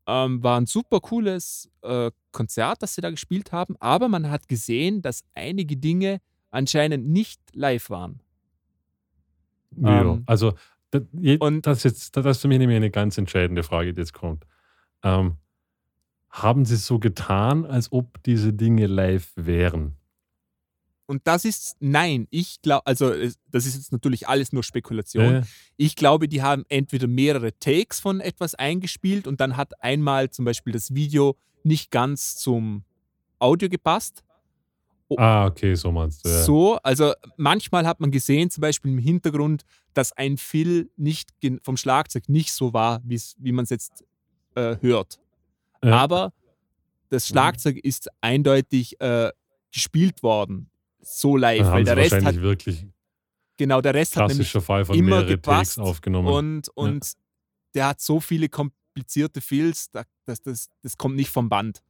[0.07, 4.47] ähm, war ein super cooles äh, Konzert, das sie da gespielt haben, aber man hat
[4.47, 8.21] gesehen, dass einige Dinge anscheinend nicht live waren.
[9.77, 10.53] Ja, ähm, also,
[10.91, 13.93] das, je, und- das, ist jetzt, das ist für mich nämlich eine ganz entscheidende Frage,
[13.93, 14.45] die jetzt kommt.
[15.03, 15.37] Ähm,
[16.35, 19.95] haben sie so getan, als ob diese Dinge live wären?
[21.07, 23.11] Und das ist, nein, ich glaube, also
[23.51, 25.35] das ist jetzt natürlich alles nur Spekulation.
[25.35, 25.43] Äh,
[25.77, 30.45] Ich glaube, die haben entweder mehrere Takes von etwas eingespielt und dann hat einmal zum
[30.45, 32.83] Beispiel das Video nicht ganz zum
[33.39, 34.23] Audio gepasst.
[35.17, 36.29] ah, okay, so meinst du.
[36.29, 36.43] Ja.
[36.43, 39.63] So, also manchmal hat man gesehen, zum Beispiel im Hintergrund,
[39.93, 41.29] dass ein Fill nicht
[41.61, 44.03] vom Schlagzeug nicht so war, wie man es jetzt
[44.55, 45.19] äh, hört.
[45.85, 45.97] Ja.
[45.97, 46.33] Aber
[47.09, 49.31] das Schlagzeug ist eindeutig äh,
[49.71, 50.69] gespielt worden,
[51.01, 52.87] so live, weil der Rest wahrscheinlich hat wirklich
[53.57, 56.27] genau der Rest hat nämlich Fall von immer gepasst aufgenommen.
[56.27, 57.13] und, und
[57.73, 61.81] der hat so viele komplizierte Fills, da- das, das, kommt nicht vom Band.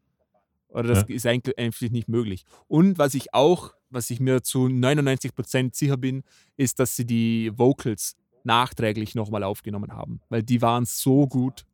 [0.68, 2.44] Oder das ist eigentlich, eigentlich nicht möglich.
[2.68, 6.24] Und was ich auch, was ich mir zu 99% sicher bin,
[6.58, 10.20] ist, dass sie die Vocals nachträglich nochmal aufgenommen haben.
[10.30, 11.66] Weil die waren so gut.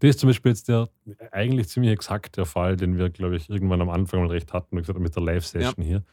[0.00, 0.88] Das ist zum Beispiel jetzt der
[1.32, 4.76] eigentlich ziemlich exakt der Fall, den wir, glaube ich, irgendwann am Anfang mal recht hatten,
[4.76, 6.04] gesagt, mit der Live-Session hier.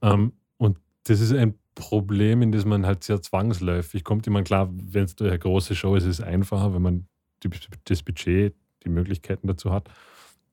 [0.00, 4.26] Ähm, und das ist ein Problem, in das man halt sehr zwangsläufig kommt.
[4.26, 7.06] Ich meine, klar, wenn es eine große Show ist, ist es einfacher, wenn man
[7.84, 9.88] das Budget, die Möglichkeiten dazu hat.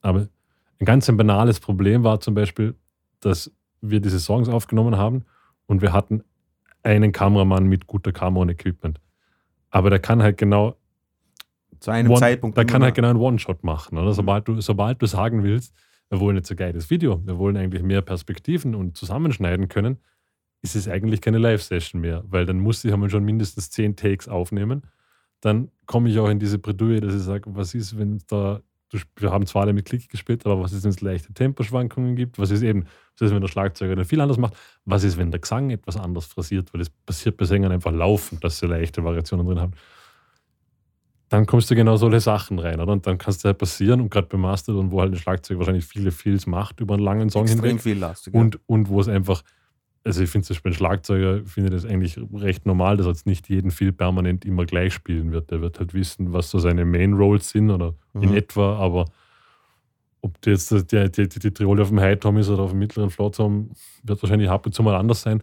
[0.01, 0.27] Aber
[0.79, 2.75] ein ganz ein banales Problem war zum Beispiel,
[3.19, 5.25] dass wir diese Songs aufgenommen haben
[5.65, 6.23] und wir hatten
[6.83, 8.99] einen Kameramann mit guter Kamera und Equipment.
[9.69, 10.78] Aber der kann halt genau
[11.79, 12.57] zu einem One, Zeitpunkt.
[12.57, 13.97] der kann halt genau einen One-Shot machen.
[13.97, 14.09] Oder?
[14.09, 14.13] Mhm.
[14.13, 15.73] Sobald, du, sobald du sagen willst,
[16.09, 19.97] wir wollen jetzt ein geiles Video, wir wollen eigentlich mehr Perspektiven und zusammenschneiden können,
[20.61, 24.27] ist es eigentlich keine Live-Session mehr, weil dann muss ich einmal schon mindestens zehn Takes
[24.27, 24.83] aufnehmen.
[25.39, 28.59] Dann komme ich auch in diese Bredouille, dass ich sage, was ist, wenn da,
[29.15, 32.39] wir haben zwar alle mit Klick gespielt, aber was ist, wenn es leichte Temposchwankungen gibt?
[32.39, 32.85] Was ist eben,
[33.17, 34.55] was ist, wenn der Schlagzeuger dann viel anders macht?
[34.83, 36.73] Was ist, wenn der Gesang etwas anders phrasiert?
[36.73, 39.73] Weil es passiert bei Sängern einfach laufend, dass sie leichte Variationen drin haben
[41.29, 42.91] dann kommst du genau solche Sachen rein, oder?
[42.91, 45.85] Und dann kannst du halt passieren, und gerade bei Mastodon, wo halt ein Schlagzeug wahrscheinlich
[45.85, 47.81] viele Feels macht über einen langen Song extrem hinweg.
[47.81, 48.33] viel lastig.
[48.33, 49.43] Und, und wo es einfach,
[50.03, 53.27] also ich finde zum Beispiel ein Schlagzeuger, finde das eigentlich recht normal, dass er jetzt
[53.27, 55.51] nicht jeden Feel permanent immer gleich spielen wird.
[55.51, 58.35] Der wird halt wissen, was so seine Main Roles sind oder in Mhm.
[58.35, 59.05] etwa, aber
[60.21, 62.79] ob jetzt die, die, die, die Triole auf dem High Tom ist oder auf dem
[62.79, 63.69] mittleren Floor Tom,
[64.03, 65.41] wird wahrscheinlich ab und zu mal anders sein.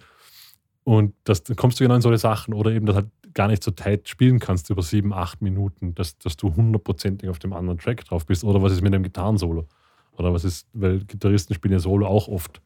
[0.84, 3.06] Und das, dann kommst du genau in solche Sachen oder eben, dass halt
[3.36, 7.38] gar nicht so tight spielen kannst über sieben, acht Minuten, dass, dass du hundertprozentig auf
[7.38, 8.42] dem anderen Track drauf bist.
[8.42, 9.68] Oder was ist mit einem Gitarrensolo?
[10.12, 12.60] Oder was ist, weil Gitarristen spielen ja Solo auch oft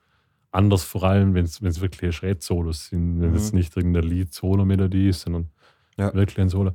[0.52, 3.36] anders, vor allem wenn es wirklich Schräg-Solos sind, wenn Mhm.
[3.36, 5.50] es nicht irgendeine Lied-Solo-Melodie ist, sondern
[5.98, 6.14] Ja.
[6.14, 6.72] wirklich ein Solo.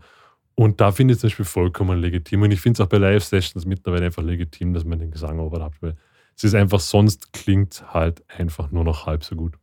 [0.55, 2.41] Und da finde ich es zum Beispiel vollkommen legitim.
[2.43, 5.81] Und ich finde es auch bei Live-Sessions mittlerweile einfach legitim, dass man den Gesang overlappt,
[5.81, 5.95] weil
[6.37, 9.55] es ist einfach, sonst klingt halt einfach nur noch halb so gut.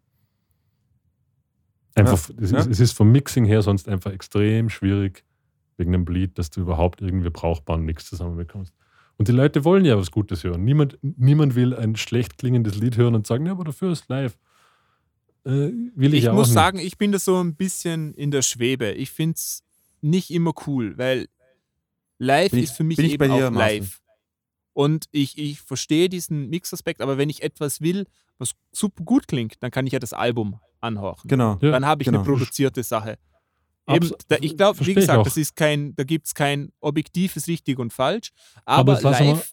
[1.95, 2.59] Einfach, es, ja.
[2.61, 5.25] ist, es ist vom Mixing her sonst einfach extrem schwierig,
[5.77, 8.73] wegen dem Bleed, dass du überhaupt irgendwie brauchbaren Mix zusammenbekommst.
[9.19, 10.65] Und die Leute wollen ja was Gutes hören.
[10.65, 14.39] Niemand, niemand will ein schlecht klingendes Lied hören und sagen, ja, aber dafür ist live.
[15.45, 15.51] Äh,
[15.95, 18.43] will ich, Ich ja muss auch sagen, ich bin da so ein bisschen in der
[18.43, 18.93] Schwebe.
[18.93, 19.63] Ich finde es
[20.01, 21.29] nicht immer cool, weil
[22.19, 24.01] live ich- ist für mich bin ich eben bei dir, auch live.
[24.73, 28.07] Und ich, ich verstehe diesen Mixaspekt, aber wenn ich etwas will,
[28.39, 31.29] was super gut klingt, dann kann ich ja das Album anhorchen.
[31.29, 31.59] Genau.
[31.61, 32.19] Ja, dann habe ich genau.
[32.19, 33.19] eine produzierte Sache.
[33.89, 37.79] Eben, da, ich glaube, wie gesagt, das ist kein, da gibt es kein objektives richtig
[37.79, 38.31] und falsch,
[38.65, 39.53] aber, Aber live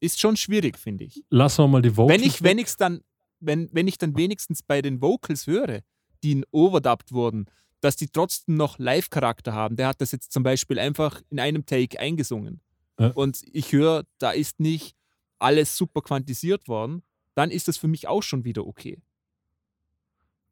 [0.00, 1.22] ist schon schwierig, finde ich.
[1.28, 3.02] Lassen wir mal die Vocals Wenn ich, wenn ich's dann,
[3.40, 5.80] wenn, wenn ich dann wenigstens bei den Vocals höre,
[6.22, 7.46] die in overdubbed wurden,
[7.80, 9.76] dass die trotzdem noch Live-Charakter haben.
[9.76, 12.60] Der hat das jetzt zum Beispiel einfach in einem Take eingesungen.
[12.98, 13.08] Ja.
[13.10, 14.96] Und ich höre, da ist nicht
[15.38, 17.02] alles super quantisiert worden,
[17.34, 19.00] dann ist das für mich auch schon wieder okay.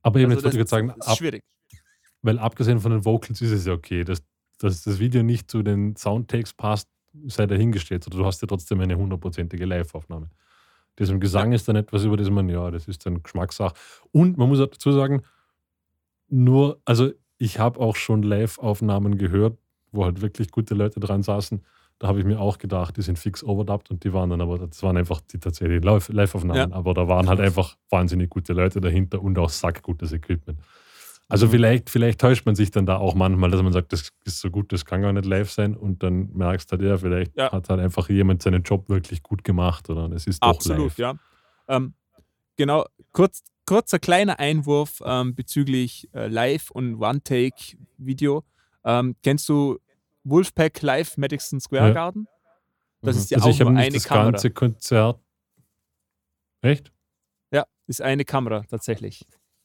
[0.06, 1.42] Aber eben, Also jetzt wollte ich jetzt sagen, das ist ab, schwierig.
[2.22, 4.22] weil abgesehen von den Vocals ist es ja okay, dass,
[4.58, 6.88] dass das Video nicht zu den Soundtakes passt,
[7.26, 8.06] sei dahingestellt.
[8.06, 10.30] Oder du hast ja trotzdem eine hundertprozentige Live-Aufnahme.
[10.98, 13.74] Im Gesang ist dann etwas, über das man, ja, das ist dann Geschmackssache.
[14.12, 15.22] Und man muss auch dazu sagen,
[16.28, 19.58] nur, also ich habe auch schon Live-Aufnahmen gehört,
[19.90, 21.64] wo halt wirklich gute Leute dran saßen.
[21.98, 24.58] Da habe ich mir auch gedacht, die sind fix overdubbed und die waren dann aber,
[24.58, 26.72] das waren einfach die tatsächlichen Live- Live-Aufnahmen.
[26.74, 30.58] Aber da waren halt einfach wahnsinnig gute Leute dahinter und auch sackgutes Equipment.
[31.28, 31.50] Also Mhm.
[31.52, 34.50] vielleicht, vielleicht täuscht man sich dann da auch manchmal, dass man sagt, das ist so
[34.50, 37.50] gut, das kann gar nicht live sein und dann merkst du halt, ja, vielleicht Ja.
[37.50, 40.98] hat halt einfach jemand seinen Job wirklich gut gemacht oder es ist doch Absolut, live.
[40.98, 41.14] ja.
[41.66, 41.94] Ähm,
[42.56, 48.44] genau, kurz, kurzer kleiner Einwurf ähm, bezüglich äh, Live- und One-Take-Video.
[48.84, 49.78] Ähm, kennst du
[50.28, 51.92] Wolfpack Live Madison Square Ja.
[51.94, 52.26] Garden?
[53.02, 53.22] Das Mhm.
[53.22, 54.30] ist ja also auch ich habe nur eine das Kamera.
[54.32, 55.20] ganze Konzert.
[56.62, 56.90] Echt?
[57.52, 59.24] Ja, ist eine Kamera tatsächlich.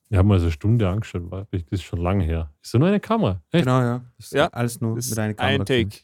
[0.10, 2.54] Ich habe mal so eine Stunde angeschaut, war, das ist schon lange her.
[2.62, 3.42] Ist ja nur eine Kamera.
[3.52, 3.64] Echt?
[3.66, 4.02] Genau, ja.
[4.18, 5.62] Das ist Ja, alles nur Das mit ist einer Kamera.
[5.62, 5.98] ein Take.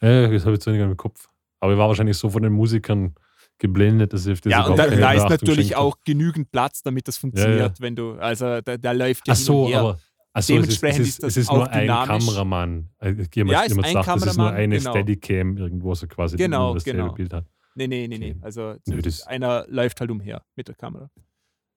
[0.00, 1.28] Ja, das habe ich zu wenig im Kopf.
[1.60, 3.14] Aber ich war wahrscheinlich so von den Musikern
[3.58, 7.06] geblendet, dass ich auf das Ja, und da, da ist natürlich auch genügend Platz, damit
[7.06, 9.80] das funktioniert, wenn du, also da, da läuft ja Ach hin so, und her.
[9.80, 9.98] aber
[10.34, 12.26] also es ist, es Dementsprechend ist, ist das es ist auch nur ein dynamisch.
[12.26, 12.88] Kameramann.
[12.98, 14.90] Äh, Ich gehe mal, Ja, ich ist ein gesagt, das ist nur Kameramann, eine genau.
[14.90, 17.12] Steadicam irgendwo so quasi, Genau, dasselbe genau.
[17.14, 17.46] Bild hat.
[17.74, 18.36] Nee, nee, nee, nee.
[18.42, 21.10] Also Nö, das- einer läuft halt umher mit der Kamera.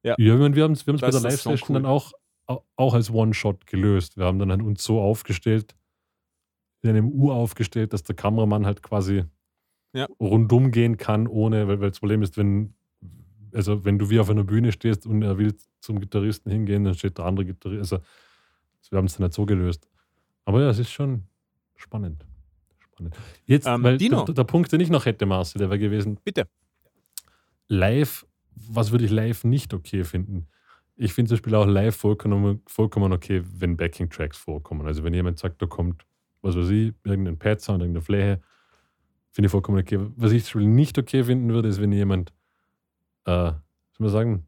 [0.03, 1.73] Ja, meine, wir haben es wir haben's bei Das der Live-Session cool.
[1.81, 2.11] dann auch,
[2.47, 4.17] au- auch als One-Shot gelöst.
[4.17, 5.75] Wir haben dann halt uns so aufgestellt,
[6.83, 9.23] in einem U aufgestellt, dass der Kameramann halt quasi
[9.93, 10.07] Ja.
[10.19, 12.75] rundum gehen kann, ohne, weil, weil das Problem ist, wenn,
[13.53, 16.93] also wenn du wie auf einer Bühne stehst und er will zum Gitarristen hingehen, dann
[16.93, 17.93] steht der andere Gitarrist.
[17.93, 18.03] Also
[18.91, 19.87] wir haben es dann halt so gelöst.
[20.45, 21.23] Aber ja, es ist schon
[21.75, 22.25] spannend.
[22.79, 23.15] spannend.
[23.45, 24.23] Jetzt, Ähm, weil Dino.
[24.25, 26.47] Der, der Punkt, den ich noch hätte, Marcel, der wäre gewesen, Bitte.
[27.67, 28.25] live,
[28.55, 30.47] was würde ich live nicht okay finden?
[30.95, 34.87] Ich finde zum Beispiel auch live vollkommen, vollkommen okay, wenn Backing-Tracks vorkommen.
[34.87, 36.05] Also wenn jemand sagt, da kommt,
[36.41, 38.41] was weiß ich, irgendein Pad-Sound, irgendeine Fläche
[39.35, 39.99] Finde ich vollkommen okay.
[40.15, 42.31] Was ich zum Beispiel nicht okay finden würde, ist, wenn jemand,
[43.25, 43.59] äh, soll
[43.99, 44.47] man sagen,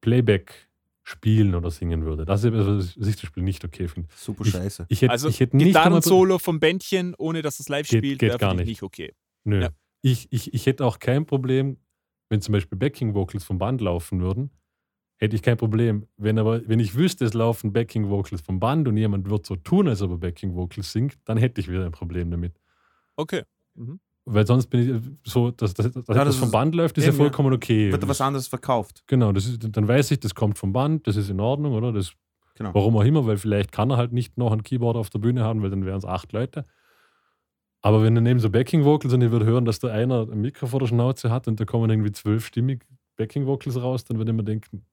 [0.00, 0.67] Playback
[1.08, 2.24] spielen oder singen würde.
[2.26, 2.66] Das ist etwas,
[2.98, 4.08] was ich zum Beispiel nicht okay finde.
[4.14, 4.86] Super Ich- scheiße.
[4.88, 8.28] Ich hätte, Also ich hätte Gitarren-Solo vom Bändchen, ohne dass es live Geht- spielt, geht
[8.28, 8.66] wäre gar nicht.
[8.66, 9.14] nicht okay.
[9.44, 9.62] Nö.
[9.62, 9.70] Ja.
[10.02, 11.78] Ich, ich, ich hätte auch kein Problem,
[12.28, 14.50] wenn zum Beispiel Backing Vocals vom Band laufen würden.
[15.16, 16.06] Hätte ich kein Problem.
[16.16, 19.56] Wenn aber, wenn ich wüsste, es laufen Backing Vocals vom Band und jemand wird so
[19.56, 22.52] tun, als ob er Backing Vocals singt, dann hätte ich wieder ein Problem damit.
[23.16, 23.42] Okay.
[24.30, 27.10] Weil sonst bin ich so, dass, dass, dass das etwas vom Band läuft, ist ja
[27.10, 27.16] ja.
[27.16, 27.90] vollkommen okay.
[27.90, 29.02] Wird da was anderes verkauft.
[29.06, 31.92] Genau, das ist, dann weiß ich, das kommt vom Band, das ist in Ordnung, oder?
[31.92, 32.12] Das,
[32.58, 32.74] Genau.
[32.74, 35.44] Warum auch immer, weil vielleicht kann er halt nicht noch ein Keyboard auf der Bühne
[35.44, 36.66] haben, weil dann wären es acht Leute.
[37.82, 40.40] Aber wenn er neben so Backing Vocals und ich würde hören, dass da einer ein
[40.40, 42.84] Mikro vor der Schnauze hat und da kommen irgendwie zwölfstimmig
[43.18, 44.86] Backing Vocals raus, dann würde ich mir denken,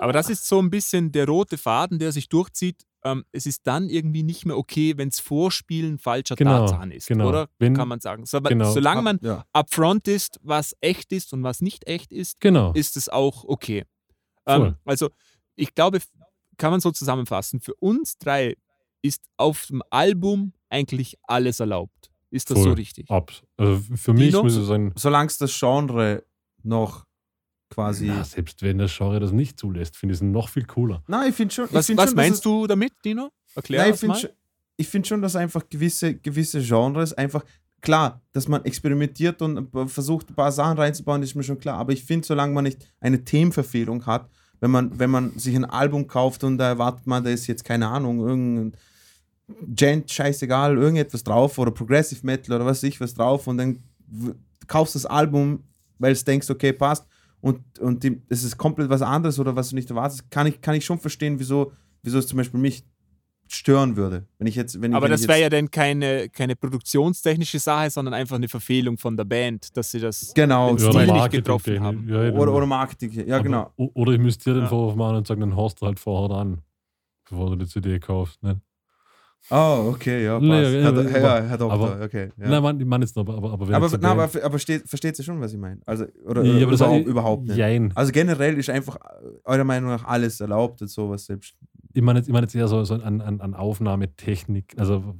[0.00, 2.84] Aber das ist so ein bisschen der rote Faden, der sich durchzieht.
[3.04, 7.06] Ähm, es ist dann irgendwie nicht mehr okay, wenn es Vorspielen falscher Genau, Tatsachen ist,
[7.06, 7.28] genau.
[7.28, 7.48] oder?
[7.60, 8.26] Wenn- Kann man sagen.
[8.26, 8.72] So, aber genau.
[8.72, 9.44] Solange man Ja.
[9.52, 12.72] upfront ist, was echt ist und was nicht echt ist, genau.
[12.72, 13.84] ist es auch okay.
[14.46, 15.10] Ähm, also
[15.54, 16.00] ich glaube,
[16.56, 18.56] kann man so zusammenfassen, für uns drei
[19.02, 22.10] ist auf dem Album eigentlich alles erlaubt.
[22.30, 22.72] Ist das so Voll.
[22.74, 23.08] richtig?
[23.10, 23.42] Abs.
[23.56, 24.42] Also für mich Dino?
[24.42, 26.24] muss ich sagen, Solange es das Genre
[26.64, 27.06] noch
[27.78, 28.06] quasi.
[28.06, 31.02] na, selbst wenn das Genre das nicht zulässt, finde ich es noch viel cooler.
[31.06, 31.66] Nein, ich finde schon.
[31.66, 33.30] ich Was, find was schon, meinst du damit, Dino?
[33.54, 34.20] Erklär Nein, ich das finde mal.
[34.20, 34.30] schon,
[34.76, 37.44] ich find schon, dass einfach gewisse, gewisse Genres einfach,
[37.80, 41.78] klar, dass man experimentiert und versucht, ein paar Sachen reinzubauen, ist mir schon klar.
[41.78, 44.28] Aber ich finde, solange man nicht eine Themenverfehlung hat,
[44.60, 47.64] wenn man, wenn man sich ein Album kauft und da erwartet man, da ist jetzt,
[47.64, 48.72] keine Ahnung, irgendein
[49.68, 53.78] Gent, scheißegal, irgendetwas drauf oder Progressive Metal oder was weiß ich was drauf und dann
[54.66, 55.62] kaufst das Album,
[55.98, 57.06] weil du denkst, okay, passt
[57.40, 60.60] und, und die, es ist komplett was anderes oder was du nicht erwartest, kann ich,
[60.60, 62.84] kann ich schon verstehen, wieso, wieso es zum Beispiel mich
[63.50, 64.26] stören würde.
[64.38, 68.12] Wenn ich jetzt, wenn, Aber wenn das wäre ja dann keine, keine produktionstechnische Sache, sondern
[68.12, 70.32] einfach eine Verfehlung von der Band, dass sie das.
[70.34, 72.08] Genau, den Stil nicht Marketing- getroffen haben.
[72.08, 73.72] Ja, oder, oder Marketing, ja Aber- genau.
[73.76, 74.68] Oder ich müsste dir den Ja.
[74.68, 76.58] Vorwurf machen und sagen, dann haust du halt vorher an,
[77.28, 78.42] bevor du die CD kaufst.
[78.42, 78.60] Ne?
[79.50, 80.42] Oh, okay, ja, passt.
[80.42, 82.30] Nee, Herr, ja, Do- aber- ja, Herr Doktor, aber- okay.
[82.36, 82.48] Ja.
[82.50, 85.24] Nein, Mann, ich meine jetzt noch, aber, aber, aber wenn aber aber, steht, versteht ihr
[85.24, 85.80] schon, was ich meine?
[85.86, 87.56] Also, oder, Ja, oder aber das überhaupt, ich- überhaupt nicht.
[87.56, 87.92] Jein.
[87.94, 89.00] Also generell ist einfach äh,
[89.44, 91.54] eurer Meinung nach alles erlaubt und sowas selbst.
[91.94, 95.14] Ich meine jetzt, ich meine jetzt eher so, so an, an, an Aufnahmetechnik, also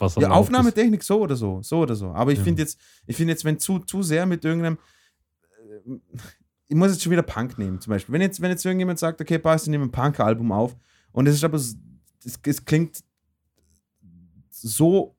[0.00, 0.40] was Ja, erlaubt ist.
[0.40, 2.08] Aufnahmetechnik so oder so, so oder so.
[2.08, 2.44] Aber ich Ja.
[2.44, 4.78] finde jetzt, ich finde jetzt, wenn zu, zu sehr mit irgendeinem,
[5.86, 5.94] äh,
[6.68, 8.12] ich muss jetzt schon wieder Punk nehmen, zum Beispiel.
[8.12, 10.76] Wenn jetzt, wenn jetzt irgendjemand sagt, okay, passt, ich nehme ein Punk-Album auf
[11.12, 11.76] und es ist aber, es,
[12.24, 12.98] es klingt
[14.62, 15.14] so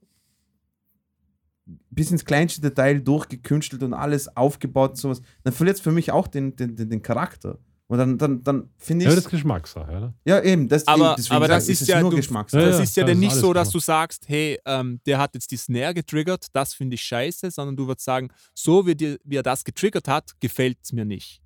[1.92, 6.12] bis ins kleinste Detail durchgekünstelt und alles aufgebaut und sowas, dann verliert es für mich
[6.12, 7.60] auch den, den, den, den Charakter.
[7.88, 9.16] Und dann, dann, dann finde Ja, ich.
[9.16, 10.14] das ist Geschmackssache, oder?
[10.24, 10.68] Ja, eben.
[10.68, 12.62] Das, Aber- eben, aber das ist ja- nur du- Geschmackssache.
[12.62, 13.74] Ja, Das ja, ist ja das dann nicht so, dass klar.
[13.74, 17.76] du sagst, hey, ähm, der hat jetzt die Snare getriggert, das finde ich scheiße, sondern
[17.76, 21.42] du würdest sagen, so wie, dir, wie er das getriggert hat, gefällt es mir nicht.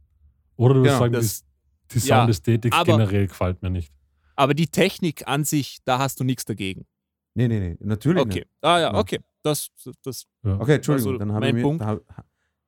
[0.57, 1.44] Oder du Ja, würdest sagen, das-
[1.94, 3.94] die, ja, Soundästhetik aber- generell gefällt mir nicht.
[4.36, 6.86] Aber die Technik an sich, da hast du nichts dagegen.
[7.36, 7.78] Nee, nee, nee.
[7.80, 8.34] Natürlich Okay.
[8.40, 8.48] nicht.
[8.62, 9.00] Ah ja, Ja.
[9.00, 9.20] okay.
[9.42, 9.70] Das,
[10.04, 10.60] das, Ja.
[10.60, 11.62] Okay, Entschuldigung, Also, dann habe mein ich mir.
[11.64, 12.00] Punkt- da Hab,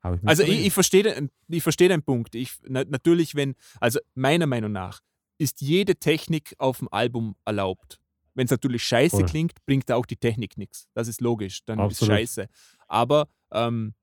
[0.02, 2.36] hab ich mich also ich, ich verstehe den, ich verstehe den Punkt.
[2.36, 5.00] Ich, na, natürlich, wenn, also meiner Meinung nach,
[5.38, 8.00] ist jede Technik auf dem Album erlaubt.
[8.34, 9.26] Wenn es natürlich scheiße Voll.
[9.26, 10.88] klingt, bringt auch die Technik nichts.
[10.94, 12.14] Das ist logisch, dann Absolut.
[12.14, 12.48] ist scheiße.
[12.88, 13.94] Aber ähm,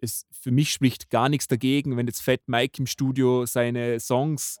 [0.00, 4.58] es, für mich spricht gar nichts dagegen, wenn jetzt Fat Mike im Studio seine Songs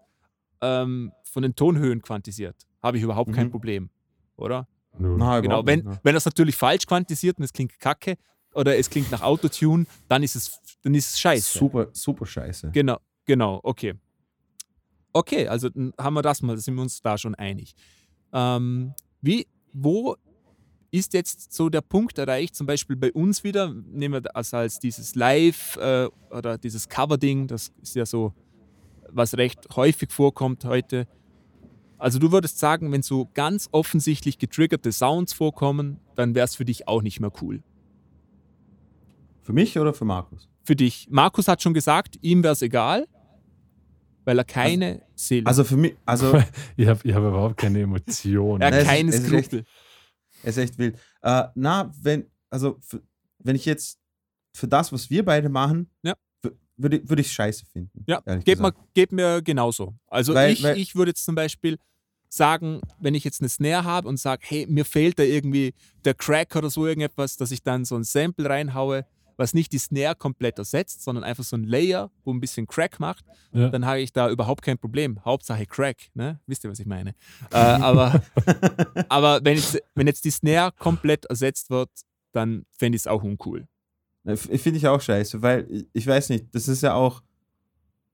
[0.60, 2.56] ähm, von den Tonhöhen quantisiert.
[2.82, 3.50] Habe ich überhaupt kein Mhm.
[3.52, 3.90] Problem,
[4.36, 4.66] oder?
[4.98, 6.00] Nein, Genau, wenn, nicht, ne.
[6.02, 8.16] wenn das natürlich falsch quantisiert und es klingt kacke
[8.54, 11.58] oder es klingt nach Autotune, dann ist es, dann ist es scheiße.
[11.58, 12.70] Super, super scheiße.
[12.72, 13.94] Genau, genau, okay.
[15.12, 15.68] Okay, also
[15.98, 17.74] haben wir das mal, sind wir uns da schon einig.
[18.32, 20.16] Ähm, wie, wo
[20.90, 24.78] ist jetzt so der Punkt erreicht, zum Beispiel bei uns wieder, nehmen wir das als
[24.78, 28.32] dieses Live äh, oder dieses Cover-Ding, das ist ja so,
[29.08, 31.06] was recht häufig vorkommt heute.
[31.98, 36.64] Also du würdest sagen, wenn so ganz offensichtlich getriggerte Sounds vorkommen, dann wäre es für
[36.64, 37.62] dich auch nicht mehr cool.
[39.42, 40.48] Für mich oder für Markus?
[40.64, 41.06] Für dich.
[41.10, 43.06] Markus hat schon gesagt, ihm wäre es egal,
[44.24, 46.32] weil er keine Seele Also für mich, also
[46.76, 48.62] Ich habe ich hab überhaupt keine Emotionen.
[48.62, 49.64] Er hat keine es ist echt- Skrupel.
[50.42, 50.98] es ist echt wild.
[51.22, 53.02] Äh, na, wenn, also für,
[53.38, 53.98] wenn ich jetzt
[54.54, 56.14] für das, was wir beide machen, Ja.
[56.76, 58.04] Würde würd ich scheiße finden.
[58.06, 59.94] Ja, geht mir, geht mir genauso.
[60.08, 61.78] Also Weil- ich, weil- ich würde jetzt zum Beispiel
[62.28, 65.72] sagen, wenn ich jetzt eine Snare habe und sage, hey, mir fehlt da irgendwie
[66.04, 69.06] der Crack oder so irgendetwas, dass ich dann so ein Sample reinhaue,
[69.36, 72.98] was nicht die Snare komplett ersetzt, sondern einfach so ein Layer, wo ein bisschen Crack
[73.00, 73.68] macht, Ja.
[73.68, 75.24] dann habe ich da überhaupt kein Problem.
[75.24, 76.40] Hauptsache Crack, ne?
[76.46, 77.14] Wisst ihr, was ich meine?
[77.52, 78.20] äh, aber
[79.08, 81.90] aber wenn, jetzt, wenn jetzt die Snare komplett ersetzt wird,
[82.32, 83.66] dann fände ich es auch uncool.
[84.24, 87.22] Finde ich auch scheiße, weil ich, weiß nicht, das ist ja auch,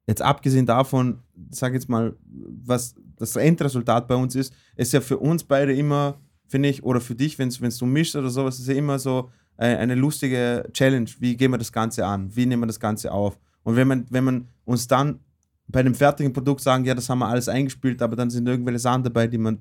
[0.07, 1.21] jetzt abgesehen davon,
[1.51, 6.21] sag jetzt mal, was das Endresultat bei uns ist, ist ja für uns beide immer,
[6.49, 9.79] finde ich, oder für dich, wenn du mischst oder sowas, ist ja immer so eine,
[9.79, 11.09] eine lustige Challenge.
[11.21, 12.35] Wie gehen wir das Ganze an?
[12.35, 13.39] Wie nehmen wir das Ganze auf?
[13.63, 15.21] Und wenn man, wenn man uns dann
[15.69, 18.81] bei dem fertigen Produkt sagen, ja, das haben wir alles eingespielt, aber dann sind irgendwelche
[18.81, 19.59] Sachen dabei, die man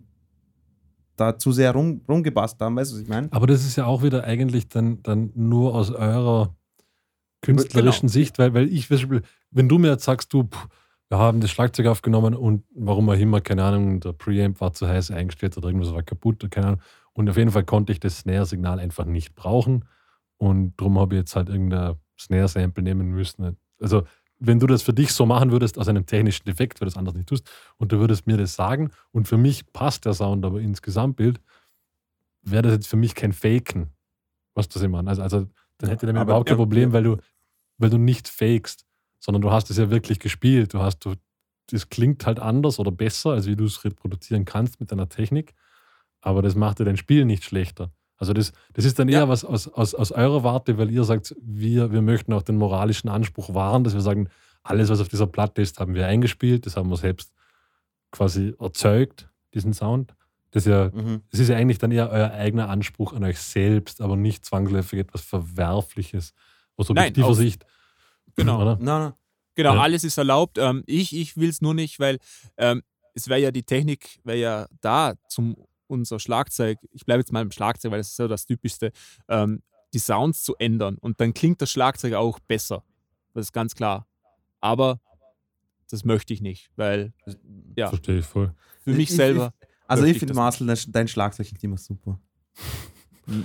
[1.20, 3.28] da zu sehr rum, rumgepasst haben, weißt du, was ich meine?
[3.32, 6.56] Aber das ist ja auch wieder eigentlich dann, dann nur aus eurer
[7.41, 8.14] künstlerischen genau.
[8.14, 10.68] Sicht, weil, weil ich, wenn du mir jetzt sagst, du, pff,
[11.10, 14.88] wir haben das Schlagzeug aufgenommen und warum auch immer, keine Ahnung, der Preamp war zu
[14.88, 16.82] heiß eingestellt oder irgendwas war kaputt, keine Ahnung.
[17.14, 19.86] Und auf jeden Fall konnte ich das Snare-Signal einfach nicht brauchen.
[20.38, 23.58] Und darum habe ich jetzt halt irgendein Snare-Sample nehmen müssen.
[23.82, 24.04] Also
[24.40, 26.98] wenn du das für dich so machen würdest, aus einem technischen Defekt, weil du das
[26.98, 30.45] anders nicht tust, und du würdest mir das sagen, und für mich passt der Sound
[30.45, 31.41] aber ins Gesamtbild,
[32.41, 33.91] wäre das jetzt für mich kein Faken,
[34.56, 35.48] was das immer Also, also
[35.78, 37.18] dann hätte der mir überhaupt kein Problem, weil du,
[37.78, 38.86] weil du nicht fakest,
[39.20, 40.74] sondern du hast es ja wirklich gespielt.
[40.74, 41.16] Du hast, du,
[41.68, 45.53] das klingt halt anders oder besser, als wie du es reproduzieren kannst mit deiner Technik,
[46.22, 47.91] aber das macht dir dein Spiel nicht schlechter.
[48.20, 49.30] Also das, das ist dann eher ja.
[49.30, 53.10] was aus, aus, aus eurer Warte, weil ihr sagt, wir, wir möchten auch den moralischen
[53.10, 54.30] Anspruch wahren, dass wir sagen,
[54.62, 57.32] alles, was auf dieser Platte ist, haben wir eingespielt, das haben wir selbst
[58.12, 60.14] quasi erzeugt, diesen Sound.
[60.52, 61.22] Das, ja, mhm.
[61.32, 65.00] das ist ja eigentlich dann eher euer eigener Anspruch an euch selbst, aber nicht zwangsläufig
[65.00, 66.34] etwas Verwerfliches
[66.76, 67.66] aus objektiver Sicht.
[68.36, 68.62] Genau.
[68.62, 68.78] Oder?
[68.82, 69.14] Nein, nein.
[69.56, 69.82] Genau, ja.
[69.82, 70.58] alles ist erlaubt.
[70.58, 72.18] Ähm, ich ich will es nur nicht, weil
[72.58, 72.82] ähm,
[73.14, 75.56] es wäre ja die Technik, wäre ja da zum
[75.90, 78.91] unser Schlagzeug, ich bleibe jetzt mal im Schlagzeug, weil das ist so das Typischste,
[79.28, 79.61] ähm,
[79.94, 80.98] die Sounds zu ändern.
[80.99, 82.84] Und dann klingt das Schlagzeug auch besser.
[83.34, 84.07] Das ist ganz klar.
[84.61, 84.99] Aber
[85.90, 87.14] das möchte ich nicht, weil,
[87.76, 87.90] ja.
[87.90, 88.53] Verstehe ich voll.
[88.82, 89.53] Für mich ich, selber.
[89.60, 92.20] Ich, also, ich finde, Marcel, dein Schlagzeug klingt immer super.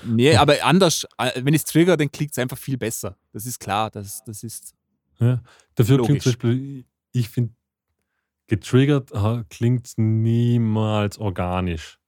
[0.07, 3.17] Nee, aber anders, äh, wenn ich es trigger, dann klingt es einfach viel besser.
[3.33, 4.75] Das ist klar, das, das ist.
[5.21, 5.43] Ja,
[5.75, 6.09] dafür logisch.
[6.09, 7.55] klingt zum Beispiel, ich finde,
[8.47, 9.13] getriggert
[9.49, 11.99] klingt niemals organisch.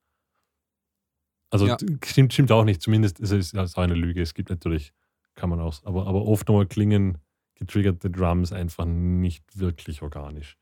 [1.51, 1.77] Also ja.
[2.05, 4.20] stimmt, stimmt auch nicht, zumindest ist es auch eine Lüge.
[4.20, 4.93] Es gibt natürlich,
[5.35, 7.18] kann man auch, aber, aber oft nochmal klingen
[7.55, 10.56] getriggerte Drums einfach nicht wirklich organisch.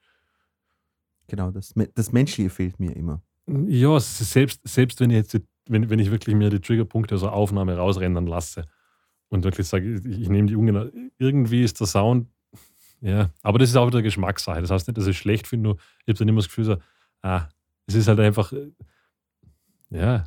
[1.26, 3.22] Genau, das, das Menschliche fehlt mir immer.
[3.46, 7.32] Ja, selbst, selbst wenn ich jetzt, wenn, wenn ich wirklich mir die Triggerpunkte aus der
[7.32, 8.66] Aufnahme rausrendern lasse
[9.28, 12.28] und wirklich sage, ich, ich nehme die Ungen, irgendwie ist der Sound,
[13.00, 14.60] ja, aber das ist auch wieder Geschmackssache.
[14.60, 16.64] Das heißt nicht, dass ich es schlecht finde, nur ich habe dann immer das Gefühl,
[16.64, 16.76] so,
[17.22, 17.48] ah,
[17.86, 18.52] es ist halt einfach,
[19.90, 20.24] ja,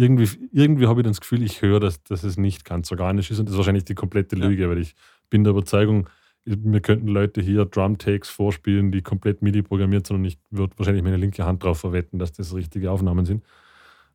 [0.00, 3.38] irgendwie, irgendwie habe ich das Gefühl, ich höre, dass, dass es nicht ganz organisch ist
[3.38, 4.68] und das ist wahrscheinlich die komplette Lüge, ja.
[4.68, 4.94] weil ich
[5.28, 6.08] bin der Überzeugung,
[6.46, 11.04] mir könnten Leute hier Drum-Takes vorspielen, die komplett MIDI programmiert sind und ich würde wahrscheinlich
[11.04, 13.44] meine linke Hand darauf verwetten, dass das richtige Aufnahmen sind.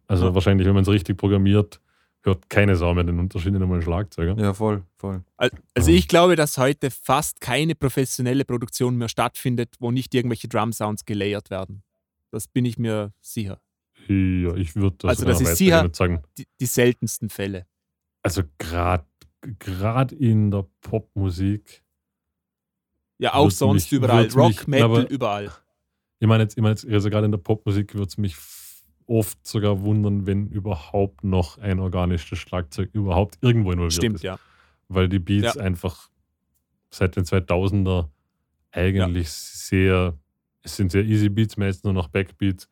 [0.08, 0.36] Also ja.
[0.36, 1.80] wahrscheinlich, wenn man es richtig programmiert,
[2.24, 4.36] hört keine Sau mehr den Unterschied in einem Schlagzeuger.
[4.40, 5.24] Ja, voll, voll.
[5.38, 11.06] Also ich glaube, dass heute fast keine professionelle Produktion mehr stattfindet, wo nicht irgendwelche Drum-Sounds
[11.06, 11.84] gelayert werden.
[12.32, 13.60] Das bin ich mir sicher.
[14.08, 16.22] Ja, ich würde das Also das ist sicher sagen.
[16.38, 17.66] Die, die seltensten Fälle.
[18.22, 21.84] Also gerade in der Popmusik.
[23.18, 24.28] Ja, auch sonst mich, überall.
[24.30, 25.52] Rock, mich, Metal, aber, überall.
[26.20, 28.36] Ich meine jetzt, ich meine jetzt also gerade in der Popmusik würde es mich
[29.08, 34.24] oft sogar wundern, wenn überhaupt noch ein organisches Schlagzeug überhaupt irgendwo involviert Stimmt, ist.
[34.24, 34.40] ja.
[34.88, 35.62] Weil die Beats ja.
[35.62, 36.10] einfach
[36.90, 38.10] seit den 2000er
[38.72, 39.34] eigentlich ja.
[39.34, 40.18] sehr,
[40.62, 42.70] es sind sehr easy Beats, meist nur noch Backbeats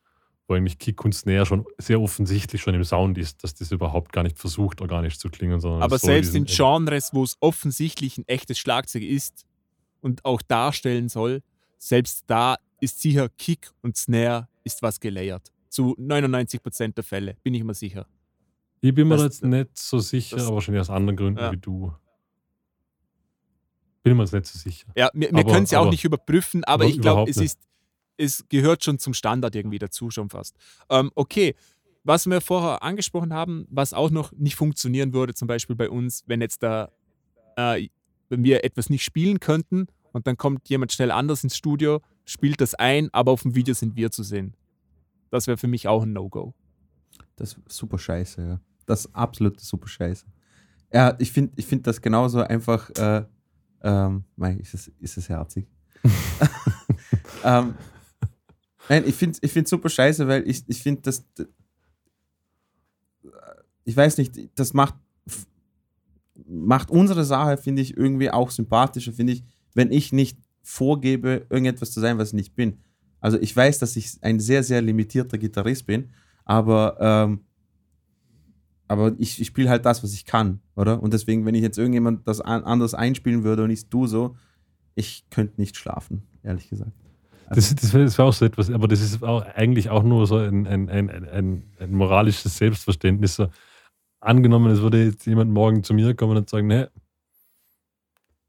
[0.48, 4.12] wo eigentlich Kick und Snare schon sehr offensichtlich schon im Sound ist, dass das überhaupt
[4.12, 5.60] gar nicht versucht, organisch zu klingen.
[5.60, 9.46] Sondern Aber selbst in Genres, wo es offensichtlich ein echtes Schlagzeug ist
[10.02, 11.42] und auch darstellen soll,
[11.78, 15.52] selbst da ist sicher Kick und Snare ist was gelayert.
[15.70, 18.06] Zu 99% der Fälle, bin ich mir sicher.
[18.82, 21.52] Ich bin mir das, jetzt nicht so sicher, das, aber wahrscheinlich aus anderen Gründen ja.
[21.52, 21.94] wie du.
[24.04, 24.88] Bin mir jetzt nicht so sicher.
[24.98, 27.60] Ja, wir, wir können es ja auch nicht überprüfen, aber ich glaube, es ist
[28.18, 30.56] es gehört schon zum Standard irgendwie dazu, schon fast.
[30.90, 31.56] Ähm, okay,
[32.04, 36.24] was wir vorher angesprochen haben, was auch noch nicht funktionieren würde, zum Beispiel bei uns,
[36.28, 36.92] wenn jetzt da,
[37.56, 37.88] äh,
[38.30, 42.62] wenn wir etwas nicht spielen könnten und dann kommt jemand schnell anders ins Studio, spielt
[42.62, 44.56] das ein, aber auf dem Video sind wir zu sehen.
[45.30, 46.54] Das wäre für mich auch ein No-Go.
[47.36, 48.60] Das ist super scheiße, ja.
[48.86, 50.26] Das ist absolut super scheiße.
[50.92, 53.24] Ja, ich finde ich find das genauso einfach, äh,
[53.82, 54.26] ähm,
[54.60, 55.68] ist es, ist es herzig.
[57.44, 57.76] ähm,
[58.90, 61.26] Nein, ich finde es ich super scheiße, weil ich, ich finde, dass.
[63.86, 64.96] Ich weiß nicht, das macht,
[66.48, 69.44] macht unsere Sache, finde ich, irgendwie auch sympathischer, finde ich,
[69.74, 72.80] wenn ich nicht vorgebe, irgendetwas zu sein, was ich nicht bin.
[73.20, 76.10] Also ich weiß, dass ich ein sehr, sehr limitierter Gitarrist bin,
[76.46, 77.42] aber, ähm,
[78.88, 81.02] aber ich, ich spiele halt das, was ich kann, oder?
[81.02, 84.36] Und deswegen, wenn ich jetzt irgendjemand das an, anders einspielen würde und ich du so,
[84.96, 87.03] ich könnte nicht schlafen, ehrlich gesagt.
[87.50, 90.38] Das, das wäre wär auch so etwas, aber das ist auch eigentlich auch nur so
[90.38, 93.36] ein, ein, ein, ein, ein moralisches Selbstverständnis.
[93.36, 93.48] So,
[94.20, 96.90] angenommen, es würde jetzt jemand morgen zu mir kommen und sagen, ne,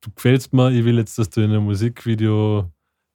[0.00, 2.70] du gefällst mir, ich will jetzt, dass du in einem Musikvideo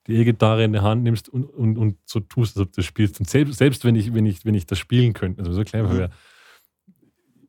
[0.08, 3.20] die E-Gitarre in die Hand nimmst und, und, und so tust, als ob du spielst.
[3.20, 5.96] Und selbst, selbst wenn, ich, wenn, ich, wenn ich das spielen könnte, also so clever
[5.96, 6.10] wäre,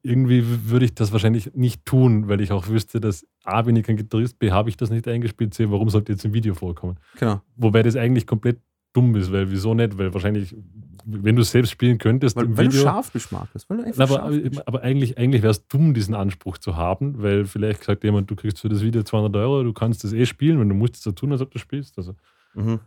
[0.02, 3.84] irgendwie würde ich das wahrscheinlich nicht tun, weil ich auch wüsste, dass A, bin ich
[3.84, 6.96] kein Gitarrist, B, habe ich das nicht eingespielt, C, warum sollte jetzt ein Video vorkommen?
[7.18, 7.42] Genau.
[7.56, 8.60] Wobei das eigentlich komplett
[8.92, 9.98] dumm ist, weil wieso nicht?
[9.98, 10.56] Weil wahrscheinlich,
[11.04, 12.82] wenn du es selbst spielen könntest Weil, im weil du Video.
[12.84, 13.68] scharf bist, Markus.
[13.68, 14.68] Weil du einfach aber, scharf bist.
[14.68, 18.36] aber eigentlich, eigentlich wäre es dumm, diesen Anspruch zu haben, weil vielleicht sagt jemand, du
[18.36, 21.02] kriegst für das Video 200 Euro, du kannst das eh spielen und du musst es
[21.02, 21.96] so tun, als ob du spielst.
[21.98, 22.14] Also.
[22.54, 22.80] Mhm.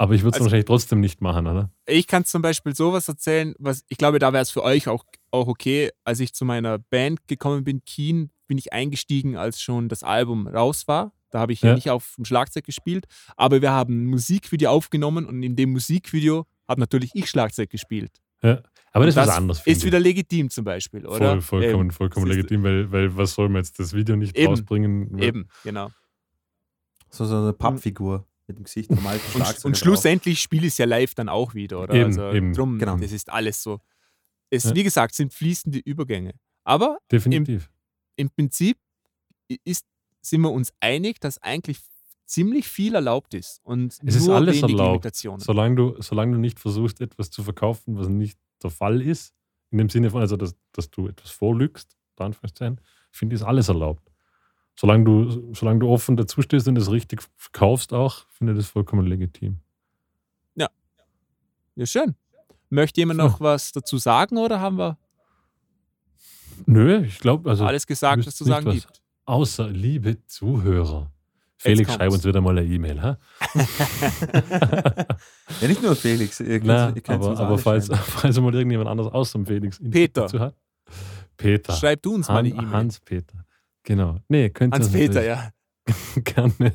[0.00, 1.70] Aber ich würde es Also- wahrscheinlich trotzdem nicht machen, oder?
[1.86, 5.04] Ich kann zum Beispiel sowas erzählen, was ich glaube, da wäre es für euch auch,
[5.32, 5.90] auch okay.
[6.04, 10.46] Als ich zu meiner Band gekommen bin, Keen, bin ich eingestiegen, als schon das Album
[10.46, 11.12] raus war.
[11.30, 11.74] Da habe ich ja.
[11.74, 13.04] Nicht auf dem Schlagzeug gespielt,
[13.36, 18.12] aber wir haben ein Musikvideo aufgenommen und in dem Musikvideo habe natürlich ich Schlagzeug gespielt.
[18.42, 18.62] Ja.
[18.92, 19.58] Aber das ist das was anderes.
[19.66, 19.84] Ist ich.
[19.84, 21.18] wieder legitim zum Beispiel, oder?
[21.18, 21.90] Voll, vollkommen, Eben.
[21.90, 24.48] vollkommen ist- legitim, weil, weil was soll man jetzt das Video nicht Eben.
[24.48, 25.18] rausbringen?
[25.18, 25.90] Eben, genau.
[27.10, 30.78] So, so eine Pappfigur mit dem Gesicht vom alten Und, und schlussendlich spiele ich es
[30.78, 31.94] ja live dann auch wieder, oder?
[31.94, 32.52] Eben, also eben.
[32.52, 32.96] drum, Genau.
[32.96, 33.80] das ist alles so.
[34.50, 34.74] Es, Ja.
[34.74, 36.34] Wie gesagt, sind fließende Übergänge.
[36.64, 37.70] Aber Definitiv.
[38.16, 38.78] im Prinzip
[39.64, 39.84] ist,
[40.22, 41.78] sind wir uns einig, dass eigentlich
[42.24, 43.60] ziemlich viel erlaubt ist.
[43.64, 44.88] Und Es ist nur alles wenige erlaubt.
[45.04, 45.40] Limitationen.
[45.40, 49.34] Solange du, solange du nicht versuchst, etwas zu verkaufen, was nicht der Fall ist,
[49.70, 52.80] in dem Sinne von, also dass, dass du etwas vorlügst, da Anführungszeichen,
[53.12, 54.07] finde ich, ist alles erlaubt.
[54.80, 58.68] Solange du, solange du offen dazu stehst und es richtig verkaufst auch, finde ich das
[58.68, 59.58] vollkommen legitim.
[60.56, 62.16] Ja, schön.
[62.70, 63.26] Möchte jemand So.
[63.26, 64.98] noch was dazu sagen oder haben wir
[66.66, 69.00] Nö, ich glaube, also alles gesagt, was zu sagen was- gibt?
[69.26, 71.12] außer liebe Zuhörer.
[71.56, 73.00] Felix, schreib uns wieder mal eine E-Mail.
[73.02, 73.18] Ha?
[75.60, 76.40] Ja, nicht nur Felix.
[76.40, 80.22] Ihr könnt, Na, ihr aber, aber falls, falls mal irgendjemand anders außer dem Felix Peter.
[80.22, 80.54] dazu hat.
[81.36, 81.72] Peter.
[81.74, 82.72] Schreib du uns mal eine Han, E-Mail.
[82.72, 83.44] Hans-Peter.
[83.88, 84.20] Genau.
[84.28, 86.52] Nee, könnt ihr Hans uns Peter, natürlich ja.
[86.58, 86.72] gerne.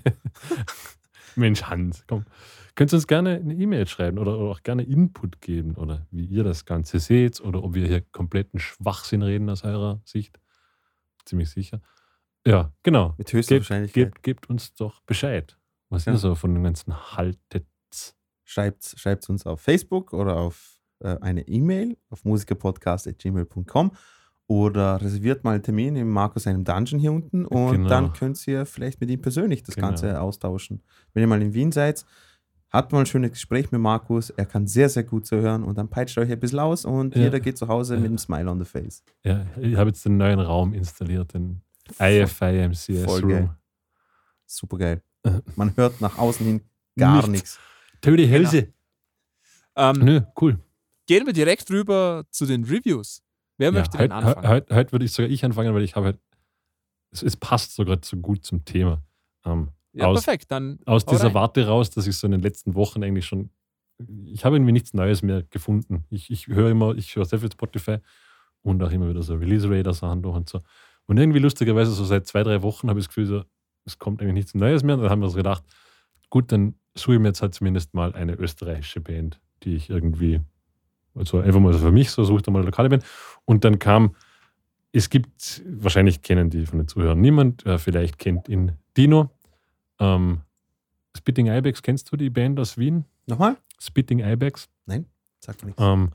[1.35, 2.25] Mensch, Hans, komm.
[2.73, 6.25] Könnt ihr uns gerne eine E-Mail schreiben oder, oder auch gerne Input geben oder wie
[6.25, 10.39] ihr das Ganze seht oder ob wir hier kompletten Schwachsinn reden aus eurer Sicht.
[11.23, 11.81] Ziemlich sicher.
[12.47, 13.13] Ja, genau.
[13.19, 14.05] Mit höchster Gebt, Wahrscheinlichkeit.
[14.15, 15.55] gebt, gebt uns doch Bescheid,
[15.89, 16.13] was Ja.
[16.13, 17.67] ihr so von dem ganzen haltet.
[18.43, 23.91] Schreibt es uns auf Facebook oder auf äh, eine E-Mail auf musikerpodcast.gmail.com
[24.47, 27.89] oder reserviert mal einen Termin im Markus einem Dungeon hier unten und Genau.
[27.89, 29.87] dann könnt ihr vielleicht mit ihm persönlich das Genau.
[29.87, 30.81] Ganze austauschen.
[31.13, 32.05] Wenn ihr mal in Wien seid,
[32.69, 34.29] habt mal ein schönes Gespräch mit Markus.
[34.31, 37.21] Er kann sehr, sehr gut zuhören und dann peitscht euch ein bisschen aus und Ja.
[37.23, 37.99] jeder geht zu Hause Ja.
[38.01, 39.03] mit einem Smile on the face.
[39.23, 41.61] Ja, ich habe jetzt den neuen Raum installiert, den
[41.99, 43.29] IFIMCS voll Room.
[43.29, 43.49] geil.
[44.45, 45.01] Super geil.
[45.23, 45.39] Äh.
[45.55, 46.61] Man hört nach außen hin
[46.97, 47.29] gar Nichts.
[47.29, 47.59] nichts.
[48.01, 48.73] Töte Hälse.
[49.75, 50.59] Ähm, Nö, cool.
[51.07, 53.21] gehen wir direkt rüber zu den Reviews.
[53.57, 54.47] Wer möchte denn heute, anfangen?
[54.47, 56.19] heute, heute würde ich sogar ich anfangen, weil ich habe halt,
[57.11, 59.03] es, es passt sogar so gut zum Thema.
[59.45, 60.51] Ähm, ja, aus, perfekt.
[60.51, 61.33] Dann aus dieser rein.
[61.35, 63.51] Warte raus, dass ich so in den letzten Wochen eigentlich schon,
[64.25, 66.05] ich habe irgendwie nichts Neues mehr gefunden.
[66.09, 67.97] Ich, ich höre immer, ich höre sehr viel Spotify
[68.63, 70.61] und auch immer wieder so Release Radar Sachen durch und so.
[71.05, 73.43] Und irgendwie lustigerweise so seit zwei, drei Wochen habe ich das Gefühl, so,
[73.85, 74.95] es kommt eigentlich nichts Neues mehr.
[74.95, 75.63] Und dann haben wir uns gedacht,
[76.29, 80.41] gut, dann suche ich mir jetzt halt zumindest mal eine österreichische Band, die ich irgendwie,
[81.15, 83.03] also einfach mal für mich so, suche da mal eine lokale Band.
[83.45, 84.15] Und dann kam,
[84.91, 89.29] es gibt, wahrscheinlich kennen die von den Zuhörern niemand, äh, vielleicht kennt ihn Dino.
[89.99, 90.41] Ähm,
[91.15, 93.05] Spitting Ibex, kennst du die Band aus Wien?
[93.27, 93.57] Nochmal?
[93.79, 94.69] Spitting Ibex.
[95.43, 95.81] Sagt mir nichts.
[95.83, 96.11] Ähm,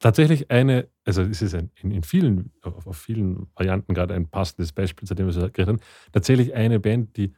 [0.00, 4.28] tatsächlich eine, also es ist ein, in, in vielen, auf, auf vielen Varianten gerade ein
[4.28, 5.80] passendes Beispiel, zu dem wir geredet haben.
[6.12, 7.32] Tatsächlich eine Band, die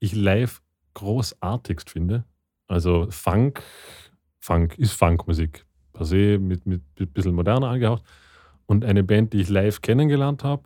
[0.00, 0.62] ich live
[0.94, 2.24] großartigst finde.
[2.66, 3.62] Also Funk,
[4.40, 8.02] Funk ist Funkmusik per se, mit, mit ein bisschen moderner angehaucht.
[8.66, 10.62] Und eine Band, die ich live kennengelernt habe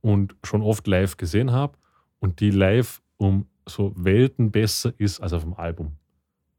[0.00, 1.76] und schon oft live gesehen habe
[2.20, 5.92] und die live um so Welten besser ist als auf dem Album.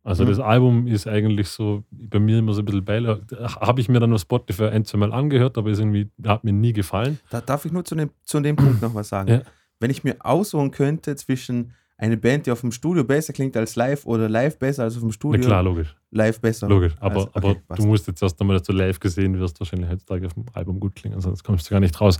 [0.03, 0.29] Also Mhm.
[0.29, 3.01] das Album ist eigentlich so bei mir immer so ein bisschen bei.
[3.01, 6.53] Habe ich mir dann auf Spotify ein, zwei Mal angehört, aber ist irgendwie, hat mir
[6.53, 7.19] nie gefallen.
[7.29, 9.29] Da darf ich nur zu dem, zu dem Punkt noch was sagen.
[9.29, 9.41] Ja.
[9.79, 13.75] Wenn ich mir aussuchen könnte zwischen eine Band, die auf dem Studio besser klingt als
[13.75, 15.95] live oder live besser als auf dem Na Studio, klar, logisch.
[16.11, 16.67] live besser.
[16.69, 16.95] Logisch.
[16.99, 19.89] Aber, Also, okay, aber du musst jetzt erst einmal, dass du live gesehen wirst, wahrscheinlich
[19.89, 22.17] heutzutage auf dem Album gut klingen, sonst kommst du gar nicht raus.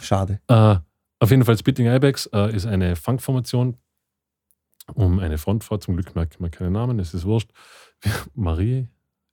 [0.00, 0.40] Schade.
[0.48, 0.76] Äh,
[1.18, 3.78] auf jeden Fall, Spitting Ibex äh, ist eine Funkformation
[4.94, 5.78] um eine Frontfrau.
[5.78, 7.50] Zum Glück merkt man keinen Namen, es ist wurscht.
[8.34, 8.88] Marie,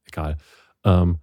[0.05, 0.37] egal.
[0.85, 1.17] Ähm,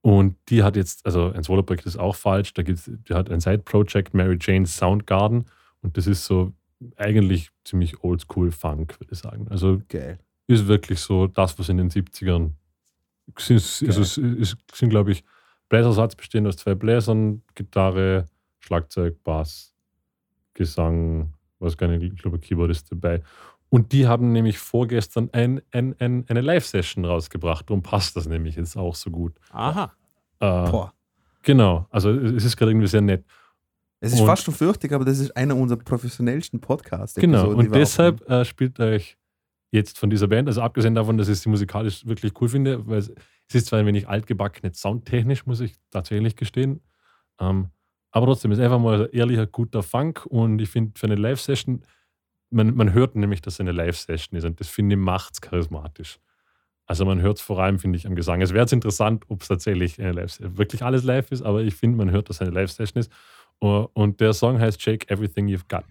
[0.00, 3.40] Und die hat jetzt, also ein Solo-Projekt ist auch falsch, da gibt's, die hat ein
[3.40, 5.44] Side-Project, Mary Jane's Soundgarden.
[5.82, 6.52] Und das ist so
[6.96, 9.48] eigentlich ziemlich oldschool-Funk, würde ich sagen.
[9.48, 10.18] Also Geil.
[10.46, 12.52] ist wirklich so das, was in den 70ern
[13.36, 15.24] sind, also es ist, sind glaube ich,
[15.68, 18.26] Bläsersatz bestehend aus zwei Bläsern, Gitarre,
[18.58, 19.74] Schlagzeug, Bass,
[20.54, 23.22] Gesang, was gar nicht, ich glaube, Keyboard ist dabei.
[23.70, 27.68] Und die haben nämlich vorgestern ein, ein, ein, eine Live-Session rausgebracht.
[27.68, 29.34] Darum passt das nämlich jetzt auch so gut.
[29.50, 29.92] Aha.
[30.40, 30.94] Äh, Boah.
[31.42, 33.24] genau, also es ist gerade irgendwie sehr nett.
[34.00, 37.16] Es ist Und- fast schon fürchtig, aber das ist einer unserer professionellsten Podcasts.
[37.20, 39.16] Genau, und deshalb äh, spielt euch
[39.70, 42.98] jetzt von dieser Band, also abgesehen davon, dass ich sie musikalisch wirklich cool finde, weil
[42.98, 43.10] es,
[43.48, 46.80] es ist zwar ein wenig altgebacken, nicht soundtechnisch, muss ich tatsächlich gestehen,
[47.40, 47.68] ähm,
[48.10, 51.82] aber trotzdem ist einfach mal ein ehrlicher, guter Funk und ich finde für eine Live-Session,
[52.50, 55.40] man, man hört nämlich, dass es eine Live-Session ist und das finde ich macht es
[55.42, 56.18] charismatisch.
[56.86, 58.40] Also man hört es vor allem, finde ich, am Gesang.
[58.40, 61.74] Es wäre jetzt interessant, ob es tatsächlich eine Live wirklich alles live ist, aber ich
[61.74, 63.12] finde, man hört, dass es eine Live-Session ist.
[63.60, 65.84] Und der Song heißt Shake Everything You've Got.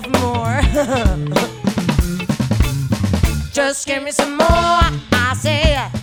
[0.00, 0.60] Have more?
[3.52, 5.95] Just give me some more, I say.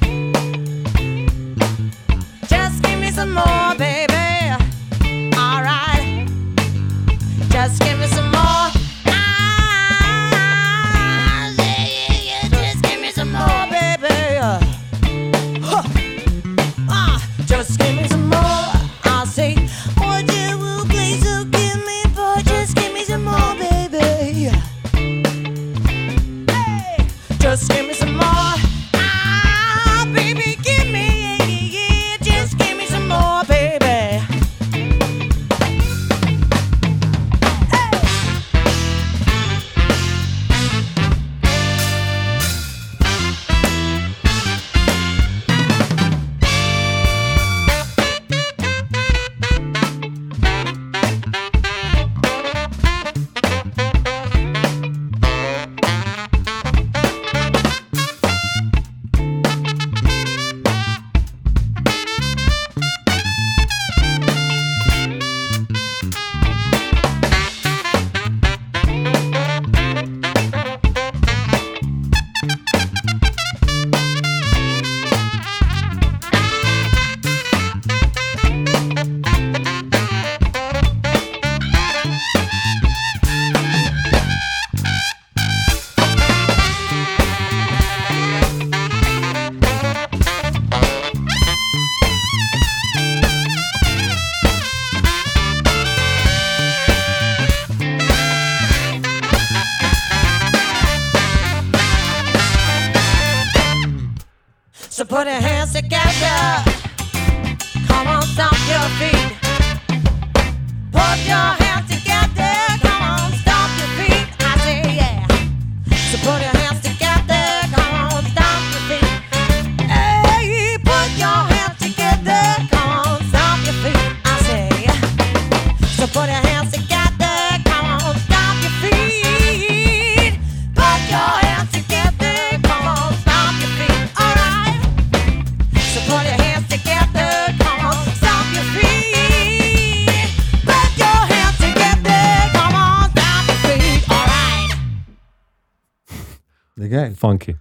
[147.24, 147.56] Funky.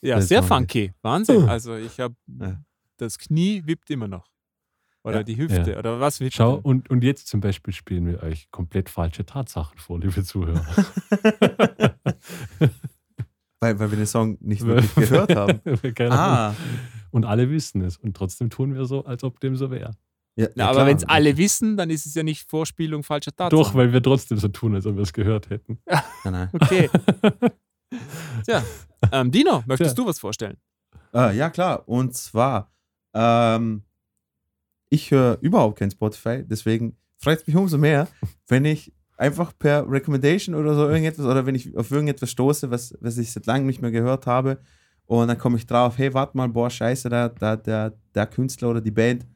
[0.00, 0.88] Ja, Das sehr funky.
[0.88, 0.94] funky.
[1.02, 1.48] Wahnsinn.
[1.48, 2.62] Also ich habe Ja.
[2.98, 4.28] das Knie wippt immer noch.
[5.02, 5.22] Oder Ja.
[5.24, 5.72] die Hüfte.
[5.72, 5.78] Ja.
[5.78, 9.78] Oder was wippt Schau, und, und jetzt zum Beispiel spielen wir euch komplett falsche Tatsachen
[9.78, 10.64] vor, liebe Zuhörer.
[13.60, 15.60] Weil, weil wir den Song nicht wirklich gehört haben.
[16.12, 16.54] Ah.
[17.10, 17.96] Und alle wissen es.
[17.96, 19.92] Und trotzdem tun wir so, als ob dem so wäre.
[20.36, 23.30] Ja, Na, ja, aber wenn es alle wissen, dann ist es ja nicht Vorspielung falscher
[23.34, 23.56] Tatsachen.
[23.64, 25.78] Doch, weil wir trotzdem so tun, als ob wir es gehört hätten.
[25.86, 26.48] Nein, nein.
[26.52, 26.90] Okay.
[28.44, 28.62] Tja,
[29.12, 30.04] ähm, Dino, möchtest Tja.
[30.04, 30.56] du was vorstellen?
[31.14, 31.88] Äh, ja, klar.
[31.88, 32.72] Und zwar,
[33.14, 33.82] ähm,
[34.90, 38.08] ich höre überhaupt kein Spotify, deswegen freut es mich umso mehr,
[38.48, 42.94] wenn ich einfach per Recommendation oder so irgendetwas oder wenn ich auf irgendetwas stoße, was,
[43.00, 44.58] was ich seit langem nicht mehr gehört habe
[45.06, 48.70] und dann komme ich drauf, hey, warte mal, boah, scheiße, da, da, der, der Künstler
[48.70, 49.26] oder die Band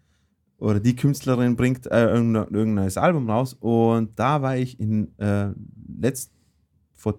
[0.59, 5.17] oder die Künstlerin bringt äh, irgendein, irgendein neues Album raus und da war ich in
[5.19, 5.51] äh,
[6.01, 6.33] letzt,
[6.97, 7.15] vor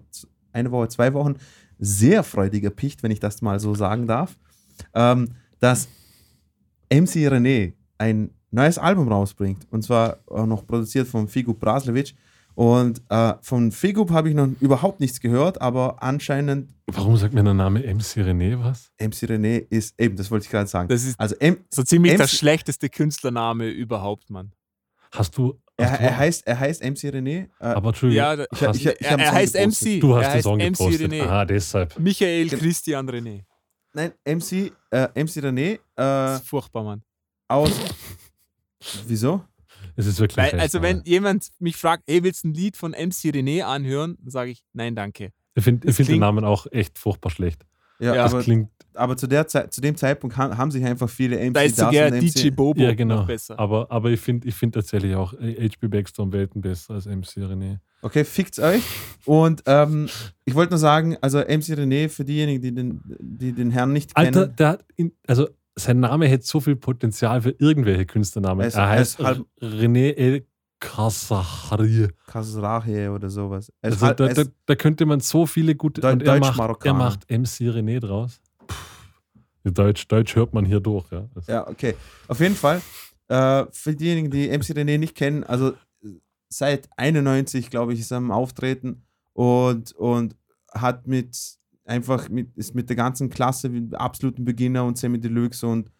[0.52, 1.34] eine Woche, zwei Wochen
[1.78, 4.36] sehr freudig erpicht, wenn ich das mal so sagen darf,
[4.94, 5.88] ähm, dass
[6.92, 9.66] MC René ein neues Album rausbringt.
[9.70, 12.14] Und zwar auch noch produziert von Figu Braslevic.
[12.54, 17.44] Und äh, von Figu habe ich noch überhaupt nichts gehört, aber anscheinend Warum sagt mir
[17.44, 18.90] der Name MC René was?
[19.00, 20.88] MC René ist eben, das wollte ich gerade sagen.
[20.88, 24.52] Das ist also M, so ziemlich der MC schlechteste Künstlername überhaupt, Mann.
[25.12, 25.60] Hast du.
[25.80, 27.48] Er, er, heißt, er heißt MC René.
[27.60, 29.88] Äh, aber Entschuldigung, Ja, ich, ich, ich, er, hab's er heißt angepostet.
[29.96, 30.00] MC.
[30.00, 31.12] du hast er den Song MC gepostet.
[31.12, 31.22] René.
[31.22, 31.98] Aha, deshalb.
[31.98, 33.44] Michael Christian René.
[33.92, 37.02] Nein, MC, äh, MC René Das äh, ist furchtbar, Mann.
[37.48, 37.72] aus.
[39.06, 39.44] Wieso?
[39.96, 40.36] Es ist wirklich.
[40.52, 44.16] Weil, also, wenn jemand mich fragt, hey, willst du ein Lied von MC René anhören?
[44.20, 45.32] Dann sage ich, nein, danke.
[45.54, 47.66] Ich finde das find den Namen auch echt furchtbar schlecht.
[48.00, 48.22] Ja, Ja.
[48.24, 48.68] Das aber, klingt.
[48.94, 51.76] aber zu, der Zeit, zu dem Zeitpunkt haben, haben sich einfach viele MC Da ist
[51.76, 53.16] sogar und DJ Bobo Ja, genau.
[53.16, 53.58] noch besser.
[53.58, 57.38] Aber, aber ich finde ich find tatsächlich auch HB Baxter um Welten besser als MC
[57.38, 57.78] René.
[58.02, 58.82] Okay, fickt's euch.
[59.26, 60.08] Und ähm,
[60.46, 64.16] ich wollte nur sagen, also MC René, für diejenigen, die den, die den Herrn nicht
[64.16, 68.62] Alter, kennen, der hat in, also sein Name hätte so viel Potenzial für irgendwelche Künstlernamen.
[68.62, 70.46] Er ist- er heißt halb- René El
[70.80, 72.08] Kasahari.
[72.26, 73.68] Kasrache oder sowas.
[73.68, 76.00] Ist Also da, da, da könnte man so viele gute.
[76.00, 78.40] Deu- und er macht, er macht MC René draus.
[78.66, 79.70] Puh.
[79.70, 81.10] Deutsch, Deutsch hört man hier durch.
[81.12, 81.28] Ja.
[81.34, 81.94] Also, ja, okay.
[82.28, 82.80] Auf jeden Fall,
[83.28, 85.74] äh, für diejenigen, die MC René nicht kennen, also
[86.48, 89.02] seit 91, glaube ich, ist er am Auftreten
[89.34, 90.36] und, und
[90.72, 91.36] hat mit
[91.84, 95.90] einfach mit, ist mit der ganzen Klasse, wie absoluten Beginner und Semi Deluxe und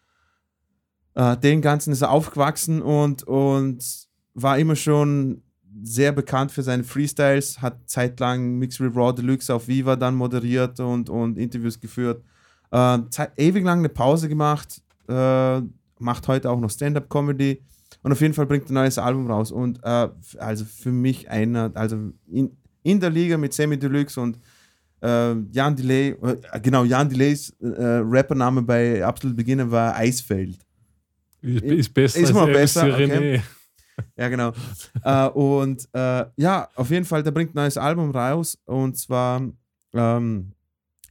[1.13, 5.41] äh, den ganzen ist er aufgewachsen und, und war immer schon
[5.83, 10.79] sehr bekannt für seine Freestyles, hat zeitlang Mix with Raw Deluxe auf Viva dann moderiert
[10.79, 12.23] und, und Interviews geführt.
[12.71, 15.61] Äh, Zeit, ewig lang eine Pause gemacht, äh,
[15.99, 17.61] macht heute auch noch Stand-Up-Comedy
[18.03, 19.51] und auf jeden Fall bringt ein neues Album raus.
[19.51, 24.39] Und äh, also für mich einer, also in, in der Liga mit Semi Deluxe und
[25.01, 30.57] äh, Jan Delay, äh, genau, Jan Delays äh, Rappername bei Absolut Beginner war Eisfeld.
[31.41, 33.41] ist, ist besser Ist immer als besser, MC okay.
[34.17, 34.51] Ja, genau.
[35.03, 39.41] äh, und äh, ja, auf jeden Fall, der bringt ein neues Album raus und zwar
[39.93, 40.51] ähm,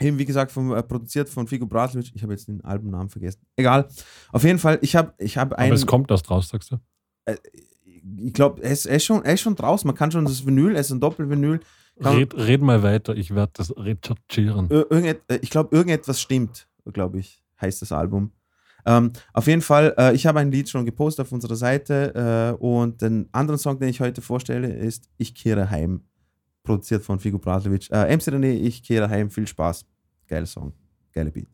[0.00, 2.12] eben wie gesagt vom, äh, produziert von Figo Braslovic.
[2.14, 3.40] Ich habe jetzt den Albumnamen vergessen.
[3.56, 3.86] Egal.
[4.32, 5.72] Auf jeden Fall, ich habe ich hab Aber einen.
[5.74, 6.76] es kommt erst raus, sagst du?
[8.16, 9.86] ich glaube, er ist, schon, er ist schon draußen.
[9.86, 11.60] Man kann schon das Vinyl, es ist ein Doppelvinyl.
[12.02, 14.68] Red, red mal weiter, ich werde das recherchieren.
[14.70, 18.32] Ir- irgendet, äh, ich glaube, irgendetwas stimmt, glaube ich, heißt das Album.
[18.86, 22.64] Ähm, auf jeden Fall, äh, ich habe ein Lied schon gepostet auf unserer Seite äh,
[22.64, 26.02] und den anderen Song, den ich heute vorstelle, ist Ich kehre heim,
[26.62, 27.90] produziert von Figo Braslovic.
[27.90, 29.84] Äh, MC René, Ich kehre heim, viel Spaß.
[30.26, 30.72] Geiler Song,
[31.12, 31.48] geiler Beat.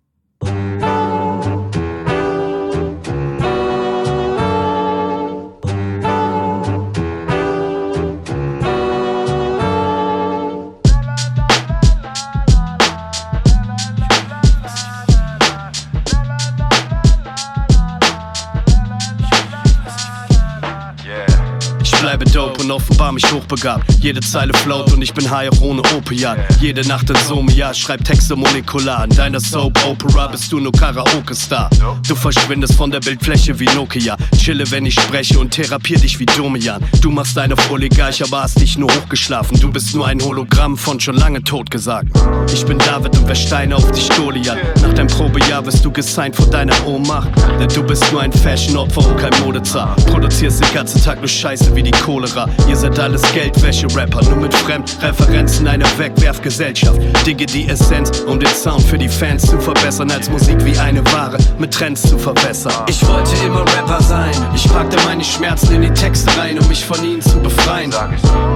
[22.86, 23.84] Offenbar mich hochbegabt.
[24.00, 26.38] Jede Zeile float und ich bin high auch ohne Opiat.
[26.60, 29.04] Jede Nacht in Somia, schreib Texte molekular.
[29.04, 31.70] In deiner Soap Opera bist du nur Karaoke-Star.
[32.06, 34.16] Du verschwindest von der Bildfläche wie Nokia.
[34.38, 36.82] Chille, wenn ich spreche und therapier dich wie Domian.
[37.00, 39.58] Du machst deine Oligarch, aber hast dich nur hochgeschlafen.
[39.60, 42.08] Du bist nur ein Hologramm von schon lange tot gesagt.
[42.52, 44.58] Ich bin David und wer Steine auf dich Goliath.
[44.82, 47.28] Nach deinem Probejahr wirst du gesigned vor deiner Ohnmacht.
[47.58, 49.96] Denn du bist nur ein Fashion-Opfer und kein Modezar.
[50.06, 52.48] Produzierst den ganzen Tag nur Scheiße wie die Cholera.
[52.68, 57.00] Ihr seid alles Geldwäsche-Rapper, nur mit Fremdreferenzen eine Wegwerfgesellschaft.
[57.26, 61.04] Digge die Essenz, um den Sound für die Fans zu verbessern, als Musik wie eine
[61.12, 62.84] Ware mit Trends zu verbessern.
[62.88, 64.34] Ich wollte immer Rapper sein.
[64.54, 67.90] Ich packte meine Schmerzen in die Texte rein, um mich von ihnen zu befreien.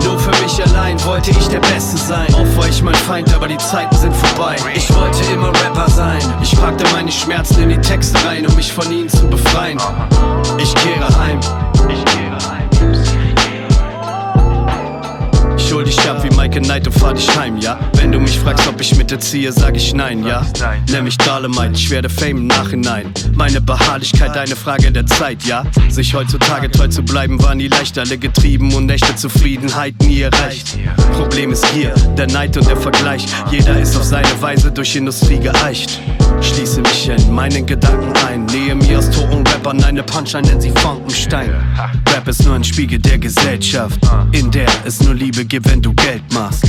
[0.05, 2.33] Nur für mich allein wollte ich der Beste sein.
[2.35, 4.57] Oft war ich mein Feind, aber die Zeiten sind vorbei.
[4.75, 6.21] Ich wollte immer Rapper sein.
[6.43, 9.79] Ich packte meine Schmerzen in die Texte rein, um mich von ihnen zu befreien.
[10.59, 11.41] Ich kehre heim.
[11.89, 12.60] Ich kehre heim.
[15.81, 17.79] Hol dich ab wie Mike Knight und fahr dich heim, ja?
[17.95, 20.47] Wenn du mich fragst, ob ich mit dir ziehe, sag ich nein, ja?
[20.91, 23.13] Nenn mich Dolomite, ich werde Fame im Nachhinein.
[23.35, 25.65] Meine Beharrlichkeit, eine Frage der Zeit, ja?
[25.89, 27.99] Sich heutzutage treu zu bleiben, war nie leicht.
[27.99, 30.79] Alle getrieben und echte Zufriedenheit nie erreicht.
[31.15, 33.25] Problem ist hier, der Neid und der Vergleich.
[33.51, 35.99] Jeder ist auf seine Weise durch Industrie geeicht.
[36.43, 38.45] Schließe mich in meinen Gedanken ein.
[38.47, 41.55] Nähe mir aus toten Rappern eine Punchline, denn sie Frankenstein.
[42.15, 43.99] Rap ist nur ein Spiegel der Gesellschaft,
[44.33, 46.65] in der es nur Liebe gibt, wenn du Geld machst.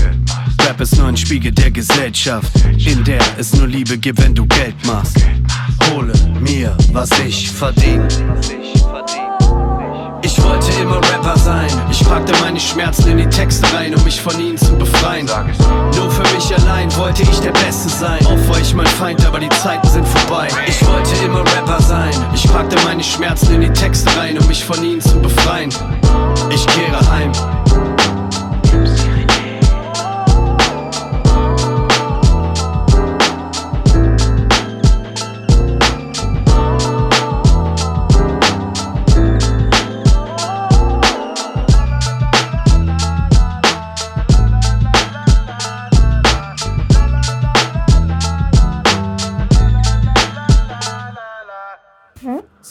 [0.62, 4.46] Rap ist nur ein Spiegel der Gesellschaft, in der es nur Liebe gibt, wenn du
[4.46, 5.18] Geld machst.
[5.90, 8.08] Hole mir, was ich verdiene.
[10.22, 11.70] Ich wollte immer Rapper sein.
[11.90, 15.28] Ich packte meine Schmerzen in die Texte rein, um mich von ihnen zu befreien.
[15.96, 18.24] Nur für mich allein wollte ich der Beste sein.
[18.28, 20.48] Oft war ich mein Feind, aber die Zeiten sind vorbei.
[20.68, 22.14] Ich wollte immer Rapper sein.
[22.36, 25.74] Ich packte meine Schmerzen in die Texte rein, um mich von ihnen zu befreien.
[26.52, 27.32] Ich kehre heim.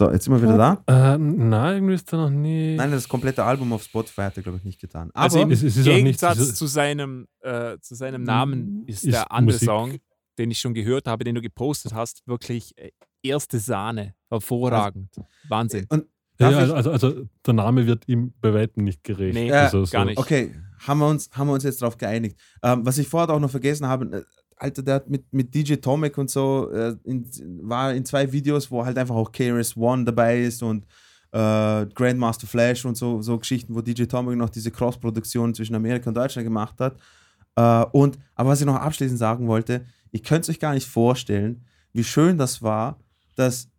[0.00, 0.56] So, jetzt sind wir wieder
[0.86, 1.14] da.
[1.14, 2.74] Äh, nein, irgendwie ist er noch nie.
[2.74, 5.10] Nein, das komplette Album auf Spotify hat er, glaube ich, nicht getan.
[5.12, 8.22] Aber Also im es- es ist auch nicht Gegensatz diese- zu, seinem, äh, zu seinem
[8.22, 9.96] Namen ist, Ist der andere Musik- Song,
[10.38, 14.14] den ich schon gehört habe, den du gepostet hast, wirklich äh, erste Sahne.
[14.30, 15.14] Hervorragend.
[15.50, 15.84] Wahnsinn.
[15.90, 16.06] und
[16.38, 17.14] ja, ich- also, also, also
[17.46, 19.34] der Name wird ihm bei weitem nicht gerecht.
[19.34, 20.16] Nee, also, gar nicht.
[20.18, 22.40] Okay, haben wir uns, haben wir uns jetzt darauf geeinigt.
[22.62, 24.22] Ähm, was ich vorher auch noch vergessen habe, äh,
[24.60, 27.26] Alter, der hat mit, mit DJ Tomek und so, äh, in,
[27.62, 30.84] war in zwei Videos, wo halt einfach auch KRS One dabei ist und
[31.32, 36.10] äh, Grandmaster Flash und so, so Geschichten, wo DJ Tomek noch diese Cross-Produktion zwischen Amerika
[36.10, 36.96] und Deutschland gemacht hat.
[37.56, 40.86] Äh, und, aber was ich noch abschließend sagen wollte, ihr könnt es euch gar nicht
[40.86, 42.98] vorstellen, wie schön das war,
[43.36, 43.70] dass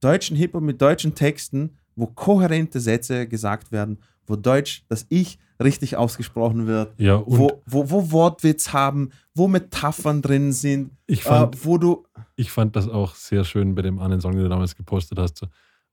[0.00, 5.96] deutschen Hip-Hop mit deutschen Texten, wo kohärente Sätze gesagt werden, wo Deutsch, das Ich richtig
[5.96, 11.64] ausgesprochen wird, Ja, wo, wo, wo Wortwitz haben, wo Metaphern drin sind, ich, äh, fand,
[11.64, 12.04] wo du.
[12.36, 15.38] ich fand das auch sehr schön bei dem anderen Song, den du damals gepostet hast.
[15.38, 15.46] So,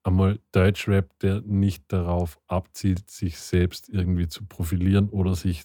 [0.04, 5.64] einmal Deutschrap, der nicht darauf abzielt, sich selbst irgendwie zu profilieren oder sich,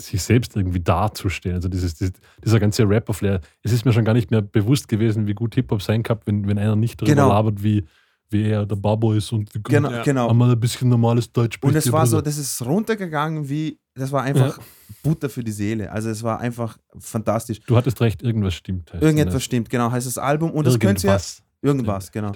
[0.00, 1.56] sich selbst irgendwie darzustellen.
[1.56, 2.14] Also dieses, dieses,
[2.44, 3.40] dieser ganze Rapper-Flair.
[3.62, 6.46] Es ist mir schon gar nicht mehr bewusst gewesen, wie gut Hip-Hop sein kann, wenn,
[6.48, 7.28] wenn einer nicht darüber Genau.
[7.28, 7.84] labert, wie,
[8.30, 10.02] wie er der Babo ist und wie gut Genau, Ja.
[10.02, 10.28] genau.
[10.28, 11.86] einmal ein bisschen normales Deutsch Und spricht.
[11.86, 14.58] es war so, das ist runtergegangen wie, das war einfach
[15.02, 15.90] Butter für die Seele.
[15.90, 17.60] Also es war einfach fantastisch.
[17.60, 18.92] Du hattest recht, irgendwas stimmt.
[18.94, 19.40] Irgendetwas ne?
[19.40, 20.50] stimmt, genau, heißt das Album.
[20.50, 21.42] Und das könnt ihr, Irgendwas.
[21.62, 22.32] Irgendwas, genau.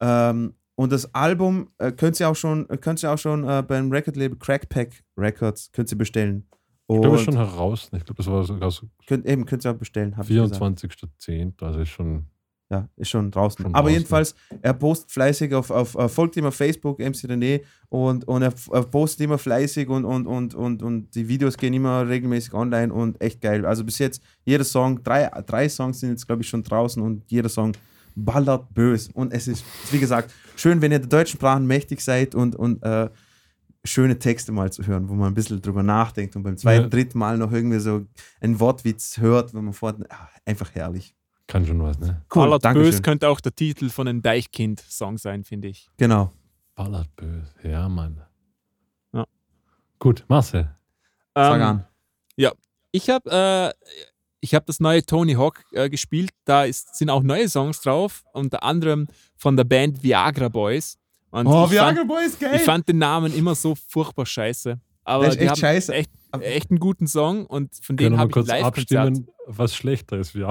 [0.00, 3.62] Ähm, und das Album äh, könnt ihr auch schon, äh, könnt ihr auch schon äh,
[3.66, 6.46] beim Recordlabel Crackpack Records könnt ihr bestellen.
[6.88, 7.84] Ich glaube, Und es ist schon heraus.
[7.92, 10.60] Ich glaube, das war sogar so könnt, eben könnt ihr auch bestellen, habe ich gesagt.
[10.62, 11.52] 24.10.
[11.64, 12.26] Also ist schon.
[12.68, 13.62] Ja, ist schon draußen.
[13.62, 13.94] Schon Aber draußen.
[13.94, 18.42] jedenfalls, er postet fleißig auf, auf, auf folgt ihm auf Facebook, MC René, und, und
[18.42, 22.54] er, er postet immer fleißig und, und, und, und, und die Videos gehen immer regelmäßig
[22.54, 23.64] online und echt geil.
[23.64, 27.22] Also bis jetzt, jeder Song, drei, drei Songs sind jetzt, glaube ich, schon draußen und
[27.30, 27.72] jeder Song
[28.16, 29.10] ballert bös.
[29.12, 32.82] Und es ist, wie gesagt, schön, wenn ihr der deutschen Sprache mächtig seid und, und
[32.82, 33.08] äh,
[33.84, 36.88] schöne Texte mal zu hören, wo man ein bisschen drüber nachdenkt und beim zweiten, Ja.
[36.88, 38.04] dritten Mal noch irgendwie so
[38.40, 41.14] einen Wortwitz hört, wenn man vor ah, einfach herrlich.
[41.46, 42.22] Kann schon was, ne?
[42.34, 45.88] Cool, Ballert danke Bös könnte auch der Titel von einem Deichkind-Song sein, finde ich.
[45.96, 46.32] Genau.
[46.74, 47.46] Ballert böse.
[47.62, 48.20] Ja, Mann.
[49.12, 49.24] Ja.
[49.98, 50.68] Gut, Marcel.
[51.34, 51.86] Sag Ähm, an.
[52.92, 53.94] Ich habe äh,
[54.40, 56.30] ich hab das neue Tony Hawk äh, gespielt.
[56.46, 59.06] Da ist, sind auch neue Songs drauf, unter anderem
[59.36, 60.96] von der Band Viagra Boys.
[61.30, 62.54] Und Oh, ich, fand, Boys, geil!
[62.56, 64.80] ich fand den Namen immer so furchtbar scheiße.
[65.04, 65.92] aber Der ist echt scheiße.
[65.94, 68.78] echt, Aber- echt einen guten Song und von denen wir habe ich kurz Live-Konzert.
[69.08, 70.44] abstimmen, was schlechter ist wie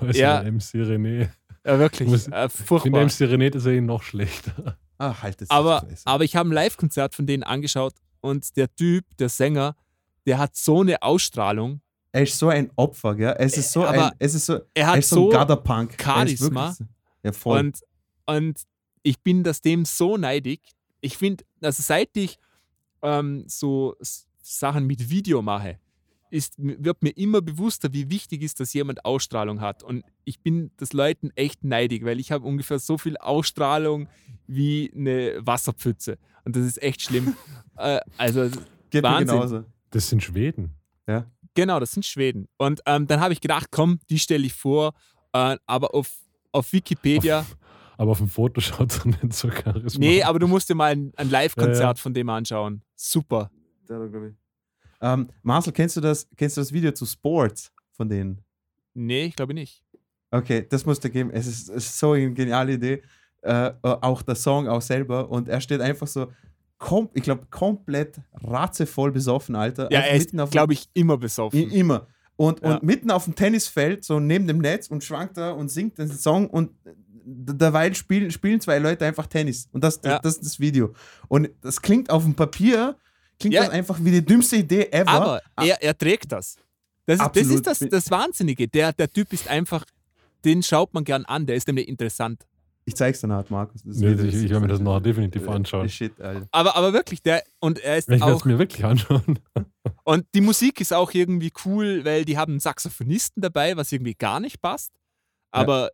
[0.00, 0.42] Boys Ja.
[0.42, 1.28] MC René?
[1.64, 2.08] Ja, wirklich.
[2.08, 3.00] Muss- Äh, Ich finde furchtbar.
[3.02, 4.78] MC René das ist eh noch schlechter.
[4.98, 9.04] Ah, halt das Aber, aber ich habe ein Live-Konzert von denen angeschaut und der Typ,
[9.18, 9.76] der Sänger,
[10.26, 11.80] der hat so eine Ausstrahlung.
[12.12, 13.34] er ist so ein Opfer, gell?
[13.38, 15.32] Es ist so Aber ein, es ist so, Er er hat ist so so ein.
[15.98, 16.68] Er Charisma.
[16.70, 16.88] wirklich
[17.24, 17.58] Ja, voll.
[17.58, 17.80] und,
[18.26, 18.62] und
[19.02, 20.60] ich bin das dem so neidig.
[21.02, 22.38] Ich finde, also seit ich
[23.02, 23.94] ähm, so
[24.46, 25.78] Sachen mit Video mache,
[26.30, 29.82] ist, wird mir immer bewusster, wie wichtig ist, dass jemand Ausstrahlung hat.
[29.82, 34.08] Und ich bin das Leuten echt neidig, weil ich habe ungefähr so viel Ausstrahlung
[34.46, 36.18] wie eine Wasserpfütze.
[36.44, 37.36] Und das ist echt schlimm.
[37.76, 38.48] äh, also
[38.90, 39.26] Geht mir Wahnsinn.
[39.36, 39.64] genauso.
[39.90, 40.72] Das sind Schweden.
[41.54, 42.48] Genau, das sind Schweden.
[42.58, 44.92] Und ähm, dann habe ich gedacht, komm, die stelle ich vor.
[45.32, 46.12] Äh, aber auf,
[46.52, 47.46] auf Wikipedia,
[47.96, 49.98] Aber auf dem Foto schaut es nicht so charismatisch.
[49.98, 51.94] nee, aber du musst dir mal ein, ein Live-Konzert Ja, ja.
[51.94, 52.82] von dem anschauen.
[52.94, 53.50] Super.
[53.88, 54.34] Der da, glaub ich.
[55.00, 58.40] Ähm, Marcel, kennst du, das, kennst du das Video zu Sports von denen?
[58.94, 59.82] Nee, ich glaube nicht.
[60.30, 61.30] Okay, das musst du geben.
[61.30, 63.02] Es ist, es ist so eine geniale Idee.
[63.42, 65.28] Äh, auch der Song auch selber.
[65.30, 66.32] Und er steht einfach so,
[66.78, 69.90] kom ich glaube, komplett ratzevoll besoffen, Alter.
[69.92, 71.70] Ja, Einfach er ist, glaube ich, immer besoffen.
[71.70, 72.06] immer.
[72.36, 72.74] Und, Ja.
[72.74, 76.08] und mitten auf dem Tennisfeld, so neben dem Netz und schwankt da und singt den
[76.10, 76.70] Song und
[77.24, 79.68] derweil spielen, spielen zwei Leute einfach Tennis.
[79.72, 80.18] Und das, Ja.
[80.18, 80.92] das ist das Video.
[81.28, 82.96] Und das klingt auf dem Papier,
[83.38, 83.62] klingt Ja.
[83.64, 85.08] das einfach wie die dümmste Idee ever.
[85.08, 86.56] Aber er, er trägt das.
[87.06, 88.66] Das ist, das, ist das, das Wahnsinnige.
[88.68, 89.84] Der, der Typ ist einfach,
[90.44, 91.46] den schaut man gern an.
[91.46, 92.44] Der ist nämlich interessant.
[92.84, 93.82] ich zeig's dir nachher, Markus.
[93.84, 95.88] Das Nee, Video ich, ich werde mir das nachher definitiv anschauen.
[95.88, 96.12] Shit.
[96.50, 99.38] Aber, aber wirklich, der, und er ist Ich werde es mir wirklich anschauen.
[100.04, 104.14] und die Musik ist auch irgendwie cool, weil die haben einen Saxophonisten dabei, was irgendwie
[104.14, 104.90] gar nicht passt.
[105.52, 105.90] Aber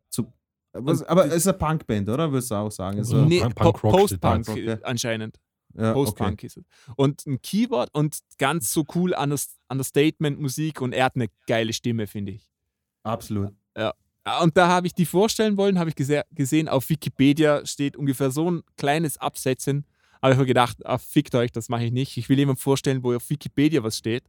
[0.74, 2.32] Aber, aber es ist eine Punkband, oder?
[2.32, 2.98] Würdest du auch sagen?
[2.98, 5.36] Es ist so- nee, Punk- Punk-Rock Post-Punk äh, anscheinend.
[5.76, 6.64] Ja, Post-Punk ist es.
[6.96, 12.06] Und ein Keyboard und ganz so cool Unders- Understatement-Musik und er hat eine geile Stimme,
[12.06, 12.50] finde ich.
[13.02, 13.52] Absolut.
[14.24, 17.96] Ah, Und da habe ich die vorstellen wollen, habe ich gese gesehen, auf Wikipedia steht
[17.96, 19.84] ungefähr so ein kleines Absetzen.
[20.20, 22.16] Aber ich habe gedacht, ah, fickt euch, das mache ich nicht.
[22.16, 24.22] Ich will jemandem vorstellen, wo auf Wikipedia was steht.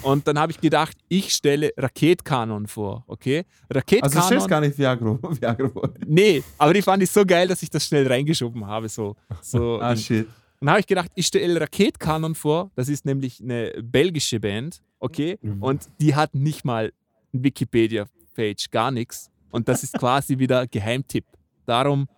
[0.00, 3.44] Und dann habe ich gedacht, ich stelle Raketkanon vor, okay?
[3.68, 4.46] Also du Raketkanon.
[4.48, 5.18] gar nicht Viagra.
[5.38, 5.90] Viagra.
[6.06, 8.88] nee, aber die fand ich so geil, dass ich das schnell reingeschoben habe.
[8.88, 10.26] So, so Ah, shit.
[10.64, 12.70] Und dann habe ich gedacht, ich stelle Raketkanon vor.
[12.74, 15.38] Das ist nämlich eine belgische Band, okay?
[15.42, 15.62] Mhm.
[15.62, 16.90] Und die hat nicht mal
[17.32, 19.30] Wikipedia-Page, gar nichts.
[19.50, 21.26] Und das ist quasi wieder Geheimtipp.
[21.66, 22.08] Darum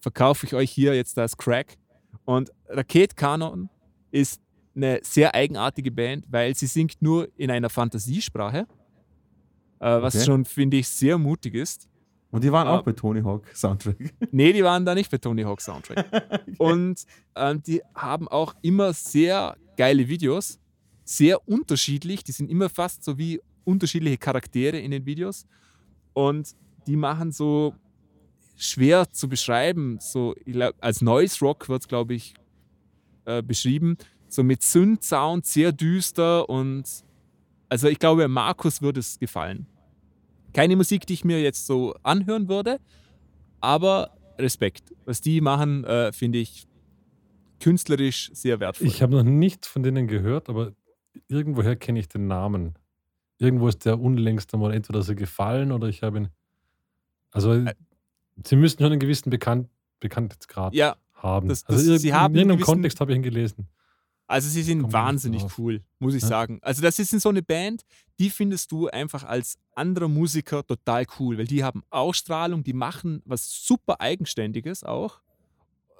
[0.00, 1.78] verkaufe ich euch hier jetzt das Crack.
[2.26, 3.70] Und Raketkanon
[4.10, 4.42] ist
[4.74, 8.66] eine sehr eigenartige Band, weil sie singt nur in einer Fantasiesprache,
[9.80, 10.24] äh, was Okay.
[10.26, 11.88] schon, finde ich, sehr mutig ist.
[12.36, 12.78] Und die waren Ah.
[12.78, 13.96] auch bei Tony Hawk Soundtrack.
[14.30, 16.04] Nee, die waren da nicht bei Tony Hawk Soundtrack.
[16.58, 17.02] Und
[17.34, 20.58] ähm, die haben auch immer sehr geile Videos,
[21.02, 22.24] sehr unterschiedlich.
[22.24, 25.46] Die sind immer fast so wie unterschiedliche Charaktere in den Videos.
[26.12, 26.54] Und
[26.86, 27.74] die machen so
[28.56, 29.96] schwer zu beschreiben.
[30.00, 32.34] So, glaub, als Noise Rock wird es, glaube ich,
[33.24, 33.96] äh, beschrieben.
[34.28, 36.84] So mit Synth-Sound, sehr düster und
[37.70, 39.66] also ich glaube, Markus würde es gefallen.
[40.52, 42.78] Keine Musik, die ich mir jetzt so anhören würde,
[43.60, 44.92] aber Respekt.
[45.04, 46.66] Was die machen, äh, finde ich
[47.60, 48.86] künstlerisch sehr wertvoll.
[48.86, 50.72] Ich habe noch nichts von denen gehört, aber
[51.28, 52.74] irgendwoher kenne ich den Namen.
[53.38, 56.28] Irgendwo ist der unlängst einmal entweder so gefallen oder ich habe ihn.
[57.32, 57.74] Also, Ä-
[58.44, 59.68] sie müssten schon einen gewissen Bekannt
[60.00, 61.48] Bekanntheitsgrad ja, haben.
[61.48, 63.66] das- also, das- sie irg- haben in irgendeinem gewissen- Kontext habe ich ihn gelesen.
[64.26, 66.28] Also sie sind nicht wahnsinnig cool, muss ich Ja.
[66.28, 66.58] sagen.
[66.62, 67.82] Also das ist so eine Band,
[68.18, 73.22] die findest du einfach als anderer Musiker total cool, weil die haben Ausstrahlung, die machen
[73.24, 75.20] was super Eigenständiges auch.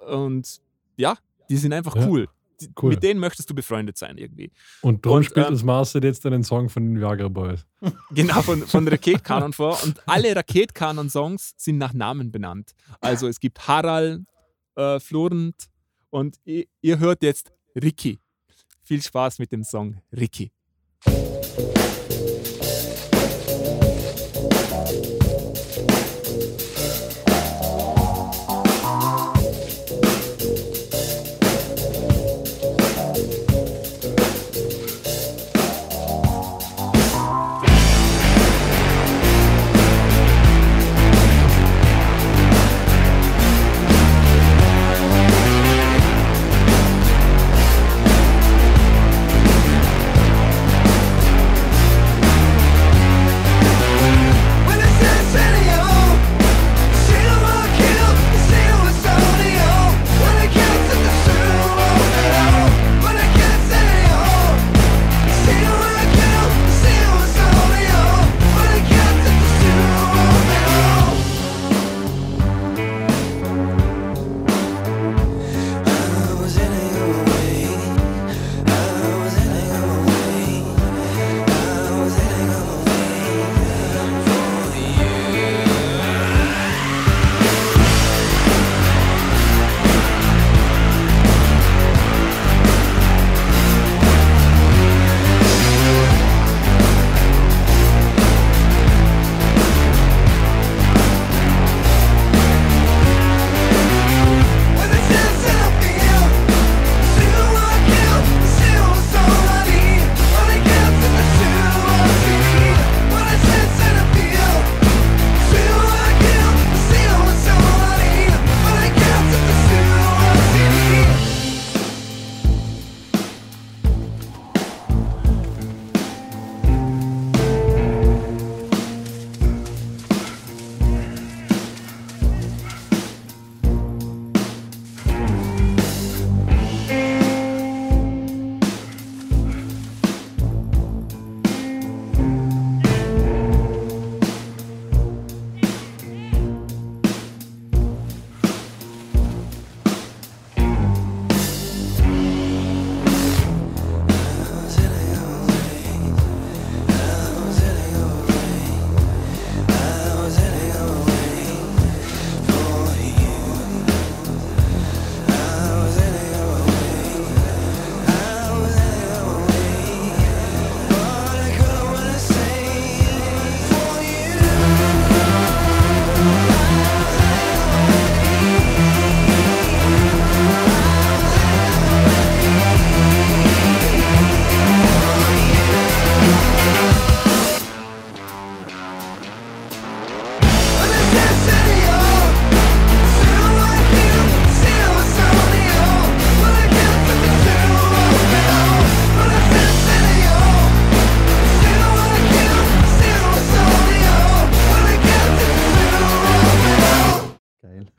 [0.07, 0.59] Und
[0.97, 1.17] ja,
[1.49, 2.27] die sind einfach Ja, cool.
[2.59, 2.89] Die, cool.
[2.89, 4.51] Mit denen möchtest du befreundet sein irgendwie.
[4.81, 7.65] Und darum Und, spielt ähm, uns Marcel jetzt einen Song von den Viagra Boys.
[8.09, 9.77] Genau, von, von Raketkanon vor.
[9.83, 12.71] Und alle Raketkanon-Songs sind nach Namen benannt.
[12.99, 14.23] Also es gibt Harald,
[14.75, 15.67] äh, Florent
[16.09, 17.51] und ihr, ihr hört jetzt
[17.81, 18.19] Ricky.
[18.83, 20.51] Viel Spaß mit dem Song Ricky.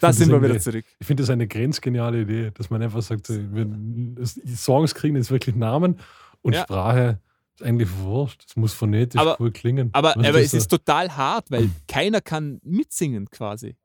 [0.09, 0.85] Da sind wir wieder zurück.
[0.99, 5.55] Ich finde das eine grenzgeniale Idee, dass man einfach sagt, die Songs kriegen jetzt wirklich
[5.55, 5.99] Namen
[6.43, 6.63] und Ja.
[6.63, 7.21] Sprache
[7.55, 8.45] ist eigentlich wurscht.
[8.49, 9.91] Es muss phonetisch Aber- cool klingen.
[9.93, 13.77] Aber, aber es ist total hart, weil keiner kann mitsingen quasi.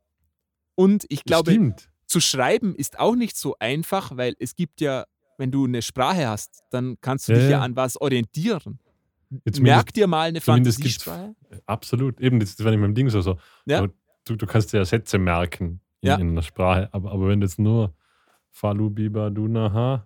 [0.76, 1.90] Und ich glaube, Stimmt.
[2.08, 5.06] zu schreiben ist auch nicht so einfach, weil es gibt ja,
[5.38, 7.62] wenn du eine Sprache hast, dann kannst du dich ja ja.
[7.62, 8.80] an was orientieren.
[9.45, 11.36] Jetzt Merk dir mal eine Fantasiesprache.
[11.66, 12.20] Absolut.
[12.20, 13.22] Eben, das, war nicht meinem Ding so.
[13.22, 13.38] so.
[13.66, 13.88] Ja.
[14.26, 16.16] Du, du kannst dir ja Sätze merken in, Ja.
[16.18, 16.90] in einer Sprache.
[16.92, 17.94] Aber, aber wenn du jetzt nur
[18.52, 20.06] Falu, Biba, Dunaha.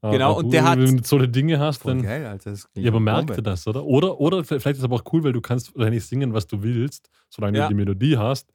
[0.00, 2.02] Genau, und der hat- Wenn du so eine Dinge hast, dann.
[2.02, 2.50] geil, Alter.
[2.52, 3.84] das Ja, aber merkt ihr das, oder?
[3.84, 6.62] Oder, oder vielleicht ist es aber auch cool, weil du kannst eigentlich singen, was du
[6.62, 7.64] willst, solange Ja.
[7.64, 8.52] du die Melodie hast.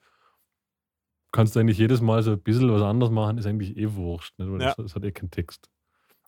[1.33, 4.37] Kannst du eigentlich jedes Mal so ein bisschen was anderes machen, ist eigentlich eh wurscht.
[4.39, 4.49] Nicht?
[4.51, 4.67] Weil Ja.
[4.67, 5.69] das, das hat eh keinen Text.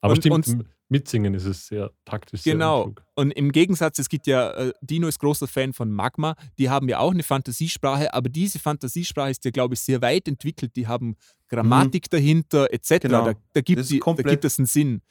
[0.01, 2.43] Aber Und- stimmt, und- mitsingen ist es sehr taktisch.
[2.43, 2.85] Genau.
[2.85, 3.05] Sehr.
[3.15, 6.87] Und im Gegensatz, es gibt ja, äh, Dino ist großer Fan von Magma, die haben
[6.89, 10.75] ja auch eine Fantasiesprache, aber diese Fantasiesprache ist ja, glaube ich, sehr weit entwickelt.
[10.75, 11.15] Die haben
[11.49, 13.01] Grammatik dahinter, etc.
[13.01, 13.25] Genau.
[13.25, 15.01] Da, da, gibt die, da gibt es einen Sinn.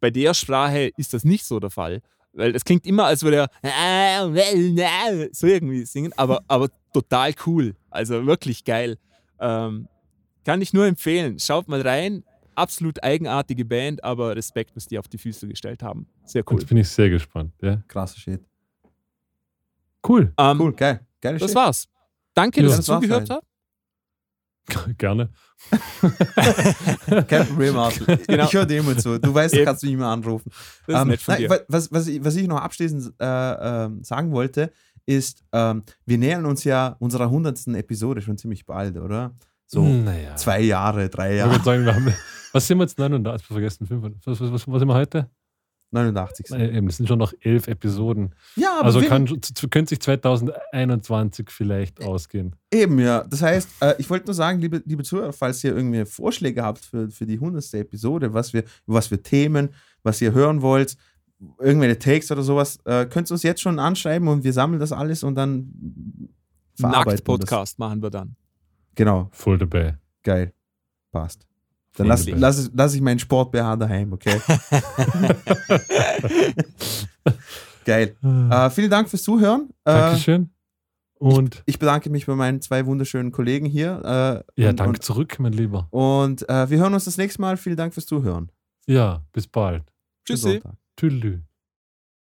[0.00, 2.00] Bei der Sprache ist das nicht so der Fall.
[2.32, 4.30] Weil es klingt immer, als würde er
[5.32, 7.74] so irgendwie singen, aber, aber total cool.
[7.90, 8.98] Also wirklich geil.
[9.40, 9.88] Ähm,
[10.44, 11.38] kann ich nur empfehlen.
[11.38, 12.22] Schaut mal rein.
[12.58, 16.06] Absolut eigenartige Band, aber Respekt, was die auf die Füße gestellt haben.
[16.24, 16.58] Sehr cool.
[16.58, 17.52] Jetzt bin ich sehr gespannt.
[17.62, 17.82] Ja.
[17.88, 18.42] Krasser Shit.
[20.06, 20.32] Cool.
[20.36, 21.06] Ähm, Cool, geil.
[21.20, 21.56] Geile Das Shit.
[21.56, 21.88] war's.
[22.34, 22.66] Danke, Ja.
[22.66, 23.42] dass ihr Das war's zugehört halt.
[24.86, 24.98] habt.
[24.98, 25.30] Gerne.
[27.28, 28.18] Kein Problem, Marcel.
[28.26, 28.44] Genau.
[28.44, 29.18] Ich höre dir immer zu.
[29.18, 30.50] Du weißt, du kannst mich immer anrufen.
[30.86, 34.04] Das ist Ähm, nett von nein, was, was, ich, was ich noch abschließend äh, ähm,
[34.04, 34.70] sagen wollte,
[35.06, 39.34] ist, ähm, wir nähern uns ja unserer hundertsten Episode schon ziemlich bald, oder?
[39.66, 40.36] So naja.
[40.36, 42.14] zwei Jahre, drei Ich Jahre, würde sagen, wir haben,
[42.52, 42.98] was sind wir jetzt?
[42.98, 43.86] 39, vergessen.
[43.86, 45.30] 5, was, was, was, was sind wir heute?
[45.90, 46.46] 89.
[46.50, 48.34] Nein, eben, das sind schon noch elf Episoden.
[48.56, 49.24] Ja, aber Also kann,
[49.70, 52.54] könnte sich 2021 vielleicht ausgehen.
[52.70, 53.24] eben, ja.
[53.24, 56.84] Das heißt, äh, ich wollte nur sagen, liebe, liebe Zuhörer, falls ihr irgendwie Vorschläge habt
[56.84, 59.70] für, für die hundertste Episode, was wir, was für Themen,
[60.02, 60.94] was ihr hören wollt,
[61.58, 64.92] irgendwelche Takes oder sowas, äh, könnt ihr uns jetzt schon anschreiben und wir sammeln das
[64.92, 65.72] alles und dann
[66.78, 67.12] verarbeiten.
[67.12, 68.36] Nackt-Podcast machen wir dann.
[68.94, 69.96] Genau, Voll dabei.
[70.22, 70.52] geil.
[71.12, 71.47] Passt.
[71.98, 74.40] Dann Voll lass, lass, ich- lass ich meinen Sport BH daheim, okay?
[77.84, 78.16] geil.
[78.22, 79.68] Äh, vielen Dank fürs Zuhören.
[79.84, 80.50] Äh, Dankeschön.
[81.18, 84.44] Und ich bedanke mich bei meinen zwei wunderschönen Kollegen hier.
[84.56, 85.88] Äh, ja, und, danke zurück, mein Lieber.
[85.90, 87.56] Und, äh, wir hören uns das nächste Mal.
[87.56, 88.52] Vielen Dank fürs Zuhören.
[88.86, 89.82] Ja, bis bald.
[90.24, 90.60] Tschüssi.
[90.96, 91.40] Tüdelü.